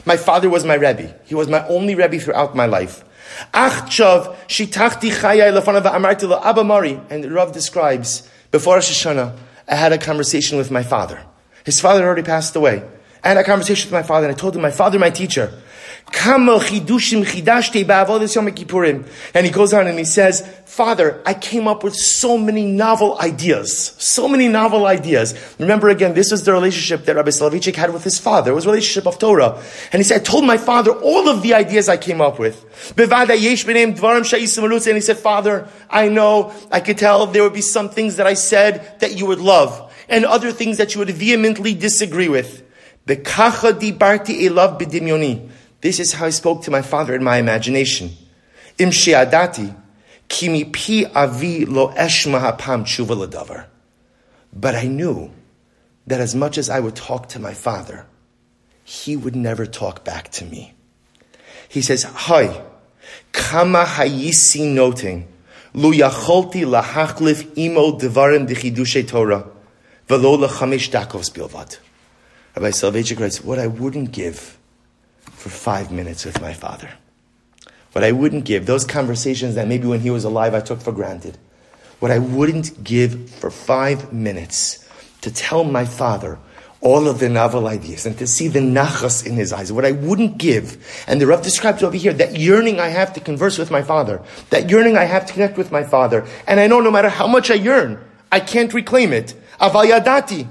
My 0.04 0.16
father 0.16 0.50
was 0.50 0.64
my 0.64 0.74
Rebbe. 0.74 1.14
He 1.24 1.34
was 1.34 1.48
my 1.48 1.66
only 1.68 1.94
Rebbe 1.94 2.18
throughout 2.18 2.54
my 2.54 2.66
life. 2.66 3.04
And 3.54 3.72
the 7.24 7.30
Rav 7.30 7.52
describes, 7.52 8.28
before 8.50 8.76
Rosh 8.76 9.06
I 9.06 9.74
had 9.74 9.92
a 9.92 9.98
conversation 9.98 10.58
with 10.58 10.70
my 10.70 10.82
father. 10.82 11.22
His 11.64 11.80
father 11.80 12.04
already 12.04 12.22
passed 12.22 12.56
away. 12.56 12.82
I 13.22 13.28
had 13.28 13.36
a 13.36 13.44
conversation 13.44 13.90
with 13.90 13.92
my 13.92 14.02
father, 14.02 14.26
and 14.26 14.36
I 14.36 14.38
told 14.38 14.54
him, 14.54 14.62
my 14.62 14.70
father, 14.70 14.98
my 14.98 15.10
teacher, 15.10 15.52
and 19.34 19.46
he 19.46 19.52
goes 19.52 19.72
on 19.72 19.86
and 19.86 19.98
he 19.98 20.04
says, 20.04 20.46
Father, 20.64 21.20
I 21.26 21.34
came 21.34 21.66
up 21.66 21.82
with 21.82 21.94
so 21.94 22.38
many 22.38 22.64
novel 22.64 23.18
ideas. 23.18 23.94
So 23.98 24.28
many 24.28 24.48
novel 24.48 24.86
ideas. 24.86 25.34
Remember 25.58 25.88
again, 25.88 26.14
this 26.14 26.30
was 26.30 26.44
the 26.44 26.52
relationship 26.52 27.04
that 27.06 27.16
Rabbi 27.16 27.30
Soloveitchik 27.30 27.74
had 27.74 27.92
with 27.92 28.04
his 28.04 28.18
father. 28.18 28.52
It 28.52 28.54
was 28.54 28.64
a 28.66 28.68
relationship 28.68 29.06
of 29.06 29.18
Torah. 29.18 29.60
And 29.92 30.00
he 30.00 30.04
said, 30.04 30.20
I 30.20 30.24
told 30.24 30.44
my 30.44 30.56
father 30.56 30.92
all 30.92 31.28
of 31.28 31.42
the 31.42 31.54
ideas 31.54 31.88
I 31.88 31.96
came 31.96 32.20
up 32.20 32.38
with. 32.38 32.64
And 32.96 33.10
he 34.94 35.00
said, 35.00 35.18
Father, 35.18 35.68
I 35.90 36.08
know, 36.08 36.52
I 36.70 36.80
could 36.80 36.98
tell 36.98 37.26
there 37.26 37.42
would 37.42 37.54
be 37.54 37.60
some 37.60 37.88
things 37.88 38.16
that 38.16 38.26
I 38.26 38.34
said 38.34 39.00
that 39.00 39.18
you 39.18 39.26
would 39.26 39.40
love. 39.40 39.92
And 40.08 40.24
other 40.24 40.52
things 40.52 40.76
that 40.78 40.94
you 40.94 41.00
would 41.00 41.10
vehemently 41.10 41.74
disagree 41.74 42.28
with. 42.28 42.62
This 45.80 46.00
is 46.00 46.14
how 46.14 46.26
I 46.26 46.30
spoke 46.30 46.62
to 46.62 46.70
my 46.70 46.82
father 46.82 47.14
in 47.14 47.22
my 47.22 47.36
imagination. 47.36 48.16
Im 48.78 48.90
she'adati, 48.90 49.74
kimi 50.28 50.64
pi 50.64 51.04
avi 51.14 51.64
lo 51.66 51.88
eshma 51.92 52.40
hapam 52.40 52.84
tshuva. 52.84 53.66
But 54.52 54.74
I 54.74 54.84
knew 54.84 55.30
that 56.06 56.20
as 56.20 56.34
much 56.34 56.58
as 56.58 56.68
I 56.68 56.80
would 56.80 56.96
talk 56.96 57.28
to 57.30 57.38
my 57.38 57.54
father, 57.54 58.06
he 58.82 59.16
would 59.16 59.36
never 59.36 59.66
talk 59.66 60.04
back 60.04 60.30
to 60.32 60.44
me. 60.44 60.74
He 61.68 61.82
says, 61.82 62.02
Hi, 62.02 62.62
kama 63.30 63.84
hayisi 63.84 64.72
noting, 64.72 65.28
lu 65.74 65.92
yacholti 65.92 66.64
lahachlif 66.64 67.56
imo 67.56 67.98
devarim 67.98 68.48
dechidushe 68.48 69.06
Torah, 69.06 69.46
velo 70.08 70.38
lechamish 70.38 70.90
dakovs 70.90 71.30
bilvat. 71.30 71.78
Rabbi 72.56 72.70
Soloveitchik 72.70 73.20
writes, 73.20 73.44
what 73.44 73.58
I 73.58 73.68
wouldn't 73.68 74.10
give 74.10 74.57
for 75.38 75.48
five 75.48 75.90
minutes 75.90 76.24
with 76.24 76.40
my 76.40 76.52
father. 76.52 76.90
What 77.92 78.04
I 78.04 78.12
wouldn't 78.12 78.44
give, 78.44 78.66
those 78.66 78.84
conversations 78.84 79.54
that 79.54 79.68
maybe 79.68 79.86
when 79.86 80.00
he 80.00 80.10
was 80.10 80.24
alive 80.24 80.54
I 80.54 80.60
took 80.60 80.80
for 80.80 80.92
granted, 80.92 81.38
what 82.00 82.10
I 82.10 82.18
wouldn't 82.18 82.84
give 82.84 83.30
for 83.30 83.50
five 83.50 84.12
minutes 84.12 84.88
to 85.22 85.32
tell 85.32 85.64
my 85.64 85.84
father 85.84 86.38
all 86.80 87.08
of 87.08 87.18
the 87.18 87.28
novel 87.28 87.66
ideas 87.66 88.06
and 88.06 88.16
to 88.18 88.26
see 88.26 88.46
the 88.46 88.60
nachas 88.60 89.26
in 89.26 89.34
his 89.34 89.52
eyes, 89.52 89.72
what 89.72 89.84
I 89.84 89.92
wouldn't 89.92 90.38
give. 90.38 91.04
And 91.08 91.20
the 91.20 91.26
Rav 91.26 91.42
describes 91.42 91.82
over 91.82 91.96
here 91.96 92.12
that 92.12 92.38
yearning 92.38 92.78
I 92.78 92.88
have 92.88 93.12
to 93.14 93.20
converse 93.20 93.58
with 93.58 93.70
my 93.70 93.82
father, 93.82 94.22
that 94.50 94.70
yearning 94.70 94.96
I 94.96 95.04
have 95.04 95.26
to 95.26 95.32
connect 95.32 95.58
with 95.58 95.72
my 95.72 95.82
father. 95.82 96.26
And 96.46 96.60
I 96.60 96.68
know 96.68 96.80
no 96.80 96.90
matter 96.90 97.08
how 97.08 97.26
much 97.26 97.50
I 97.50 97.54
yearn, 97.54 97.98
I 98.30 98.40
can't 98.40 98.72
reclaim 98.72 99.12
it. 99.12 99.34
Avayadati. 99.60 100.46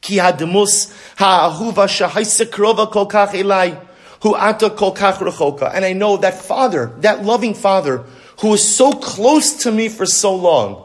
Ki 0.00 0.16
hademus 0.16 0.94
ha'ahuva 1.16 1.86
shahaisa 1.88 2.46
krova 2.46 2.90
kol 2.90 3.06
elai. 3.06 3.80
Hu 4.22 4.34
ata 4.36 4.70
kol 4.70 4.94
kach 4.94 5.18
rechoka. 5.18 5.72
And 5.74 5.84
I 5.84 5.92
know 5.92 6.16
that 6.16 6.34
father, 6.34 6.92
that 6.98 7.24
loving 7.24 7.54
father, 7.54 8.04
who 8.40 8.48
was 8.48 8.62
so 8.76 8.92
close 8.92 9.52
to 9.64 9.72
me 9.72 9.88
for 9.88 10.06
so 10.06 10.34
long, 10.34 10.84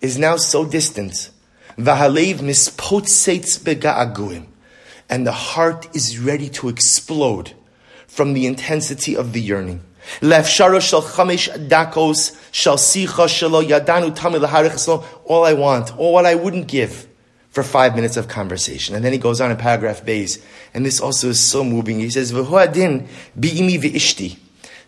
is 0.00 0.18
now 0.18 0.36
so 0.36 0.64
distant. 0.64 1.30
V'halev 1.78 2.40
mispotzeitz 2.40 3.60
bega'aguim. 3.60 4.46
And 5.08 5.24
the 5.26 5.32
heart 5.32 5.94
is 5.94 6.18
ready 6.18 6.48
to 6.50 6.68
explode 6.68 7.52
from 8.08 8.32
the 8.34 8.46
intensity 8.46 9.16
of 9.16 9.32
the 9.32 9.40
yearning. 9.40 9.82
All 10.20 10.32
I 15.44 15.52
want, 15.52 15.96
all 15.98 16.26
I 16.26 16.34
wouldn't 16.34 16.66
give 16.66 17.06
for 17.52 17.62
five 17.62 17.94
minutes 17.94 18.16
of 18.16 18.28
conversation. 18.28 18.94
And 18.94 19.04
then 19.04 19.12
he 19.12 19.18
goes 19.18 19.40
on 19.40 19.50
in 19.50 19.56
paragraph 19.58 20.04
Beis, 20.04 20.42
and 20.74 20.84
this 20.84 21.00
also 21.00 21.28
is 21.28 21.38
so 21.38 21.62
moving. 21.62 22.00
He 22.00 22.10
says, 22.10 22.32
V'huadin 22.32 23.06
bi'imi 23.38 23.78
v'ishti. 23.78 24.38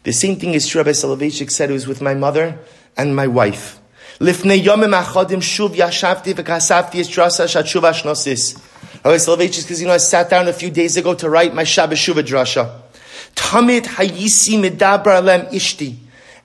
The 0.03 0.12
same 0.12 0.37
thing 0.37 0.55
is 0.55 0.66
true, 0.66 0.81
Rabbi 0.81 0.90
Soloveitchik 0.90 1.50
said, 1.50 1.70
it 1.70 1.74
was 1.74 1.87
with 1.87 2.00
my 2.00 2.14
mother 2.14 2.59
and 2.96 3.14
my 3.14 3.27
wife. 3.27 3.81
Lifnei 4.18 4.62
yomim 4.62 4.98
achodim 4.98 5.42
shuv 5.42 5.74
yashavti 5.74 6.33
v'kasavti 6.33 7.00
es 7.00 7.09
drasa 7.11 7.44
shatshuv. 7.44 7.83
Rabbi 7.83 9.16
Soloveitchik 9.16 9.66
says, 9.66 9.81
you 9.83 9.87
know, 9.87 9.92
I 9.92 9.98
sat 9.98 10.31
down 10.31 10.48
a 10.48 10.53
few 10.53 10.70
days 10.70 10.96
ago 10.96 11.14
to 11.14 11.29
write 11.29 11.55
my 11.55 11.64
Shabbat 11.64 11.92
Shuvah 11.92 12.24
drasha. 12.24 12.81
Tamid 13.35 13.83
hayisi 13.83 14.59
medabra 14.59 15.22
lem 15.22 15.46
ishti. 15.46 15.96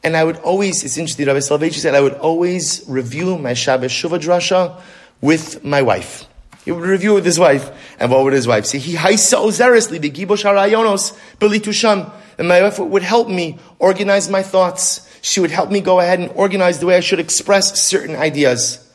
And 0.04 0.18
I 0.18 0.26
would 0.26 0.38
always, 0.38 0.84
it's 0.84 0.98
interesting, 0.98 1.28
Rabbi 1.28 1.40
Soloveitchik 1.40 1.76
said, 1.76 1.96
I 1.96 2.02
would 2.02 2.16
always 2.16 2.84
review 2.90 3.38
my 3.38 3.52
Shabbat 3.52 3.86
Shuvah 3.86 4.20
drasha 4.20 4.82
with 5.22 5.64
my 5.64 5.82
wife. 5.82 6.26
He 6.66 6.72
would 6.72 6.84
review 6.84 7.14
with 7.14 7.26
his 7.26 7.40
wife. 7.40 7.72
And 8.00 8.12
what 8.12 8.24
would 8.24 8.34
his 8.34 8.48
wife 8.48 8.66
say? 8.66 8.78
He 8.78 8.96
haisa 8.96 9.38
ozeresli 9.38 10.00
begibosh 10.00 10.44
harayonos 10.44 11.18
belitusham. 11.40 12.12
And 12.38 12.48
my 12.48 12.62
wife 12.62 12.80
would 12.80 13.04
help 13.04 13.28
me 13.28 13.58
organize 13.80 14.30
my 14.30 14.44
thoughts. 14.44 15.08
She 15.22 15.40
would 15.40 15.52
help 15.52 15.72
me 15.72 15.82
go 15.82 16.00
ahead 16.00 16.20
and 16.20 16.30
organize 16.36 16.80
the 16.80 16.86
way 16.86 16.96
I 16.96 17.00
should 17.02 17.20
express 17.20 17.82
certain 17.82 18.16
ideas. 18.16 18.88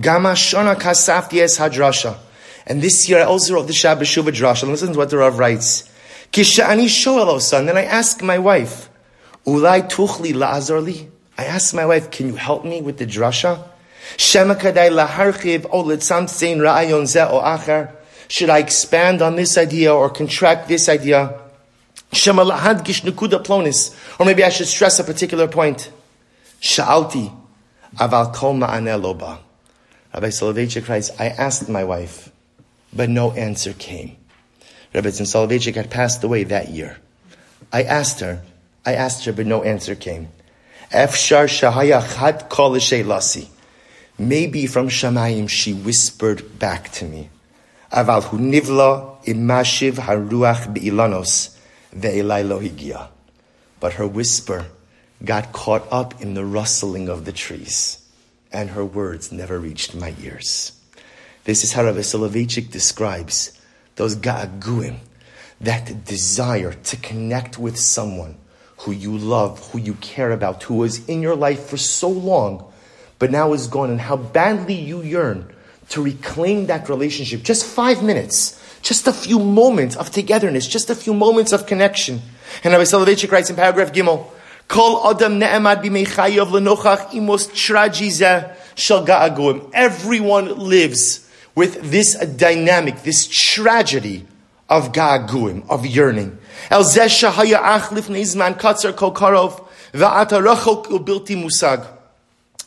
Gama 0.00 0.32
shona 0.32 0.74
kasafti 0.74 1.40
es 1.40 1.58
hadrasha. 1.58 2.18
And 2.66 2.82
this 2.82 3.08
year 3.08 3.20
I 3.20 3.24
also 3.24 3.54
wrote 3.54 3.66
the 3.66 3.72
Shabbat 3.72 4.00
Shuvah 4.00 4.32
drasha. 4.32 4.68
Listen 4.68 4.92
to 4.92 4.98
what 4.98 5.10
the 5.10 5.18
Rav 5.18 5.38
writes. 5.38 5.88
Kishani 6.32 6.86
shoel 6.86 7.40
son. 7.40 7.66
Then 7.66 7.76
I 7.76 7.84
ask 7.84 8.22
my 8.22 8.38
wife, 8.38 8.88
Ulai 9.46 9.88
tuchli 9.90 10.32
la'azorli. 10.32 11.08
I 11.36 11.44
ask 11.44 11.74
my 11.74 11.86
wife, 11.86 12.10
can 12.10 12.26
you 12.26 12.36
help 12.36 12.64
me 12.64 12.80
with 12.80 12.98
the 12.98 13.06
drasha? 13.06 13.68
Should 14.16 14.50
I 18.50 18.58
expand 18.58 19.22
on 19.22 19.36
this 19.36 19.58
idea 19.58 19.94
or 19.94 20.10
contract 20.10 20.68
this 20.68 20.88
idea? 20.88 21.38
Or 22.26 24.26
maybe 24.26 24.44
I 24.44 24.48
should 24.48 24.66
stress 24.66 24.98
a 24.98 25.04
particular 25.04 25.48
point. 25.48 25.90
Sha'alti 26.60 27.32
aval 27.98 28.34
kol. 28.34 28.58
Rabbi 30.14 30.28
Soloveitchik 30.28 30.88
writes, 30.88 31.10
I 31.18 31.28
asked 31.28 31.68
my 31.68 31.84
wife, 31.84 32.30
but 32.92 33.08
no 33.08 33.32
answer 33.32 33.72
came. 33.72 34.16
Rebbetzin 34.94 35.26
Soloveitchik 35.26 35.74
had 35.74 35.90
passed 35.90 36.22
away 36.22 36.44
that 36.44 36.68
year. 36.68 36.98
I 37.72 37.84
asked 37.84 38.20
her, 38.20 38.42
I 38.84 38.94
asked 38.94 39.24
her, 39.24 39.32
but 39.32 39.46
no 39.46 39.62
answer 39.62 39.94
came. 39.94 40.28
Efshar 40.92 41.48
shahaya 41.48 42.02
chad 42.14 42.50
kol 42.50 42.72
lasi. 42.72 43.48
Maybe 44.18 44.66
from 44.66 44.88
Shamayim 44.88 45.48
she 45.48 45.72
whispered 45.72 46.58
back 46.58 46.92
to 46.92 47.04
me. 47.04 47.30
Aval 47.92 48.24
hu 48.24 48.38
nivla 48.38 49.22
imashiv 49.24 49.94
haruach 49.94 50.72
be'ilanos 50.72 51.56
ve'elai 51.94 52.46
lo 52.46 52.60
higia. 52.60 53.08
But 53.80 53.94
her 53.94 54.06
whisper 54.06 54.66
got 55.24 55.52
caught 55.52 55.86
up 55.90 56.20
in 56.20 56.34
the 56.34 56.44
rustling 56.44 57.08
of 57.08 57.24
the 57.24 57.32
trees, 57.32 57.98
and 58.52 58.70
her 58.70 58.84
words 58.84 59.32
never 59.32 59.58
reached 59.58 59.94
my 59.94 60.14
ears. 60.22 60.72
This 61.44 61.64
is 61.64 61.72
how 61.72 61.84
Rav 61.84 61.96
Soloveitchik 61.96 62.70
describes 62.70 63.58
those 63.96 64.14
ga'aguim, 64.16 64.98
that 65.60 66.04
desire 66.04 66.72
to 66.72 66.96
connect 66.96 67.58
with 67.58 67.76
someone 67.78 68.36
who 68.78 68.92
you 68.92 69.16
love, 69.16 69.70
who 69.70 69.78
you 69.78 69.94
care 69.94 70.32
about, 70.32 70.62
who 70.64 70.74
was 70.74 71.06
in 71.08 71.22
your 71.22 71.36
life 71.36 71.66
for 71.66 71.76
so 71.76 72.08
long, 72.08 72.71
but 73.22 73.30
now 73.30 73.52
is 73.52 73.68
gone, 73.68 73.88
and 73.88 74.00
how 74.00 74.16
badly 74.16 74.74
you 74.74 75.00
yearn 75.00 75.48
to 75.90 76.02
reclaim 76.02 76.66
that 76.66 76.88
relationship. 76.88 77.44
Just 77.44 77.64
five 77.64 78.02
minutes, 78.02 78.60
just 78.82 79.06
a 79.06 79.12
few 79.12 79.38
moments 79.38 79.94
of 79.94 80.10
togetherness, 80.10 80.66
just 80.66 80.90
a 80.90 80.94
few 80.96 81.14
moments 81.14 81.52
of 81.52 81.64
connection. 81.64 82.20
And 82.64 82.72
Rabbi 82.72 82.82
Soloveitchik 82.82 83.30
writes 83.30 83.48
in 83.48 83.54
paragraph 83.54 83.92
Gimel, 83.92 84.26
Kol 84.66 85.08
adam 85.08 85.38
ne'emad 85.38 85.84
b'meichayav 85.84 86.48
lenochach 86.48 87.10
imos 87.10 87.48
trajize 87.52 88.56
shel 88.74 89.06
ga'aguim. 89.06 89.70
Everyone 89.72 90.58
lives 90.58 91.30
with 91.54 91.92
this 91.92 92.16
dynamic, 92.16 93.04
this 93.04 93.28
tragedy 93.28 94.26
of 94.68 94.90
ga'aguim, 94.90 95.70
of 95.70 95.86
yearning. 95.86 96.36
El 96.72 96.82
zeh 96.82 97.06
shahaya 97.06 97.60
ach 97.62 97.90
lifnei 97.90 98.22
zman 98.22 98.58
katzar 98.58 98.96
kol 98.96 99.14
karov 99.14 99.64
va'ata 99.92 100.42
rachok 100.42 100.86
ubilti 100.86 101.40
musag. 101.40 102.01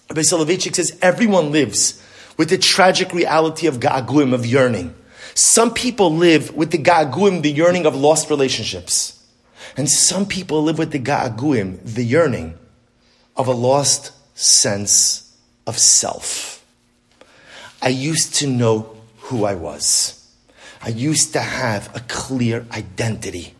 Rabbi 0.10 0.22
Soloveitchik 0.22 0.76
says 0.76 0.98
everyone 1.02 1.52
lives 1.52 2.02
with 2.38 2.50
the 2.50 2.58
tragic 2.58 3.14
reality 3.14 3.68
of 3.68 3.80
ga'aguim, 3.80 4.34
of 4.34 4.46
yearning. 4.46 4.94
Some 5.34 5.74
people 5.74 6.14
live 6.14 6.56
with 6.56 6.72
the 6.72 6.78
ga'aguim, 6.78 7.42
the 7.42 7.52
yearning 7.52 7.86
of 7.86 7.96
lost 7.96 8.30
relationships. 8.30 9.24
And 9.76 9.90
some 9.90 10.26
people 10.26 10.64
live 10.64 10.78
with 10.78 10.92
the 10.92 11.00
ga'aguim, 11.00 11.82
the 11.84 12.04
yearning 12.04 12.58
of 13.36 13.48
a 13.48 13.52
lost 13.52 14.12
sense 14.38 15.36
of 15.66 15.78
self. 15.78 16.64
I 17.82 17.90
used 17.90 18.36
to 18.36 18.48
know 18.48 18.96
who 19.18 19.46
I 19.46 19.56
was. 19.56 20.22
I 20.82 20.90
used 20.90 21.34
to 21.34 21.42
have 21.42 21.94
a 21.96 22.00
clear 22.02 22.66
identity. 22.72 23.56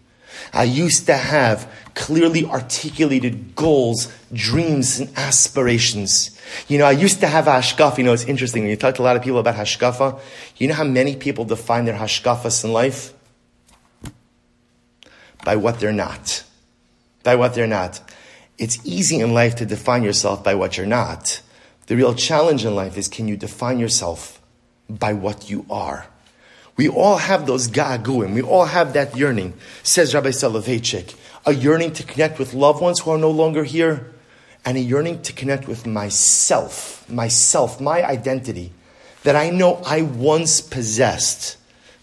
I 0.54 0.64
used 0.64 1.08
to 1.08 1.16
have 1.16 1.72
clearly 1.96 2.46
articulated 2.46 3.56
goals, 3.56 4.14
dreams, 4.32 5.00
and 5.00 5.10
aspirations. 5.18 6.40
You 6.68 6.78
know, 6.78 6.86
I 6.86 6.92
used 6.92 7.20
to 7.22 7.28
have 7.28 7.48
a 7.48 7.52
hashkafa. 7.52 7.98
You 7.98 8.04
know, 8.04 8.14
it's 8.14 8.26
interesting 8.26 8.64
when 8.64 8.70
you 8.70 8.76
talk 8.76 8.96
to 8.96 9.02
a 9.02 9.04
lot 9.04 9.16
of 9.16 9.24
people 9.24 9.40
about 9.40 9.56
hashkafa. 9.56 10.20
You 10.58 10.68
know 10.68 10.76
how 10.76 10.84
many 10.84 11.16
people 11.16 11.46
define 11.46 11.86
their 11.86 11.96
hashkafas 11.96 12.64
in 12.64 12.72
life? 12.72 13.16
by 15.46 15.56
what 15.56 15.80
they're 15.80 15.94
not. 15.94 16.44
By 17.24 17.36
what 17.36 17.54
they're 17.54 17.68
not. 17.68 18.02
It's 18.58 18.80
easy 18.84 19.22
in 19.22 19.34
life 19.34 19.56
to 19.58 19.66
define 19.66 20.04
yourself 20.04 20.44
by 20.44 20.56
what 20.56 20.76
you're 20.76 20.86
not. 20.86 21.40
The 21.88 21.96
real 21.96 22.16
challenge 22.16 22.66
in 22.66 22.76
life 22.76 22.98
is 22.98 23.08
can 23.08 23.30
you 23.30 23.38
define 23.38 23.80
yourself 23.80 24.42
by 24.90 25.14
what 25.14 25.50
you 25.50 25.66
are? 25.70 26.08
We 26.76 26.90
all 26.90 27.18
have 27.18 27.46
those 27.46 27.70
ga'aguim. 27.70 28.34
We 28.34 28.42
all 28.42 28.66
have 28.66 28.94
that 28.94 29.16
yearning, 29.16 29.54
says 29.84 30.14
Rabbi 30.14 30.30
Soloveitchik. 30.30 31.16
A 31.46 31.54
yearning 31.54 31.94
to 31.94 32.04
connect 32.04 32.40
with 32.40 32.54
loved 32.54 32.82
ones 32.82 33.00
who 33.00 33.12
are 33.12 33.18
no 33.18 33.30
longer 33.30 33.64
here, 33.64 34.12
and 34.66 34.78
a 34.78 34.82
yearning 34.82 35.22
to 35.22 35.34
connect 35.34 35.68
with 35.68 35.86
myself, 35.86 37.08
myself, 37.10 37.80
my 37.80 38.04
identity, 38.04 38.72
that 39.24 39.36
I 39.36 39.52
know 39.52 39.82
I 39.86 40.02
once 40.02 40.60
possessed, 40.62 41.58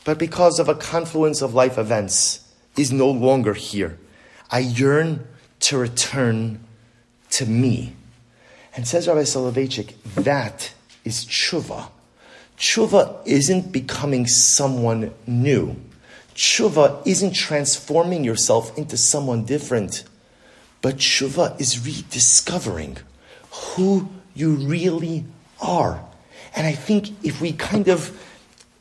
but 0.05 0.19
because 0.19 0.59
of 0.59 0.69
a 0.69 0.75
confluence 0.75 1.43
of 1.43 1.55
life 1.55 1.77
events, 1.77 2.49
is 2.77 2.93
no 2.93 3.11
longer 3.11 3.55
here. 3.55 3.99
I 4.51 4.61
yearn 4.61 5.27
to 5.61 5.79
return 5.79 6.61
to 7.31 7.47
me. 7.47 7.95
And 8.75 8.87
says 8.87 9.09
Rabbi 9.09 9.23
Soloveitchik, 9.23 9.95
that 10.15 10.73
is 11.05 11.25
tshuva. 11.25 11.89
Tshuva 12.57 13.27
isn't 13.27 13.73
becoming 13.73 14.27
someone 14.27 15.13
new. 15.27 15.77
Tshuva 16.35 17.07
isn't 17.07 17.35
transforming 17.35 18.25
yourself 18.25 18.77
into 18.79 18.97
someone 18.97 19.45
different. 19.45 20.05
But 20.81 20.97
tshuva 20.97 21.59
is 21.61 21.87
rediscovering 21.87 22.99
who 23.51 24.09
you 24.35 24.55
really 24.55 25.25
are. 25.61 26.05
And 26.57 26.67
I 26.67 26.73
think 26.73 27.11
if 27.25 27.41
we 27.41 27.53
kind 27.53 27.89
of, 27.89 28.19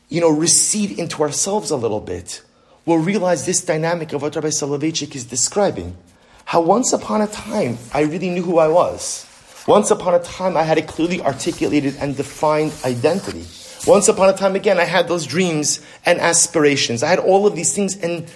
you 0.08 0.20
know, 0.20 0.28
recede 0.28 0.98
into 0.98 1.22
ourselves 1.22 1.70
a 1.70 1.76
little 1.76 2.00
bit, 2.00 2.42
we'll 2.84 2.98
realize 2.98 3.46
this 3.46 3.64
dynamic 3.64 4.12
of 4.12 4.22
what 4.22 4.34
Rabbi 4.34 4.48
Soloveitchik 4.48 5.14
is 5.14 5.24
describing. 5.24 5.96
How 6.44 6.60
once 6.60 6.92
upon 6.92 7.22
a 7.22 7.28
time, 7.28 7.78
I 7.94 8.00
really 8.00 8.30
knew 8.30 8.42
who 8.42 8.58
I 8.58 8.68
was. 8.68 9.26
Once 9.66 9.92
upon 9.92 10.14
a 10.14 10.18
time, 10.18 10.56
I 10.56 10.64
had 10.64 10.76
a 10.76 10.82
clearly 10.82 11.22
articulated 11.22 11.96
and 12.00 12.16
defined 12.16 12.72
identity. 12.84 13.46
Once 13.86 14.06
upon 14.06 14.28
a 14.28 14.32
time, 14.32 14.54
again, 14.54 14.78
I 14.78 14.84
had 14.84 15.08
those 15.08 15.26
dreams 15.26 15.80
and 16.06 16.20
aspirations. 16.20 17.02
I 17.02 17.08
had 17.08 17.18
all 17.18 17.46
of 17.46 17.56
these 17.56 17.74
things, 17.74 17.96
and 17.96 18.30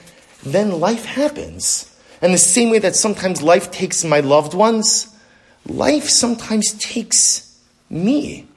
then 0.44 0.80
life 0.80 1.04
happens. 1.04 1.96
And 2.20 2.34
the 2.34 2.38
same 2.38 2.70
way 2.70 2.78
that 2.80 2.96
sometimes 2.96 3.42
life 3.42 3.70
takes 3.70 4.04
my 4.04 4.20
loved 4.20 4.54
ones, 4.54 5.14
life 5.66 6.08
sometimes 6.08 6.72
takes 6.74 7.60
me. 7.88 8.48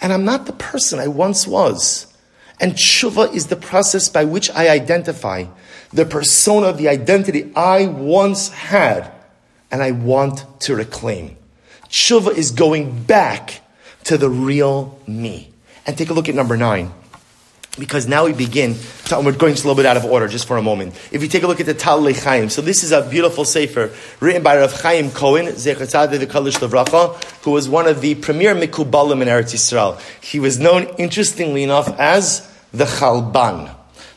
And 0.00 0.12
I'm 0.12 0.24
not 0.24 0.46
the 0.46 0.52
person 0.52 0.98
I 0.98 1.08
once 1.08 1.46
was. 1.46 2.06
And 2.60 2.74
tshuva 2.74 3.32
is 3.32 3.46
the 3.46 3.56
process 3.56 4.08
by 4.08 4.24
which 4.24 4.50
I 4.50 4.68
identify 4.68 5.46
the 5.92 6.04
persona, 6.04 6.72
the 6.72 6.88
identity 6.88 7.50
I 7.54 7.86
once 7.86 8.50
had, 8.50 9.10
and 9.70 9.82
I 9.82 9.92
want 9.92 10.44
to 10.60 10.74
reclaim. 10.74 11.36
Tshuva 11.88 12.36
is 12.36 12.50
going 12.50 13.04
back 13.04 13.60
to 14.04 14.18
the 14.18 14.28
real 14.28 14.98
me. 15.06 15.52
And 15.88 15.96
take 15.96 16.10
a 16.10 16.12
look 16.12 16.28
at 16.28 16.34
number 16.34 16.58
nine. 16.58 16.92
Because 17.78 18.06
now 18.06 18.26
we 18.26 18.34
begin, 18.34 18.76
to, 19.06 19.20
we're 19.20 19.32
going 19.32 19.54
just 19.54 19.64
a 19.64 19.68
little 19.68 19.74
bit 19.74 19.86
out 19.86 19.96
of 19.96 20.04
order 20.04 20.28
just 20.28 20.46
for 20.46 20.58
a 20.58 20.62
moment. 20.62 20.94
If 21.12 21.22
you 21.22 21.28
take 21.28 21.44
a 21.44 21.46
look 21.46 21.60
at 21.60 21.66
the 21.66 21.72
Tal 21.72 22.12
Chaim, 22.12 22.50
so 22.50 22.60
this 22.60 22.82
is 22.84 22.92
a 22.92 23.08
beautiful 23.08 23.46
sefer 23.46 23.90
written 24.20 24.42
by 24.42 24.58
Rav 24.58 24.82
Chaim 24.82 25.10
Cohen, 25.10 25.46
Zechatzadeh 25.46 26.18
the 26.18 26.26
Kalish 26.26 26.58
Levracha, 26.58 27.14
who 27.44 27.52
was 27.52 27.70
one 27.70 27.86
of 27.86 28.02
the 28.02 28.16
premier 28.16 28.54
Mikubalim 28.54 29.22
in 29.22 29.28
Eretz 29.28 29.54
Yisrael. 29.54 29.98
He 30.22 30.38
was 30.40 30.58
known, 30.58 30.88
interestingly 30.98 31.62
enough, 31.62 31.88
as 31.98 32.52
the 32.72 32.84
Chalban. 32.84 33.74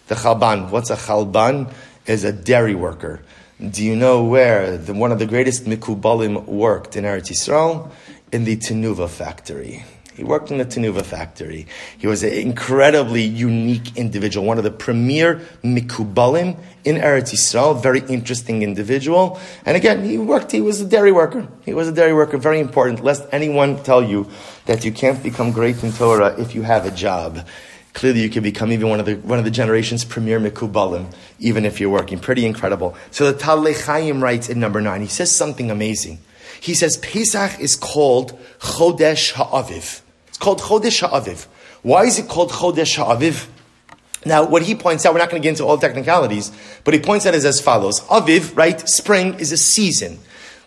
The 0.08 0.16
Chalban. 0.16 0.72
What's 0.72 0.90
a 0.90 0.98
Chalban? 0.98 1.72
Is 2.06 2.26
a 2.26 2.34
dairy 2.34 2.76
worker. 2.76 3.22
Do 3.62 3.82
you 3.82 3.96
know 3.96 4.26
where 4.26 4.76
the, 4.76 4.94
one 4.94 5.14
of 5.14 5.20
the 5.20 5.28
greatest 5.28 5.64
Mikubalim 5.66 6.46
worked 6.48 6.98
in 6.98 7.06
Eretz 7.06 7.30
Yisrael? 7.30 7.92
In 8.34 8.44
the 8.44 8.58
Tenuva 8.58 9.08
factory. 9.08 9.86
He 10.16 10.24
worked 10.24 10.52
in 10.52 10.58
the 10.58 10.66
Tenuva 10.66 11.04
factory. 11.04 11.68
He 11.98 12.06
was 12.06 12.22
an 12.24 12.34
incredibly 12.34 13.24
unique 13.24 13.96
individual, 13.96 14.46
one 14.46 14.58
of 14.58 14.64
the 14.64 14.72
premier 14.72 15.42
Mikubalim 15.64 16.58
in 16.84 16.98
Eretz 16.98 17.34
Yisrael, 17.34 17.82
very 17.82 18.02
interesting 18.02 18.62
individual. 18.62 19.40
And 19.66 19.78
again, 19.78 20.04
he 20.04 20.18
worked, 20.18 20.52
he 20.52 20.62
was 20.62 20.82
a 20.82 20.86
dairy 20.86 21.12
worker. 21.12 21.48
He 21.64 21.74
was 21.74 21.88
a 21.88 21.94
dairy 21.94 22.14
worker, 22.14 22.38
very 22.38 22.60
important, 22.60 23.04
lest 23.04 23.26
anyone 23.32 23.82
tell 23.84 24.04
you 24.04 24.30
that 24.66 24.84
you 24.84 24.92
can't 24.92 25.24
become 25.24 25.52
great 25.52 25.82
in 25.82 25.94
Torah 25.94 26.36
if 26.40 26.56
you 26.56 26.64
have 26.64 26.86
a 26.86 26.92
job. 26.92 27.48
Clearly, 27.94 28.22
you 28.22 28.30
can 28.30 28.44
become 28.44 28.72
even 28.72 28.90
one 28.90 29.00
of 29.02 29.06
the 29.06 29.16
one 29.16 29.38
of 29.38 29.44
the 29.44 29.52
generation's 29.52 30.06
premier 30.06 30.40
mikubalim, 30.40 31.14
even 31.40 31.66
if 31.66 31.82
you're 31.82 31.90
working. 31.90 32.20
Pretty 32.20 32.46
incredible. 32.46 32.96
So 33.12 33.30
the 33.30 33.38
Tal 33.38 33.66
Chaim 33.74 34.24
writes 34.24 34.48
in 34.48 34.62
number 34.62 34.80
nine. 34.80 35.02
He 35.02 35.08
says 35.08 35.34
something 35.36 35.70
amazing. 35.70 36.20
He 36.62 36.76
says 36.76 36.98
Pesach 36.98 37.60
is 37.60 37.76
called 37.76 38.40
Chodesh 38.60 39.32
Ha'aviv. 39.32 40.02
It's 40.28 40.38
called 40.38 40.62
Chodesh 40.62 41.02
Ha'aviv. 41.02 41.48
Why 41.82 42.04
is 42.04 42.20
it 42.20 42.30
called 42.30 42.52
Chodesh 42.52 42.98
Ha'aviv? 42.98 43.48
Now, 44.28 44.46
what 44.46 44.62
he 44.62 44.76
points 44.76 45.04
out, 45.04 45.14
we're 45.14 45.20
not 45.20 45.32
going 45.32 45.42
to 45.42 45.44
get 45.44 45.50
into 45.50 45.66
all 45.66 45.80
technicalities, 45.80 46.52
but 46.84 46.94
he 46.94 47.00
points 47.00 47.26
out 47.26 47.34
is 47.34 47.46
as 47.46 47.60
follows. 47.60 48.02
Aviv, 48.02 48.56
right? 48.56 48.80
Spring 48.88 49.34
is 49.40 49.52
a 49.52 49.58
season. 49.58 50.20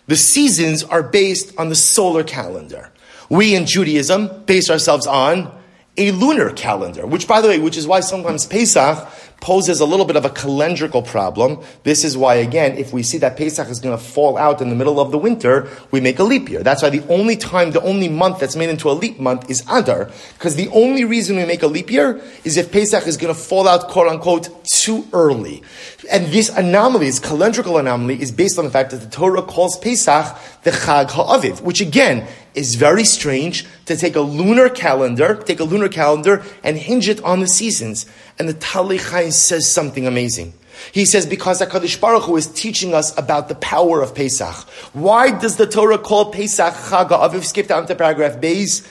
The 0.07 0.17
seasons 0.17 0.83
are 0.83 1.01
based 1.01 1.57
on 1.57 1.69
the 1.69 1.75
solar 1.75 2.25
calendar. 2.25 2.91
We 3.29 3.55
in 3.55 3.65
Judaism 3.65 4.43
base 4.43 4.69
ourselves 4.69 5.07
on 5.07 5.49
a 5.95 6.11
lunar 6.11 6.51
calendar, 6.51 7.07
which 7.07 7.25
by 7.25 7.39
the 7.39 7.47
way, 7.47 7.59
which 7.59 7.77
is 7.77 7.87
why 7.87 8.01
sometimes 8.01 8.45
Pesach 8.45 9.09
poses 9.41 9.79
a 9.79 9.85
little 9.85 10.05
bit 10.05 10.15
of 10.15 10.25
a 10.25 10.29
calendrical 10.29 11.05
problem. 11.05 11.63
This 11.83 12.03
is 12.03 12.17
why, 12.17 12.35
again, 12.35 12.77
if 12.77 12.93
we 12.93 13.03
see 13.03 13.17
that 13.19 13.37
Pesach 13.37 13.69
is 13.69 13.79
going 13.79 13.97
to 13.97 14.03
fall 14.03 14.37
out 14.37 14.61
in 14.61 14.69
the 14.69 14.75
middle 14.75 14.99
of 14.99 15.11
the 15.11 15.17
winter, 15.17 15.69
we 15.91 16.01
make 16.01 16.19
a 16.19 16.23
leap 16.23 16.49
year. 16.49 16.63
That's 16.63 16.81
why 16.81 16.89
the 16.89 17.05
only 17.07 17.37
time, 17.37 17.71
the 17.71 17.81
only 17.81 18.09
month 18.09 18.39
that's 18.39 18.55
made 18.55 18.69
into 18.69 18.89
a 18.89 18.93
leap 18.93 19.19
month 19.19 19.49
is 19.49 19.63
Adar, 19.69 20.09
because 20.37 20.55
the 20.55 20.69
only 20.69 21.05
reason 21.05 21.35
we 21.37 21.45
make 21.45 21.63
a 21.63 21.67
leap 21.67 21.91
year 21.91 22.21
is 22.43 22.57
if 22.57 22.71
Pesach 22.71 23.05
is 23.07 23.17
going 23.17 23.33
to 23.33 23.39
fall 23.39 23.67
out, 23.67 23.87
quote 23.89 24.07
unquote, 24.07 24.49
too 24.65 25.07
early. 25.13 25.63
And 26.11 26.27
this 26.27 26.49
anomaly, 26.49 27.07
this 27.07 27.19
calendrical 27.19 27.79
anomaly, 27.79 28.21
is 28.21 28.31
based 28.31 28.57
on 28.59 28.65
the 28.65 28.71
fact 28.71 28.91
that 28.91 28.97
the 28.97 29.09
Torah 29.09 29.41
calls 29.41 29.77
Pesach 29.77 30.37
the 30.63 30.71
Chag 30.71 31.09
HaAviv, 31.09 31.61
which 31.61 31.81
again 31.81 32.27
is 32.55 32.75
very 32.75 33.03
strange 33.03 33.65
to 33.85 33.97
take 33.97 34.15
a 34.15 34.21
lunar 34.21 34.69
calendar, 34.69 35.35
take 35.35 35.59
a 35.59 35.63
lunar 35.63 35.89
calendar 35.89 36.43
and 36.63 36.77
hinge 36.77 37.09
it 37.09 37.21
on 37.23 37.39
the 37.41 37.47
seasons. 37.47 38.05
And 38.37 38.49
the 38.49 38.53
Talei 38.53 38.99
Chaim 38.99 39.31
says 39.31 39.71
something 39.71 40.05
amazing. 40.05 40.53
He 40.91 41.05
says 41.05 41.25
because 41.25 41.61
HaKadosh 41.61 41.99
Baruch 41.99 42.23
Hu 42.23 42.35
is 42.35 42.47
teaching 42.47 42.93
us 42.93 43.17
about 43.17 43.47
the 43.47 43.55
power 43.55 44.01
of 44.01 44.13
Pesach. 44.13 44.55
Why 44.93 45.31
does 45.31 45.55
the 45.55 45.65
Torah 45.65 45.97
call 45.97 46.31
Pesach 46.31 46.73
Chag 46.73 47.07
HaAviv? 47.07 47.43
Skip 47.43 47.67
down 47.67 47.87
to 47.87 47.95
paragraph 47.95 48.41
Beis. 48.41 48.85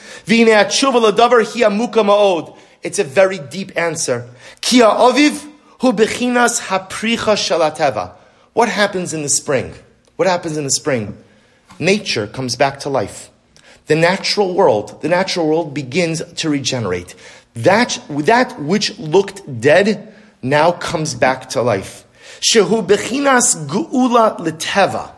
It's 2.83 2.99
a 2.99 3.03
very 3.03 3.39
deep 3.39 3.77
answer. 3.77 4.29
Ki 4.61 4.79
HaAviv 4.79 5.51
hu 5.79 5.93
bechinas 5.93 6.61
hapricha 6.61 7.35
shalateva. 7.35 8.15
What 8.53 8.69
happens 8.69 9.13
in 9.13 9.21
the 9.21 9.29
spring? 9.29 9.73
What 10.15 10.27
happens 10.27 10.57
in 10.57 10.63
the 10.63 10.71
spring? 10.71 11.17
Nature 11.77 12.25
comes 12.27 12.55
back 12.55 12.79
to 12.81 12.89
life. 12.89 13.29
The 13.87 13.95
natural 13.95 14.53
world, 14.53 15.01
the 15.01 15.09
natural 15.09 15.47
world 15.47 15.73
begins 15.73 16.23
to 16.35 16.49
regenerate. 16.49 17.13
That, 17.55 17.99
that 18.09 18.59
which 18.59 18.97
looked 18.99 19.61
dead 19.61 20.13
now 20.41 20.71
comes 20.71 21.13
back 21.13 21.49
to 21.51 21.61
life. 21.61 22.05
Shehu 22.41 22.85
bechinas 22.85 23.67
guula 23.67 24.37
leteva. 24.39 25.11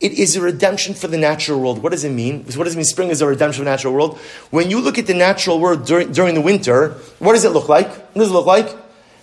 It 0.00 0.12
is 0.12 0.34
a 0.34 0.40
redemption 0.40 0.94
for 0.94 1.08
the 1.08 1.18
natural 1.18 1.60
world. 1.60 1.82
What 1.82 1.92
does 1.92 2.04
it 2.04 2.10
mean? 2.10 2.44
What 2.44 2.64
does 2.64 2.74
it 2.74 2.76
mean 2.76 2.84
spring 2.84 3.10
is 3.10 3.20
a 3.20 3.26
redemption 3.26 3.60
for 3.60 3.64
the 3.64 3.70
natural 3.70 3.92
world? 3.92 4.18
When 4.50 4.70
you 4.70 4.80
look 4.80 4.98
at 4.98 5.06
the 5.06 5.14
natural 5.14 5.60
world 5.60 5.84
during, 5.84 6.12
during 6.12 6.34
the 6.34 6.40
winter, 6.40 6.90
what 7.18 7.34
does 7.34 7.44
it 7.44 7.50
look 7.50 7.68
like? 7.68 7.88
What 7.88 8.22
does 8.22 8.30
it 8.30 8.32
look 8.32 8.46
like? 8.46 8.68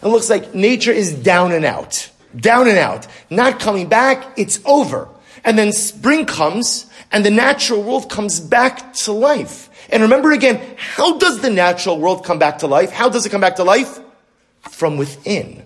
It 0.03 0.07
looks 0.07 0.29
like 0.29 0.53
nature 0.53 0.91
is 0.91 1.13
down 1.13 1.51
and 1.51 1.65
out. 1.65 2.11
Down 2.35 2.67
and 2.67 2.77
out. 2.77 3.07
Not 3.31 3.59
coming 3.59 3.89
back, 3.89 4.37
it's 4.37 4.59
over. 4.65 5.09
And 5.43 5.57
then 5.57 5.71
spring 5.71 6.25
comes, 6.25 6.85
and 7.11 7.25
the 7.25 7.31
natural 7.31 7.81
world 7.81 8.11
comes 8.11 8.39
back 8.39 8.93
to 8.93 9.13
life. 9.13 9.66
And 9.89 10.03
remember 10.03 10.31
again, 10.31 10.75
how 10.77 11.17
does 11.17 11.41
the 11.41 11.49
natural 11.49 11.99
world 11.99 12.25
come 12.25 12.39
back 12.39 12.59
to 12.59 12.67
life? 12.67 12.91
How 12.91 13.09
does 13.09 13.25
it 13.25 13.29
come 13.29 13.41
back 13.41 13.55
to 13.57 13.63
life? 13.63 13.99
From 14.69 14.97
within. 14.97 15.63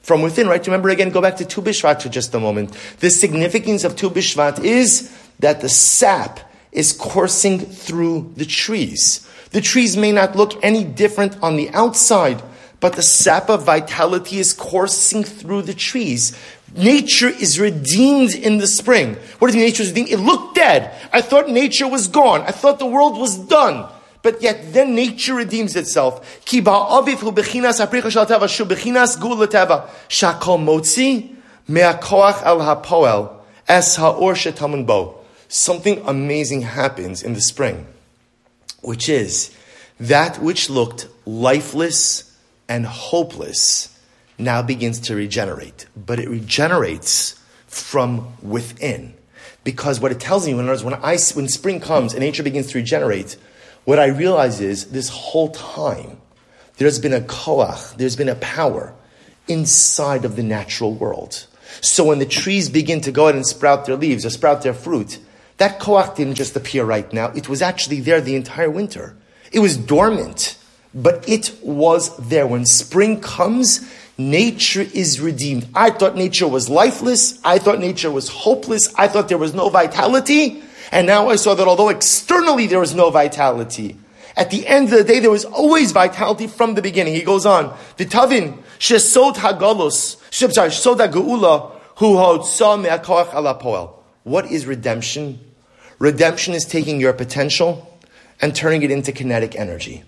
From 0.00 0.22
within, 0.22 0.48
right? 0.48 0.64
Remember 0.66 0.88
again, 0.88 1.10
go 1.10 1.20
back 1.20 1.36
to 1.36 1.44
Tu 1.44 1.60
Bishvat 1.60 2.00
for 2.00 2.08
just 2.08 2.34
a 2.34 2.40
moment. 2.40 2.72
The 3.00 3.10
significance 3.10 3.84
of 3.84 3.94
Tu 3.94 4.08
Bishvat 4.08 4.64
is 4.64 5.14
that 5.40 5.60
the 5.60 5.68
sap 5.68 6.40
is 6.72 6.92
coursing 6.92 7.58
through 7.58 8.32
the 8.36 8.46
trees. 8.46 9.28
The 9.50 9.60
trees 9.60 9.96
may 9.96 10.12
not 10.12 10.36
look 10.36 10.62
any 10.62 10.84
different 10.84 11.42
on 11.42 11.56
the 11.56 11.70
outside, 11.70 12.42
but 12.80 12.94
the 12.94 13.02
sap 13.02 13.48
of 13.48 13.64
vitality 13.64 14.38
is 14.38 14.52
coursing 14.52 15.24
through 15.24 15.62
the 15.62 15.74
trees. 15.74 16.38
Nature 16.76 17.28
is 17.28 17.58
redeemed 17.58 18.34
in 18.34 18.58
the 18.58 18.66
spring. 18.66 19.16
What 19.40 19.52
nature 19.54 19.82
is 19.82 19.88
redeemed? 19.88 20.10
It 20.10 20.18
looked 20.18 20.54
dead. 20.54 20.94
I 21.12 21.20
thought 21.20 21.48
nature 21.48 21.88
was 21.88 22.06
gone. 22.06 22.42
I 22.42 22.52
thought 22.52 22.78
the 22.78 22.86
world 22.86 23.18
was 23.18 23.36
done. 23.36 23.88
But 24.22 24.42
yet 24.42 24.72
then 24.72 24.94
nature 24.94 25.34
redeems 25.34 25.74
itself. 25.74 26.44
Something 35.48 36.02
amazing 36.06 36.62
happens 36.62 37.22
in 37.22 37.34
the 37.34 37.40
spring, 37.40 37.86
which 38.82 39.08
is 39.08 39.56
that 39.98 40.38
which 40.40 40.68
looked 40.70 41.08
lifeless 41.24 42.27
and 42.68 42.86
hopeless 42.86 43.96
now 44.38 44.62
begins 44.62 45.00
to 45.00 45.14
regenerate. 45.14 45.86
But 45.96 46.20
it 46.20 46.28
regenerates 46.28 47.40
from 47.66 48.34
within. 48.42 49.14
Because 49.64 50.00
what 50.00 50.12
it 50.12 50.20
tells 50.20 50.46
me, 50.46 50.54
when, 50.54 50.66
when, 50.66 50.94
I, 50.94 51.18
when 51.34 51.48
spring 51.48 51.80
comes 51.80 52.14
and 52.14 52.20
nature 52.20 52.42
begins 52.42 52.68
to 52.68 52.78
regenerate, 52.78 53.36
what 53.84 53.98
I 53.98 54.06
realize 54.06 54.60
is 54.60 54.86
this 54.90 55.08
whole 55.08 55.50
time, 55.50 56.20
there's 56.76 56.98
been 56.98 57.12
a 57.12 57.20
koach, 57.20 57.96
there's 57.96 58.16
been 58.16 58.28
a 58.28 58.34
power 58.36 58.94
inside 59.48 60.24
of 60.24 60.36
the 60.36 60.42
natural 60.42 60.94
world. 60.94 61.46
So 61.80 62.04
when 62.04 62.18
the 62.18 62.26
trees 62.26 62.68
begin 62.68 63.00
to 63.02 63.12
go 63.12 63.28
out 63.28 63.34
and 63.34 63.46
sprout 63.46 63.86
their 63.86 63.96
leaves 63.96 64.24
or 64.24 64.30
sprout 64.30 64.62
their 64.62 64.74
fruit, 64.74 65.18
that 65.56 65.80
koach 65.80 66.16
didn't 66.16 66.34
just 66.34 66.54
appear 66.54 66.84
right 66.84 67.10
now. 67.12 67.28
It 67.28 67.48
was 67.48 67.62
actually 67.62 68.00
there 68.00 68.20
the 68.20 68.36
entire 68.36 68.70
winter. 68.70 69.16
It 69.52 69.60
was 69.60 69.76
dormant, 69.76 70.57
but 70.94 71.28
it 71.28 71.52
was 71.62 72.16
there. 72.16 72.46
When 72.46 72.64
spring 72.66 73.20
comes, 73.20 73.88
nature 74.16 74.82
is 74.82 75.20
redeemed. 75.20 75.68
I 75.74 75.90
thought 75.90 76.16
nature 76.16 76.48
was 76.48 76.68
lifeless. 76.68 77.40
I 77.44 77.58
thought 77.58 77.78
nature 77.78 78.10
was 78.10 78.28
hopeless. 78.28 78.92
I 78.96 79.08
thought 79.08 79.28
there 79.28 79.38
was 79.38 79.54
no 79.54 79.68
vitality. 79.68 80.62
And 80.90 81.06
now 81.06 81.28
I 81.28 81.36
saw 81.36 81.54
that 81.54 81.68
although 81.68 81.90
externally 81.90 82.66
there 82.66 82.80
was 82.80 82.94
no 82.94 83.10
vitality, 83.10 83.96
at 84.36 84.50
the 84.50 84.66
end 84.66 84.92
of 84.92 84.98
the 84.98 85.04
day 85.04 85.20
there 85.20 85.30
was 85.30 85.44
always 85.44 85.92
vitality 85.92 86.46
from 86.46 86.74
the 86.74 86.82
beginning. 86.82 87.14
He 87.14 87.22
goes 87.22 87.44
on, 87.44 87.76
V'tavin 87.96 88.58
shesod 88.78 89.34
hagalos, 89.34 90.16
sorry, 90.32 90.70
shesod 90.70 90.98
ha'geula, 90.98 91.72
hu 91.96 92.16
ha'otsa 92.16 92.80
me'akoach 92.80 93.34
ala 93.34 93.60
poel. 93.60 93.94
What 94.22 94.50
is 94.50 94.66
redemption? 94.66 95.40
Redemption 95.98 96.54
is 96.54 96.64
taking 96.64 97.00
your 97.00 97.12
potential 97.12 97.98
and 98.40 98.54
turning 98.54 98.82
it 98.82 98.90
into 98.90 99.12
kinetic 99.12 99.56
energy. 99.56 100.04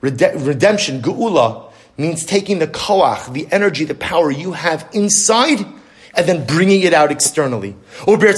Rede- 0.00 0.36
redemption, 0.36 1.02
geula, 1.02 1.72
means 1.96 2.24
taking 2.24 2.60
the 2.60 2.68
koach, 2.68 3.32
the 3.32 3.48
energy, 3.50 3.84
the 3.84 3.94
power 3.94 4.30
you 4.30 4.52
have 4.52 4.88
inside, 4.92 5.66
and 6.14 6.26
then 6.26 6.46
bringing 6.46 6.82
it 6.82 6.92
out 6.92 7.12
externally. 7.12 7.76
You 8.06 8.16
know, 8.16 8.32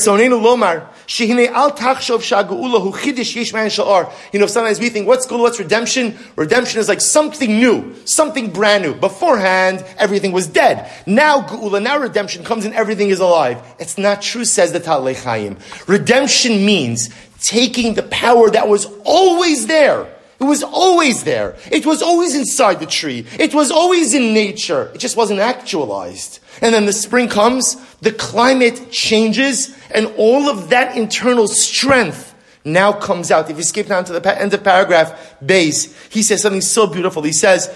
sometimes 4.47 4.81
we 4.81 4.91
think, 4.91 5.07
what's 5.07 5.27
good, 5.27 5.41
what's 5.41 5.59
redemption? 5.59 6.19
Redemption 6.37 6.81
is 6.81 6.89
like 6.89 7.01
something 7.01 7.59
new, 7.59 7.95
something 8.05 8.51
brand 8.51 8.85
new. 8.85 8.95
Beforehand, 8.95 9.85
everything 9.99 10.33
was 10.33 10.47
dead. 10.47 10.91
Now 11.07 11.43
geula, 11.43 11.83
now 11.83 11.99
redemption 11.99 12.45
comes 12.45 12.65
and 12.65 12.75
everything 12.75 13.11
is 13.11 13.21
alive. 13.21 13.61
It's 13.79 13.99
not 13.99 14.23
true, 14.23 14.45
says 14.45 14.73
the 14.73 14.81
Talei 14.81 15.23
Chaim. 15.23 15.59
Redemption 15.87 16.65
means 16.65 17.11
taking 17.41 17.95
the 17.95 18.05
power 18.05 18.51
that 18.51 18.69
was 18.69 18.87
always 19.05 19.67
there, 19.67 20.07
it 20.41 20.45
was 20.45 20.63
always 20.63 21.25
there. 21.25 21.57
It 21.71 21.85
was 21.85 22.03
always 22.03 22.35
inside 22.35 22.81
the 22.81 22.87
tree. 22.87 23.27
It 23.39 23.55
was 23.55 23.71
always 23.71 24.15
in 24.15 24.33
nature. 24.33 24.91
It 24.95 24.99
just 24.99 25.17
wasn't 25.17 25.41
actualized. 25.41 26.41
And 26.63 26.75
then 26.75 26.87
the 26.87 26.95
spring 26.95 27.29
comes, 27.29 27.77
the 27.99 28.13
climate 28.13 28.91
changes, 28.91 29.77
and 29.91 30.07
all 30.17 30.49
of 30.49 30.71
that 30.71 30.97
internal 30.97 31.47
strength 31.47 32.35
now 32.65 32.93
comes 32.93 33.31
out. 33.31 33.51
If 33.51 33.59
you 33.59 33.63
skip 33.63 33.89
down 33.89 34.05
to 34.07 34.19
the 34.19 34.41
end 34.41 34.55
of 34.55 34.65
paragraph 34.65 35.37
Beis, 35.45 35.95
he 36.11 36.23
says 36.23 36.43
something 36.43 36.61
so 36.63 36.87
beautiful. 36.87 37.23
He 37.23 37.33
says, 37.33 37.69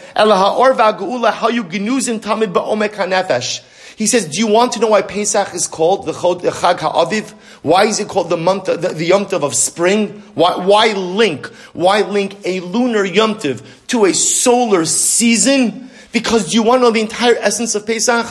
he 3.97 4.07
says, 4.07 4.29
do 4.29 4.39
you 4.39 4.49
want 4.49 4.73
to 4.73 4.81
know 4.81 4.89
why 4.89 5.03
Pesach 5.03 5.55
is 5.55 5.69
called 5.69 6.07
the 6.07 6.13
Chag 6.13 6.79
HaAviv? 6.79 7.31
Why 7.63 7.85
is 7.85 8.01
it 8.01 8.09
called 8.09 8.29
the 8.29 8.37
month, 8.37 8.67
the, 8.67 8.77
the 8.77 9.05
Yom 9.07 9.27
Tov 9.27 9.43
of 9.43 9.55
spring? 9.55 10.23
Why, 10.35 10.57
why 10.57 10.93
link? 10.93 11.47
Why 11.73 12.03
link 12.03 12.37
a 12.45 12.61
lunar 12.61 13.05
Yom 13.05 13.37
Tov 13.37 13.65
to 13.89 14.07
a 14.07 14.13
solar 14.13 14.85
season? 14.85 15.91
Because 16.13 16.51
do 16.51 16.57
you 16.57 16.63
want 16.63 16.81
to 16.81 16.83
know 16.87 16.91
the 16.91 17.01
entire 17.01 17.37
essence 17.37 17.75
of 17.75 17.87
Pesach? 17.87 18.27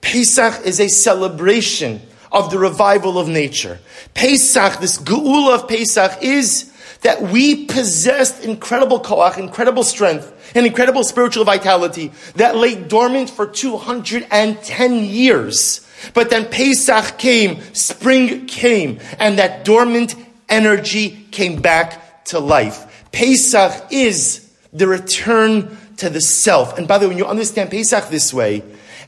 Pesach 0.00 0.66
is 0.66 0.80
a 0.80 0.88
celebration 0.88 2.00
of 2.32 2.50
the 2.50 2.58
revival 2.58 3.18
of 3.18 3.28
nature. 3.28 3.78
Pesach, 4.14 4.80
this 4.80 4.98
Geula 4.98 5.54
of 5.54 5.68
Pesach 5.68 6.22
is 6.22 6.72
that 7.02 7.22
we 7.22 7.66
possessed 7.66 8.44
incredible 8.44 9.00
koach, 9.00 9.38
incredible 9.38 9.84
strength, 9.84 10.32
and 10.54 10.66
incredible 10.66 11.04
spiritual 11.04 11.44
vitality 11.44 12.12
that 12.36 12.56
lay 12.56 12.74
dormant 12.74 13.30
for 13.30 13.46
210 13.46 15.04
years. 15.04 15.86
But 16.14 16.30
then 16.30 16.46
Pesach 16.46 17.18
came, 17.18 17.60
spring 17.74 18.46
came, 18.46 19.00
and 19.18 19.38
that 19.38 19.64
dormant 19.64 20.14
energy 20.48 21.26
came 21.30 21.60
back 21.60 22.24
to 22.26 22.38
life. 22.38 23.08
Pesach 23.12 23.86
is 23.90 24.50
the 24.72 24.86
return 24.86 25.76
to 25.96 26.10
the 26.10 26.20
self. 26.20 26.76
And 26.78 26.86
by 26.86 26.98
the 26.98 27.06
way, 27.06 27.08
when 27.08 27.18
you 27.18 27.26
understand 27.26 27.70
Pesach 27.70 28.08
this 28.08 28.32
way, 28.32 28.62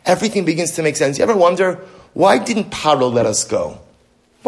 everything 0.04 0.44
begins 0.44 0.72
to 0.72 0.82
make 0.82 0.96
sense. 0.96 1.18
You 1.18 1.24
ever 1.24 1.36
wonder, 1.36 1.74
why 2.14 2.38
didn't 2.38 2.70
Paro 2.70 3.12
let 3.12 3.26
us 3.26 3.44
go? 3.44 3.78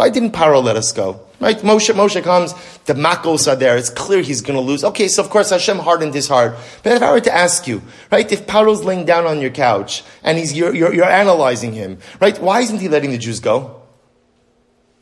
Why 0.00 0.08
didn't 0.08 0.30
Paro 0.30 0.64
let 0.64 0.76
us 0.76 0.92
go? 0.92 1.20
Right? 1.40 1.58
Moshe, 1.58 1.92
Moshe 1.92 2.22
comes, 2.24 2.54
the 2.86 2.94
makos 2.94 3.46
are 3.46 3.54
there, 3.54 3.76
it's 3.76 3.90
clear 3.90 4.22
he's 4.22 4.40
to 4.40 4.58
lose. 4.58 4.82
Okay, 4.82 5.08
so 5.08 5.22
of 5.22 5.28
course 5.28 5.50
Hashem 5.50 5.76
hardened 5.76 6.14
his 6.14 6.26
heart. 6.26 6.56
But 6.82 6.92
if 6.92 7.02
I 7.02 7.12
were 7.12 7.20
to 7.20 7.34
ask 7.34 7.68
you, 7.68 7.82
right, 8.10 8.32
if 8.32 8.46
Paro's 8.46 8.82
laying 8.82 9.04
down 9.04 9.26
on 9.26 9.42
your 9.42 9.50
couch 9.50 10.02
and 10.22 10.38
he's, 10.38 10.56
you're, 10.56 10.74
you're, 10.74 10.94
you're 10.94 11.04
analyzing 11.04 11.74
him, 11.74 11.98
right, 12.18 12.40
why 12.40 12.60
isn't 12.60 12.78
he 12.78 12.88
letting 12.88 13.10
the 13.10 13.18
Jews 13.18 13.40
go? 13.40 13.82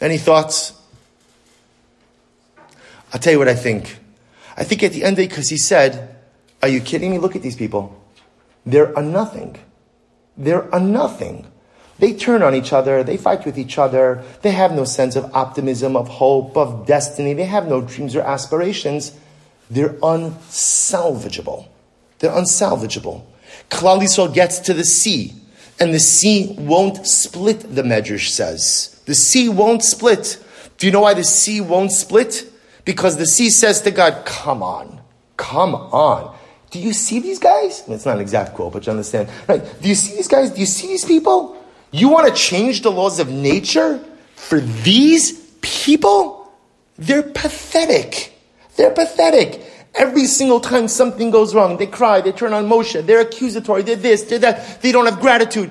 Any 0.00 0.18
thoughts? 0.18 0.72
I'll 3.12 3.20
tell 3.20 3.32
you 3.34 3.38
what 3.38 3.46
I 3.46 3.54
think. 3.54 4.00
I 4.56 4.64
think 4.64 4.82
at 4.82 4.90
the 4.90 5.04
end 5.04 5.20
of 5.20 5.24
it, 5.24 5.28
because 5.28 5.48
he 5.48 5.58
said, 5.58 6.16
Are 6.60 6.68
you 6.68 6.80
kidding 6.80 7.12
me? 7.12 7.18
Look 7.18 7.36
at 7.36 7.42
these 7.42 7.54
people. 7.54 8.02
They're 8.66 8.92
a 8.94 9.02
nothing. 9.02 9.58
They're 10.36 10.68
a 10.72 10.80
nothing. 10.80 11.46
They 11.98 12.12
turn 12.12 12.42
on 12.42 12.54
each 12.54 12.72
other, 12.72 13.02
they 13.02 13.16
fight 13.16 13.44
with 13.44 13.58
each 13.58 13.76
other, 13.76 14.22
they 14.42 14.52
have 14.52 14.72
no 14.72 14.84
sense 14.84 15.16
of 15.16 15.34
optimism, 15.34 15.96
of 15.96 16.08
hope, 16.08 16.56
of 16.56 16.86
destiny, 16.86 17.34
they 17.34 17.44
have 17.44 17.66
no 17.66 17.80
dreams 17.80 18.14
or 18.14 18.22
aspirations. 18.22 19.12
They're 19.70 19.94
unsalvageable. 19.94 21.66
They're 22.20 22.30
unsalvageable. 22.30 23.22
Klal 23.70 24.00
Yisrael 24.00 24.32
gets 24.32 24.60
to 24.60 24.74
the 24.74 24.84
sea, 24.84 25.34
and 25.80 25.92
the 25.92 25.98
sea 25.98 26.54
won't 26.58 27.06
split, 27.06 27.74
the 27.74 27.82
Medrash 27.82 28.28
says. 28.28 29.00
The 29.06 29.14
sea 29.14 29.48
won't 29.48 29.82
split. 29.82 30.42
Do 30.78 30.86
you 30.86 30.92
know 30.92 31.00
why 31.00 31.14
the 31.14 31.24
sea 31.24 31.60
won't 31.60 31.92
split? 31.92 32.50
Because 32.84 33.16
the 33.16 33.26
sea 33.26 33.50
says 33.50 33.80
to 33.82 33.90
God, 33.90 34.24
Come 34.24 34.62
on, 34.62 35.00
come 35.36 35.74
on. 35.74 36.36
Do 36.70 36.78
you 36.78 36.92
see 36.92 37.18
these 37.20 37.38
guys? 37.38 37.82
It's 37.88 38.04
not 38.04 38.16
an 38.16 38.20
exact 38.20 38.54
quote, 38.54 38.72
but 38.72 38.86
you 38.86 38.90
understand. 38.90 39.28
Right? 39.46 39.62
Do 39.80 39.88
you 39.88 39.94
see 39.94 40.16
these 40.16 40.28
guys? 40.28 40.50
Do 40.50 40.60
you 40.60 40.66
see 40.66 40.86
these 40.86 41.04
people? 41.04 41.57
You 41.90 42.08
want 42.08 42.28
to 42.28 42.34
change 42.34 42.82
the 42.82 42.90
laws 42.90 43.18
of 43.18 43.30
nature 43.30 43.98
for 44.36 44.60
these 44.60 45.32
people? 45.60 46.52
They're 46.98 47.22
pathetic. 47.22 48.34
They're 48.76 48.90
pathetic. 48.90 49.64
Every 49.94 50.26
single 50.26 50.60
time 50.60 50.86
something 50.88 51.30
goes 51.30 51.54
wrong, 51.54 51.76
they 51.76 51.86
cry, 51.86 52.20
they 52.20 52.32
turn 52.32 52.52
on 52.52 52.68
Moshe, 52.68 53.04
they're 53.04 53.20
accusatory, 53.20 53.82
they're 53.82 53.96
this, 53.96 54.22
they're 54.24 54.38
that, 54.38 54.80
they 54.82 54.92
don't 54.92 55.06
have 55.06 55.20
gratitude. 55.20 55.70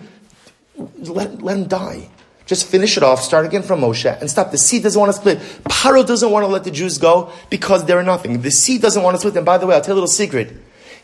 Let, 0.78 1.42
let 1.42 1.54
them 1.54 1.68
die. 1.68 2.10
Just 2.46 2.68
finish 2.68 2.98
it 2.98 3.04
off, 3.04 3.22
start 3.22 3.46
again 3.46 3.62
from 3.62 3.82
Moshe, 3.82 4.20
and 4.20 4.30
stop. 4.30 4.52
The 4.52 4.58
sea 4.58 4.80
doesn't 4.80 5.00
want 5.00 5.12
to 5.12 5.18
split. 5.18 5.40
Paro 5.66 6.06
doesn't 6.06 6.32
want 6.32 6.44
to 6.44 6.48
let 6.48 6.64
the 6.64 6.72
Jews 6.72 6.98
go 6.98 7.32
because 7.50 7.86
they're 7.86 8.04
nothing. 8.04 8.42
The 8.42 8.52
sea 8.52 8.78
doesn't 8.78 9.04
want 9.04 9.16
to 9.16 9.20
split. 9.20 9.36
And 9.36 9.46
by 9.46 9.58
the 9.58 9.68
way, 9.68 9.76
I'll 9.76 9.82
tell 9.82 9.96
you 9.96 10.00
a 10.00 10.02
little 10.02 10.08
secret. 10.08 10.54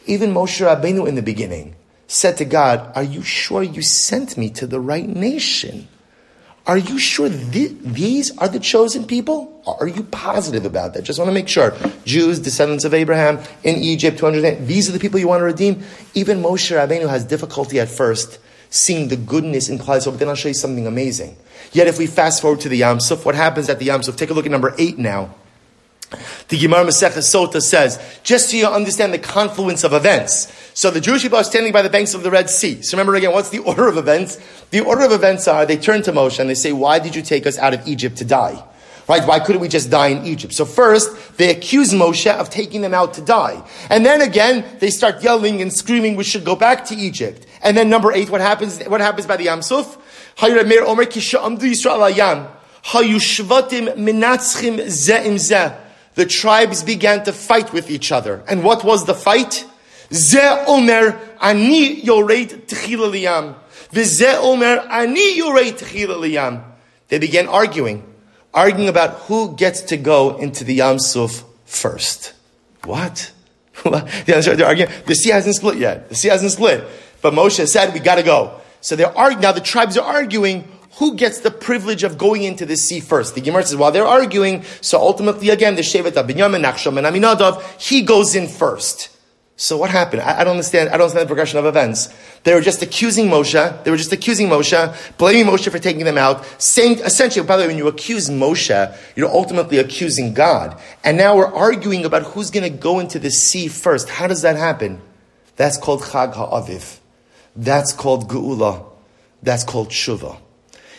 Even 0.06 0.34
Moshe 0.34 0.66
Rabbeinu 0.66 1.08
in 1.08 1.16
the 1.16 1.22
beginning 1.22 1.76
said 2.14 2.38
to 2.38 2.46
God, 2.46 2.92
Are 2.96 3.04
you 3.04 3.24
sure 3.24 3.64
you 3.64 3.82
sent 3.82 4.38
me 4.38 4.50
to 4.52 4.68
the 4.68 4.80
right 4.80 5.08
nation? 5.08 5.88
Are 6.66 6.78
you 6.78 6.98
sure 6.98 7.28
th- 7.28 7.76
these 7.82 8.38
are 8.38 8.48
the 8.48 8.60
chosen 8.60 9.06
people? 9.06 9.62
Are 9.68 9.88
you 9.88 10.04
positive 10.04 10.64
about 10.66 10.94
that? 10.94 11.04
Just 11.04 11.20
want 11.20 11.28
to 11.28 11.34
make 11.34 11.50
sure. 11.50 11.76
Jews, 12.06 12.40
descendants 12.40 12.86
of 12.86 12.94
Abraham 12.94 13.40
in 13.64 13.76
Egypt, 13.76 14.20
200, 14.20 14.66
these 14.66 14.88
are 14.88 14.94
the 14.94 15.00
people 15.00 15.20
you 15.20 15.28
want 15.28 15.42
to 15.42 15.46
redeem? 15.46 15.84
Even 16.14 16.42
Moshe 16.42 16.72
Rabbeinu 16.72 17.10
has 17.10 17.26
difficulty 17.26 17.80
at 17.82 17.90
first 17.90 18.40
seeing 18.70 19.10
the 19.10 19.18
goodness 19.18 19.70
in 19.70 19.78
Klal 19.78 20.04
But 20.06 20.20
then 20.20 20.30
I'll 20.30 20.36
show 20.36 20.48
you 20.48 20.54
something 20.54 20.88
amazing. 20.88 21.36
Yet 21.74 21.88
if 21.88 22.00
we 22.00 22.08
fast 22.08 22.42
forward 22.42 22.62
to 22.62 22.70
the 22.70 22.78
Yam 22.78 23.00
Suf, 23.00 23.26
what 23.26 23.36
happens 23.36 23.70
at 23.70 23.80
the 23.80 23.86
Yam 23.86 24.02
Suf? 24.02 24.16
Take 24.16 24.30
a 24.30 24.34
look 24.34 24.46
at 24.46 24.52
number 24.52 24.74
8 24.78 24.98
now. 24.98 25.36
The 26.48 26.60
Gemara 26.60 26.86
Masechah 26.86 27.20
Sota 27.20 27.62
says, 27.62 28.00
just 28.24 28.50
so 28.50 28.58
you 28.58 28.68
understand 28.68 29.14
the 29.14 29.20
confluence 29.20 29.84
of 29.84 29.94
events. 29.94 30.52
So 30.74 30.92
the 30.92 31.02
Jewish 31.02 31.22
people 31.22 31.38
are 31.38 31.44
standing 31.44 31.72
by 31.72 31.82
the 31.82 31.90
banks 31.90 32.14
of 32.14 32.24
the 32.24 32.32
Red 32.32 32.50
Sea. 32.50 32.82
So 32.82 32.98
remember 32.98 33.16
again, 33.16 33.32
what's 33.32 33.50
the 33.50 33.60
order 33.70 33.88
of 33.88 33.98
events? 33.98 34.40
The 34.72 34.82
order 34.82 35.06
of 35.06 35.12
events 35.12 35.48
are 35.48 35.66
they 35.66 35.78
turn 35.78 36.02
to 36.04 36.12
Moshe 36.12 36.40
and 36.40 36.50
they 36.50 36.56
say, 36.56 36.72
why 36.74 37.00
did 37.00 37.16
you 37.16 37.22
take 37.22 37.46
us 37.46 37.58
out 37.58 37.74
of 37.74 37.88
Egypt 37.88 38.18
to 38.18 38.26
die? 38.26 38.64
Right? 39.08 39.28
Why 39.28 39.40
couldn't 39.40 39.62
we 39.62 39.68
just 39.68 39.92
die 39.92 40.08
in 40.08 40.26
Egypt? 40.26 40.54
So 40.54 40.64
first, 40.64 41.38
they 41.38 41.52
accuse 41.52 41.92
Moshe 41.94 42.32
of 42.32 42.50
taking 42.50 42.82
them 42.82 42.94
out 42.94 43.16
to 43.16 43.22
die. 43.22 43.62
And 43.90 44.06
then 44.06 44.22
again, 44.22 44.66
they 44.80 44.90
start 44.90 45.22
yelling 45.22 45.62
and 45.62 45.74
screaming, 45.74 46.16
we 46.16 46.24
should 46.24 46.46
go 46.46 46.56
back 46.56 46.86
to 46.86 46.96
Egypt. 46.96 47.46
And 47.62 47.76
then 47.76 47.90
number 47.90 48.14
eight, 48.14 48.30
what 48.30 48.40
happens, 48.40 48.82
what 48.86 49.02
happens 49.02 49.28
by 49.28 49.36
the 49.36 49.44
Yam 49.46 49.62
Suf? 49.62 49.98
The 56.16 56.26
tribes 56.26 56.84
began 56.84 57.24
to 57.26 57.34
fight 57.34 57.74
with 57.74 57.90
each 57.90 58.12
other. 58.12 58.44
And 58.48 58.64
what 58.64 58.84
was 58.84 59.06
the 59.06 59.16
fight? 59.16 59.66
Ze 60.12 60.42
omer 60.68 61.20
ani 61.42 62.02
yoreit 62.02 62.68
tchila 62.68 63.12
liyam. 63.12 63.56
Omer 64.44 64.80
ani 64.90 65.40
yoreit 65.40 65.80
tchila 65.80 66.18
liyam. 66.18 66.64
They 67.08 67.20
began 67.20 67.48
arguing, 67.48 68.04
arguing 68.54 68.90
about 68.90 69.12
who 69.28 69.56
gets 69.56 69.82
to 69.82 69.98
go 69.98 70.38
into 70.38 70.64
the 70.64 70.76
Yam 70.76 70.98
Suf 71.00 71.44
first. 71.66 72.34
What? 72.86 73.32
they're 73.84 74.66
arguing. 74.66 74.90
The 75.06 75.16
sea 75.16 75.30
hasn't 75.30 75.56
split 75.56 75.78
yet. 75.78 76.10
The 76.10 76.16
sea 76.16 76.30
hasn't 76.30 76.52
split. 76.52 76.84
But 77.22 77.34
Moshe 77.34 77.68
said, 77.68 77.94
we 77.94 78.00
gotta 78.00 78.24
go. 78.24 78.60
So 78.82 78.96
they're 78.96 79.16
arguing, 79.16 79.42
now 79.42 79.52
the 79.52 79.62
tribes 79.62 79.98
are 79.98 80.04
arguing 80.04 80.68
who 80.98 81.16
gets 81.16 81.40
the 81.40 81.52
privilege 81.52 82.04
of 82.04 82.18
going 82.18 82.44
into 82.44 82.66
the 82.66 82.78
sea 82.78 83.00
first? 83.00 83.36
The 83.36 83.42
Gemara 83.42 83.64
says, 83.64 83.76
while 83.76 83.92
they're 83.92 84.06
arguing, 84.06 84.64
so 84.82 85.00
ultimately 85.00 85.50
again, 85.50 85.76
the 85.76 85.82
Shevet 85.82 86.12
Binyamin, 86.12 86.64
Nachshon, 86.64 86.98
and 86.98 87.08
Aminadav, 87.08 87.82
he 87.82 88.04
goes 88.04 88.36
in 88.36 88.48
first. 88.48 89.10
So 89.56 89.78
what 89.78 89.92
happened? 89.92 90.24
I, 90.24 90.42
I, 90.42 90.44
don't 90.44 90.52
understand. 90.52 90.90
I 90.90 90.94
don't 90.94 91.02
understand 91.02 91.26
the 91.26 91.28
progression 91.28 91.60
of 91.60 91.66
events. 91.66 92.14
They 92.44 92.54
were 92.54 92.62
just 92.62 92.82
accusing 92.82 93.28
Moshe. 93.28 93.84
They 93.84 93.92
were 93.92 93.98
just 93.98 94.12
accusing 94.12 94.50
Moshe, 94.50 95.18
blaming 95.18 95.46
Moshe 95.46 95.72
for 95.72 95.80
taking 95.80 96.06
them 96.06 96.18
out, 96.18 96.44
saying 96.62 97.00
essentially, 97.00 97.46
by 97.46 97.58
the 97.58 97.64
way, 97.64 97.68
when 97.68 97.78
you 97.78 97.88
accuse 97.88 98.30
Moshe, 98.30 98.98
you're 99.16 99.30
ultimately 99.30 99.78
accusing 99.78 100.34
God. 100.34 100.80
And 101.04 101.18
now 101.18 101.36
we're 101.36 101.54
arguing 101.54 102.04
about 102.04 102.24
who's 102.24 102.50
going 102.50 102.70
to 102.70 102.78
go 102.78 103.00
into 103.00 103.20
the 103.20 103.30
sea 103.30 103.68
first. 103.68 104.10
How 104.10 104.28
does 104.28 104.42
that 104.42 104.58
happen? 104.58 105.02
That's 105.56 105.78
called 105.78 106.02
Chag 106.02 106.34
Ha'aviv. 106.34 107.00
That's 107.56 107.94
called 107.94 108.30
Geula. 108.30 108.86
That's 109.44 109.64
called 109.64 109.90
Shuvah. 109.90 110.38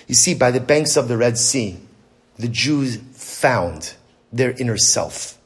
You 0.07 0.15
see, 0.15 0.35
by 0.35 0.51
the 0.51 0.61
banks 0.61 0.97
of 0.97 1.09
the 1.09 1.17
Red 1.17 1.39
Sea, 1.39 1.79
the 2.39 2.49
Jews 2.49 2.99
found 3.13 3.95
their 4.33 4.51
inner 4.53 4.77
self. 4.77 5.39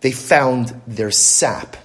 They 0.00 0.12
found 0.12 0.80
their 0.86 1.10
sap. 1.10 1.76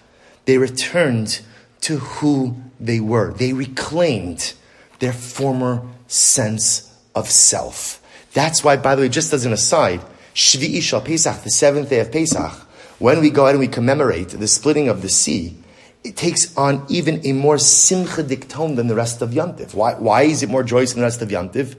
They 0.45 0.57
returned 0.57 1.41
to 1.81 1.97
who 1.97 2.55
they 2.79 2.99
were. 2.99 3.33
They 3.33 3.53
reclaimed 3.53 4.53
their 4.99 5.13
former 5.13 5.81
sense 6.07 6.97
of 7.13 7.29
self. 7.29 8.01
That's 8.33 8.63
why, 8.63 8.77
by 8.77 8.95
the 8.95 9.03
way, 9.03 9.09
just 9.09 9.33
as 9.33 9.45
an 9.45 9.53
aside, 9.53 10.01
Shvi'i 10.33 10.81
Shal 10.81 11.01
Pesach, 11.01 11.43
the 11.43 11.49
seventh 11.49 11.89
day 11.89 11.99
of 11.99 12.11
Pesach, 12.11 12.51
when 12.99 13.21
we 13.21 13.29
go 13.29 13.45
out 13.45 13.51
and 13.51 13.59
we 13.59 13.67
commemorate 13.67 14.29
the 14.29 14.47
splitting 14.47 14.89
of 14.89 15.01
the 15.01 15.09
sea, 15.09 15.57
it 16.03 16.15
takes 16.15 16.55
on 16.55 16.85
even 16.87 17.25
a 17.25 17.33
more 17.33 17.55
simchadik 17.55 18.47
tone 18.47 18.75
than 18.75 18.87
the 18.87 18.95
rest 18.95 19.21
of 19.21 19.31
Yantiv. 19.31 19.73
Why, 19.73 19.95
why 19.95 20.23
is 20.23 20.43
it 20.43 20.49
more 20.49 20.63
joyous 20.63 20.93
than 20.93 21.01
the 21.01 21.05
rest 21.05 21.21
of 21.21 21.29
Yantiv? 21.29 21.75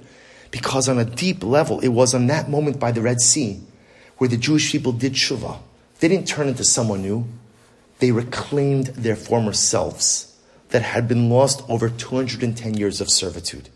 Because 0.50 0.88
on 0.88 0.98
a 0.98 1.04
deep 1.04 1.42
level, 1.42 1.80
it 1.80 1.88
was 1.88 2.14
on 2.14 2.26
that 2.28 2.48
moment 2.48 2.78
by 2.78 2.92
the 2.92 3.02
Red 3.02 3.20
Sea 3.20 3.60
where 4.18 4.28
the 4.28 4.36
Jewish 4.36 4.72
people 4.72 4.92
did 4.92 5.12
tshuva. 5.12 5.58
They 6.00 6.08
didn't 6.08 6.28
turn 6.28 6.48
into 6.48 6.64
someone 6.64 7.02
new. 7.02 7.26
They 7.98 8.12
reclaimed 8.12 8.86
their 8.88 9.16
former 9.16 9.52
selves 9.52 10.34
that 10.70 10.82
had 10.82 11.08
been 11.08 11.30
lost 11.30 11.62
over 11.68 11.88
210 11.88 12.74
years 12.74 13.00
of 13.00 13.10
servitude. 13.10 13.68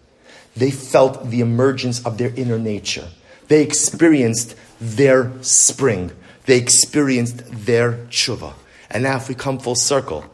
They 0.57 0.71
felt 0.71 1.31
the 1.31 1.41
emergence 1.41 2.05
of 2.05 2.19
their 2.19 2.33
inner 2.35 2.59
nature. 2.59 3.09
They 3.49 3.63
experienced 3.63 4.57
their 4.81 5.33
spring. 5.43 6.13
They 6.47 6.59
experienced 6.59 7.45
their 7.67 7.93
tshuva. 7.93 8.55
And 8.91 9.05
now 9.05 9.17
if 9.17 9.29
we 9.29 9.35
come 9.35 9.59
full 9.59 9.75
circle, 9.75 10.25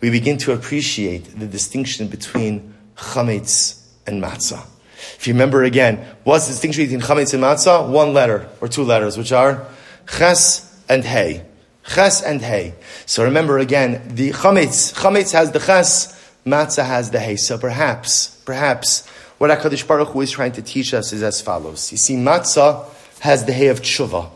we 0.00 0.10
begin 0.10 0.38
to 0.38 0.52
appreciate 0.52 1.38
the 1.38 1.46
distinction 1.46 2.08
between 2.08 2.74
chametz 2.96 3.82
and 4.06 4.22
matzah. 4.22 4.64
If 5.18 5.26
you 5.26 5.34
remember 5.34 5.64
again, 5.64 6.04
what's 6.24 6.46
the 6.46 6.52
distinction 6.52 6.84
between 6.84 7.00
chametz 7.00 7.34
and 7.34 7.42
matzah? 7.42 7.88
One 7.88 8.12
letter 8.12 8.48
or 8.60 8.68
two 8.68 8.82
letters, 8.82 9.16
which 9.16 9.32
are 9.32 9.66
ches 10.06 10.82
and 10.88 11.04
hey. 11.04 11.44
Ches 11.88 12.22
and 12.22 12.40
hey. 12.42 12.74
So 13.06 13.24
remember 13.24 13.58
again, 13.58 14.02
the 14.14 14.30
chametz, 14.30 14.92
chametz 14.94 15.32
has 15.32 15.52
the 15.52 15.60
ches, 15.60 16.12
matzah 16.44 16.84
has 16.84 17.10
the 17.10 17.20
hey. 17.20 17.36
So 17.36 17.58
perhaps, 17.58 18.40
perhaps, 18.44 19.06
what 19.38 19.50
HaKadosh 19.50 19.86
Baruch 19.86 20.08
Hu 20.08 20.20
is 20.22 20.30
trying 20.30 20.52
to 20.52 20.62
teach 20.62 20.94
us 20.94 21.12
is 21.12 21.22
as 21.22 21.40
follows. 21.40 21.92
You 21.92 21.98
see, 21.98 22.16
matzah 22.16 22.86
has 23.20 23.44
the 23.44 23.52
hay 23.52 23.68
of 23.68 23.82
tshuva. 23.82 24.30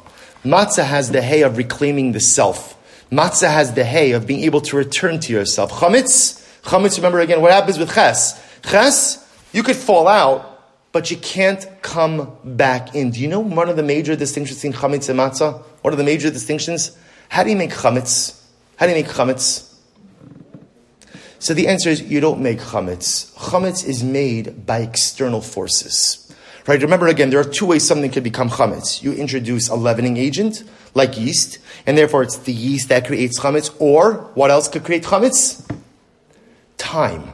Matzah 0.45 0.85
has 0.85 1.11
the 1.11 1.23
hay 1.23 1.43
of 1.43 1.57
reclaiming 1.57 2.13
the 2.13 2.21
self. 2.21 2.77
Matzah 3.11 3.53
has 3.53 3.75
the 3.75 3.85
hay 3.85 4.13
of 4.13 4.27
being 4.27 4.41
able 4.41 4.61
to 4.63 4.77
return 4.77 5.19
to 5.21 5.33
yourself. 5.33 5.71
Chametz, 5.73 6.47
chametz, 6.63 6.97
remember 6.97 7.21
again, 7.21 7.41
what 7.41 7.53
happens 7.53 7.79
with 7.79 7.93
ches? 7.93 8.41
Ches, 8.63 9.27
you 9.53 9.63
could 9.63 9.77
fall 9.77 10.07
out, 10.07 10.50
but 10.93 11.11
you 11.11 11.17
can't 11.17 11.67
come 11.83 12.37
back 12.45 12.95
in. 12.95 13.11
Do 13.11 13.21
you 13.21 13.29
know 13.29 13.41
one 13.41 13.69
of 13.69 13.77
the 13.77 13.83
major 13.83 14.17
distinctions 14.17 14.59
between 14.59 14.73
chametz 14.73 15.09
and 15.09 15.19
matzah? 15.19 15.63
What 15.83 15.95
are 15.95 15.97
the 15.97 16.05
major 16.05 16.31
distinctions? 16.31 16.97
How 17.29 17.45
do 17.45 17.51
you 17.51 17.57
make 17.57 17.71
chametz? 17.71 18.43
How 18.77 18.87
do 18.87 18.93
you 18.93 19.03
make 19.03 19.13
chametz? 19.13 19.71
So 21.39 21.55
the 21.55 21.69
answer 21.69 21.89
is 21.89 22.03
you 22.03 22.21
don't 22.21 22.41
make 22.41 22.59
chametz. 22.59 23.35
Chametz 23.35 23.87
is 23.87 24.03
made 24.03 24.67
by 24.67 24.81
external 24.81 25.41
forces. 25.41 26.35
Right? 26.67 26.83
Remember 26.83 27.09
again, 27.09 27.31
there 27.31 27.41
are 27.41 27.45
two 27.45 27.67
ways 27.67 27.87
something 27.87 28.11
could 28.11 28.25
become 28.25 28.51
chametz. 28.51 29.03
You 29.03 29.13
introduce 29.13 29.69
a 29.69 29.75
leavening 29.75 30.19
agent, 30.19 30.65
like 30.95 31.17
yeast, 31.17 31.59
and 31.87 31.97
therefore 31.97 32.23
it's 32.23 32.37
the 32.37 32.53
yeast 32.53 32.91
that 32.91 33.07
creates 33.07 33.41
chametz, 33.41 33.75
or 33.79 34.31
what 34.35 34.51
else 34.51 34.69
could 34.69 34.85
create 34.85 35.05
chametz? 35.05 35.67
Time. 36.77 37.33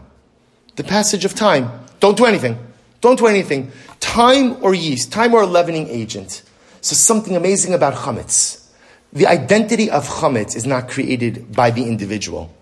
The 0.77 0.85
passage 0.85 1.25
of 1.25 1.35
time. 1.35 1.71
Don't 1.99 2.17
do 2.17 2.27
anything. 2.27 2.59
Don't 3.01 3.19
do 3.19 3.27
anything. 3.27 3.71
Time 4.01 4.63
or 4.63 4.75
yeast, 4.75 5.13
time 5.13 5.35
or 5.35 5.43
a 5.43 5.47
leavening 5.47 5.89
agent. 5.89 6.43
So 6.81 6.95
something 6.95 7.37
amazing 7.37 7.75
about 7.75 7.95
chametz. 7.95 8.67
The 9.13 9.27
identity 9.27 9.91
of 9.91 10.07
chametz 10.07 10.57
is 10.57 10.67
not 10.67 10.89
created 10.89 11.55
by 11.55 11.71
the 11.71 11.85
individual. 11.85 12.55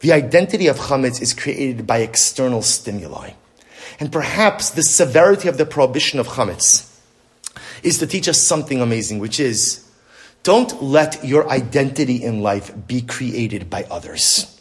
The 0.00 0.12
identity 0.12 0.66
of 0.66 0.78
chametz 0.78 1.20
is 1.20 1.32
created 1.32 1.86
by 1.86 1.98
external 1.98 2.62
stimuli. 2.62 3.30
And 3.98 4.12
perhaps 4.12 4.70
the 4.70 4.82
severity 4.82 5.48
of 5.48 5.58
the 5.58 5.66
prohibition 5.66 6.18
of 6.20 6.28
chametz 6.28 6.92
is 7.82 7.98
to 7.98 8.06
teach 8.06 8.28
us 8.28 8.40
something 8.40 8.80
amazing, 8.80 9.18
which 9.18 9.40
is 9.40 9.84
don't 10.42 10.82
let 10.82 11.24
your 11.24 11.48
identity 11.50 12.22
in 12.22 12.40
life 12.40 12.72
be 12.86 13.00
created 13.02 13.68
by 13.68 13.84
others. 13.90 14.55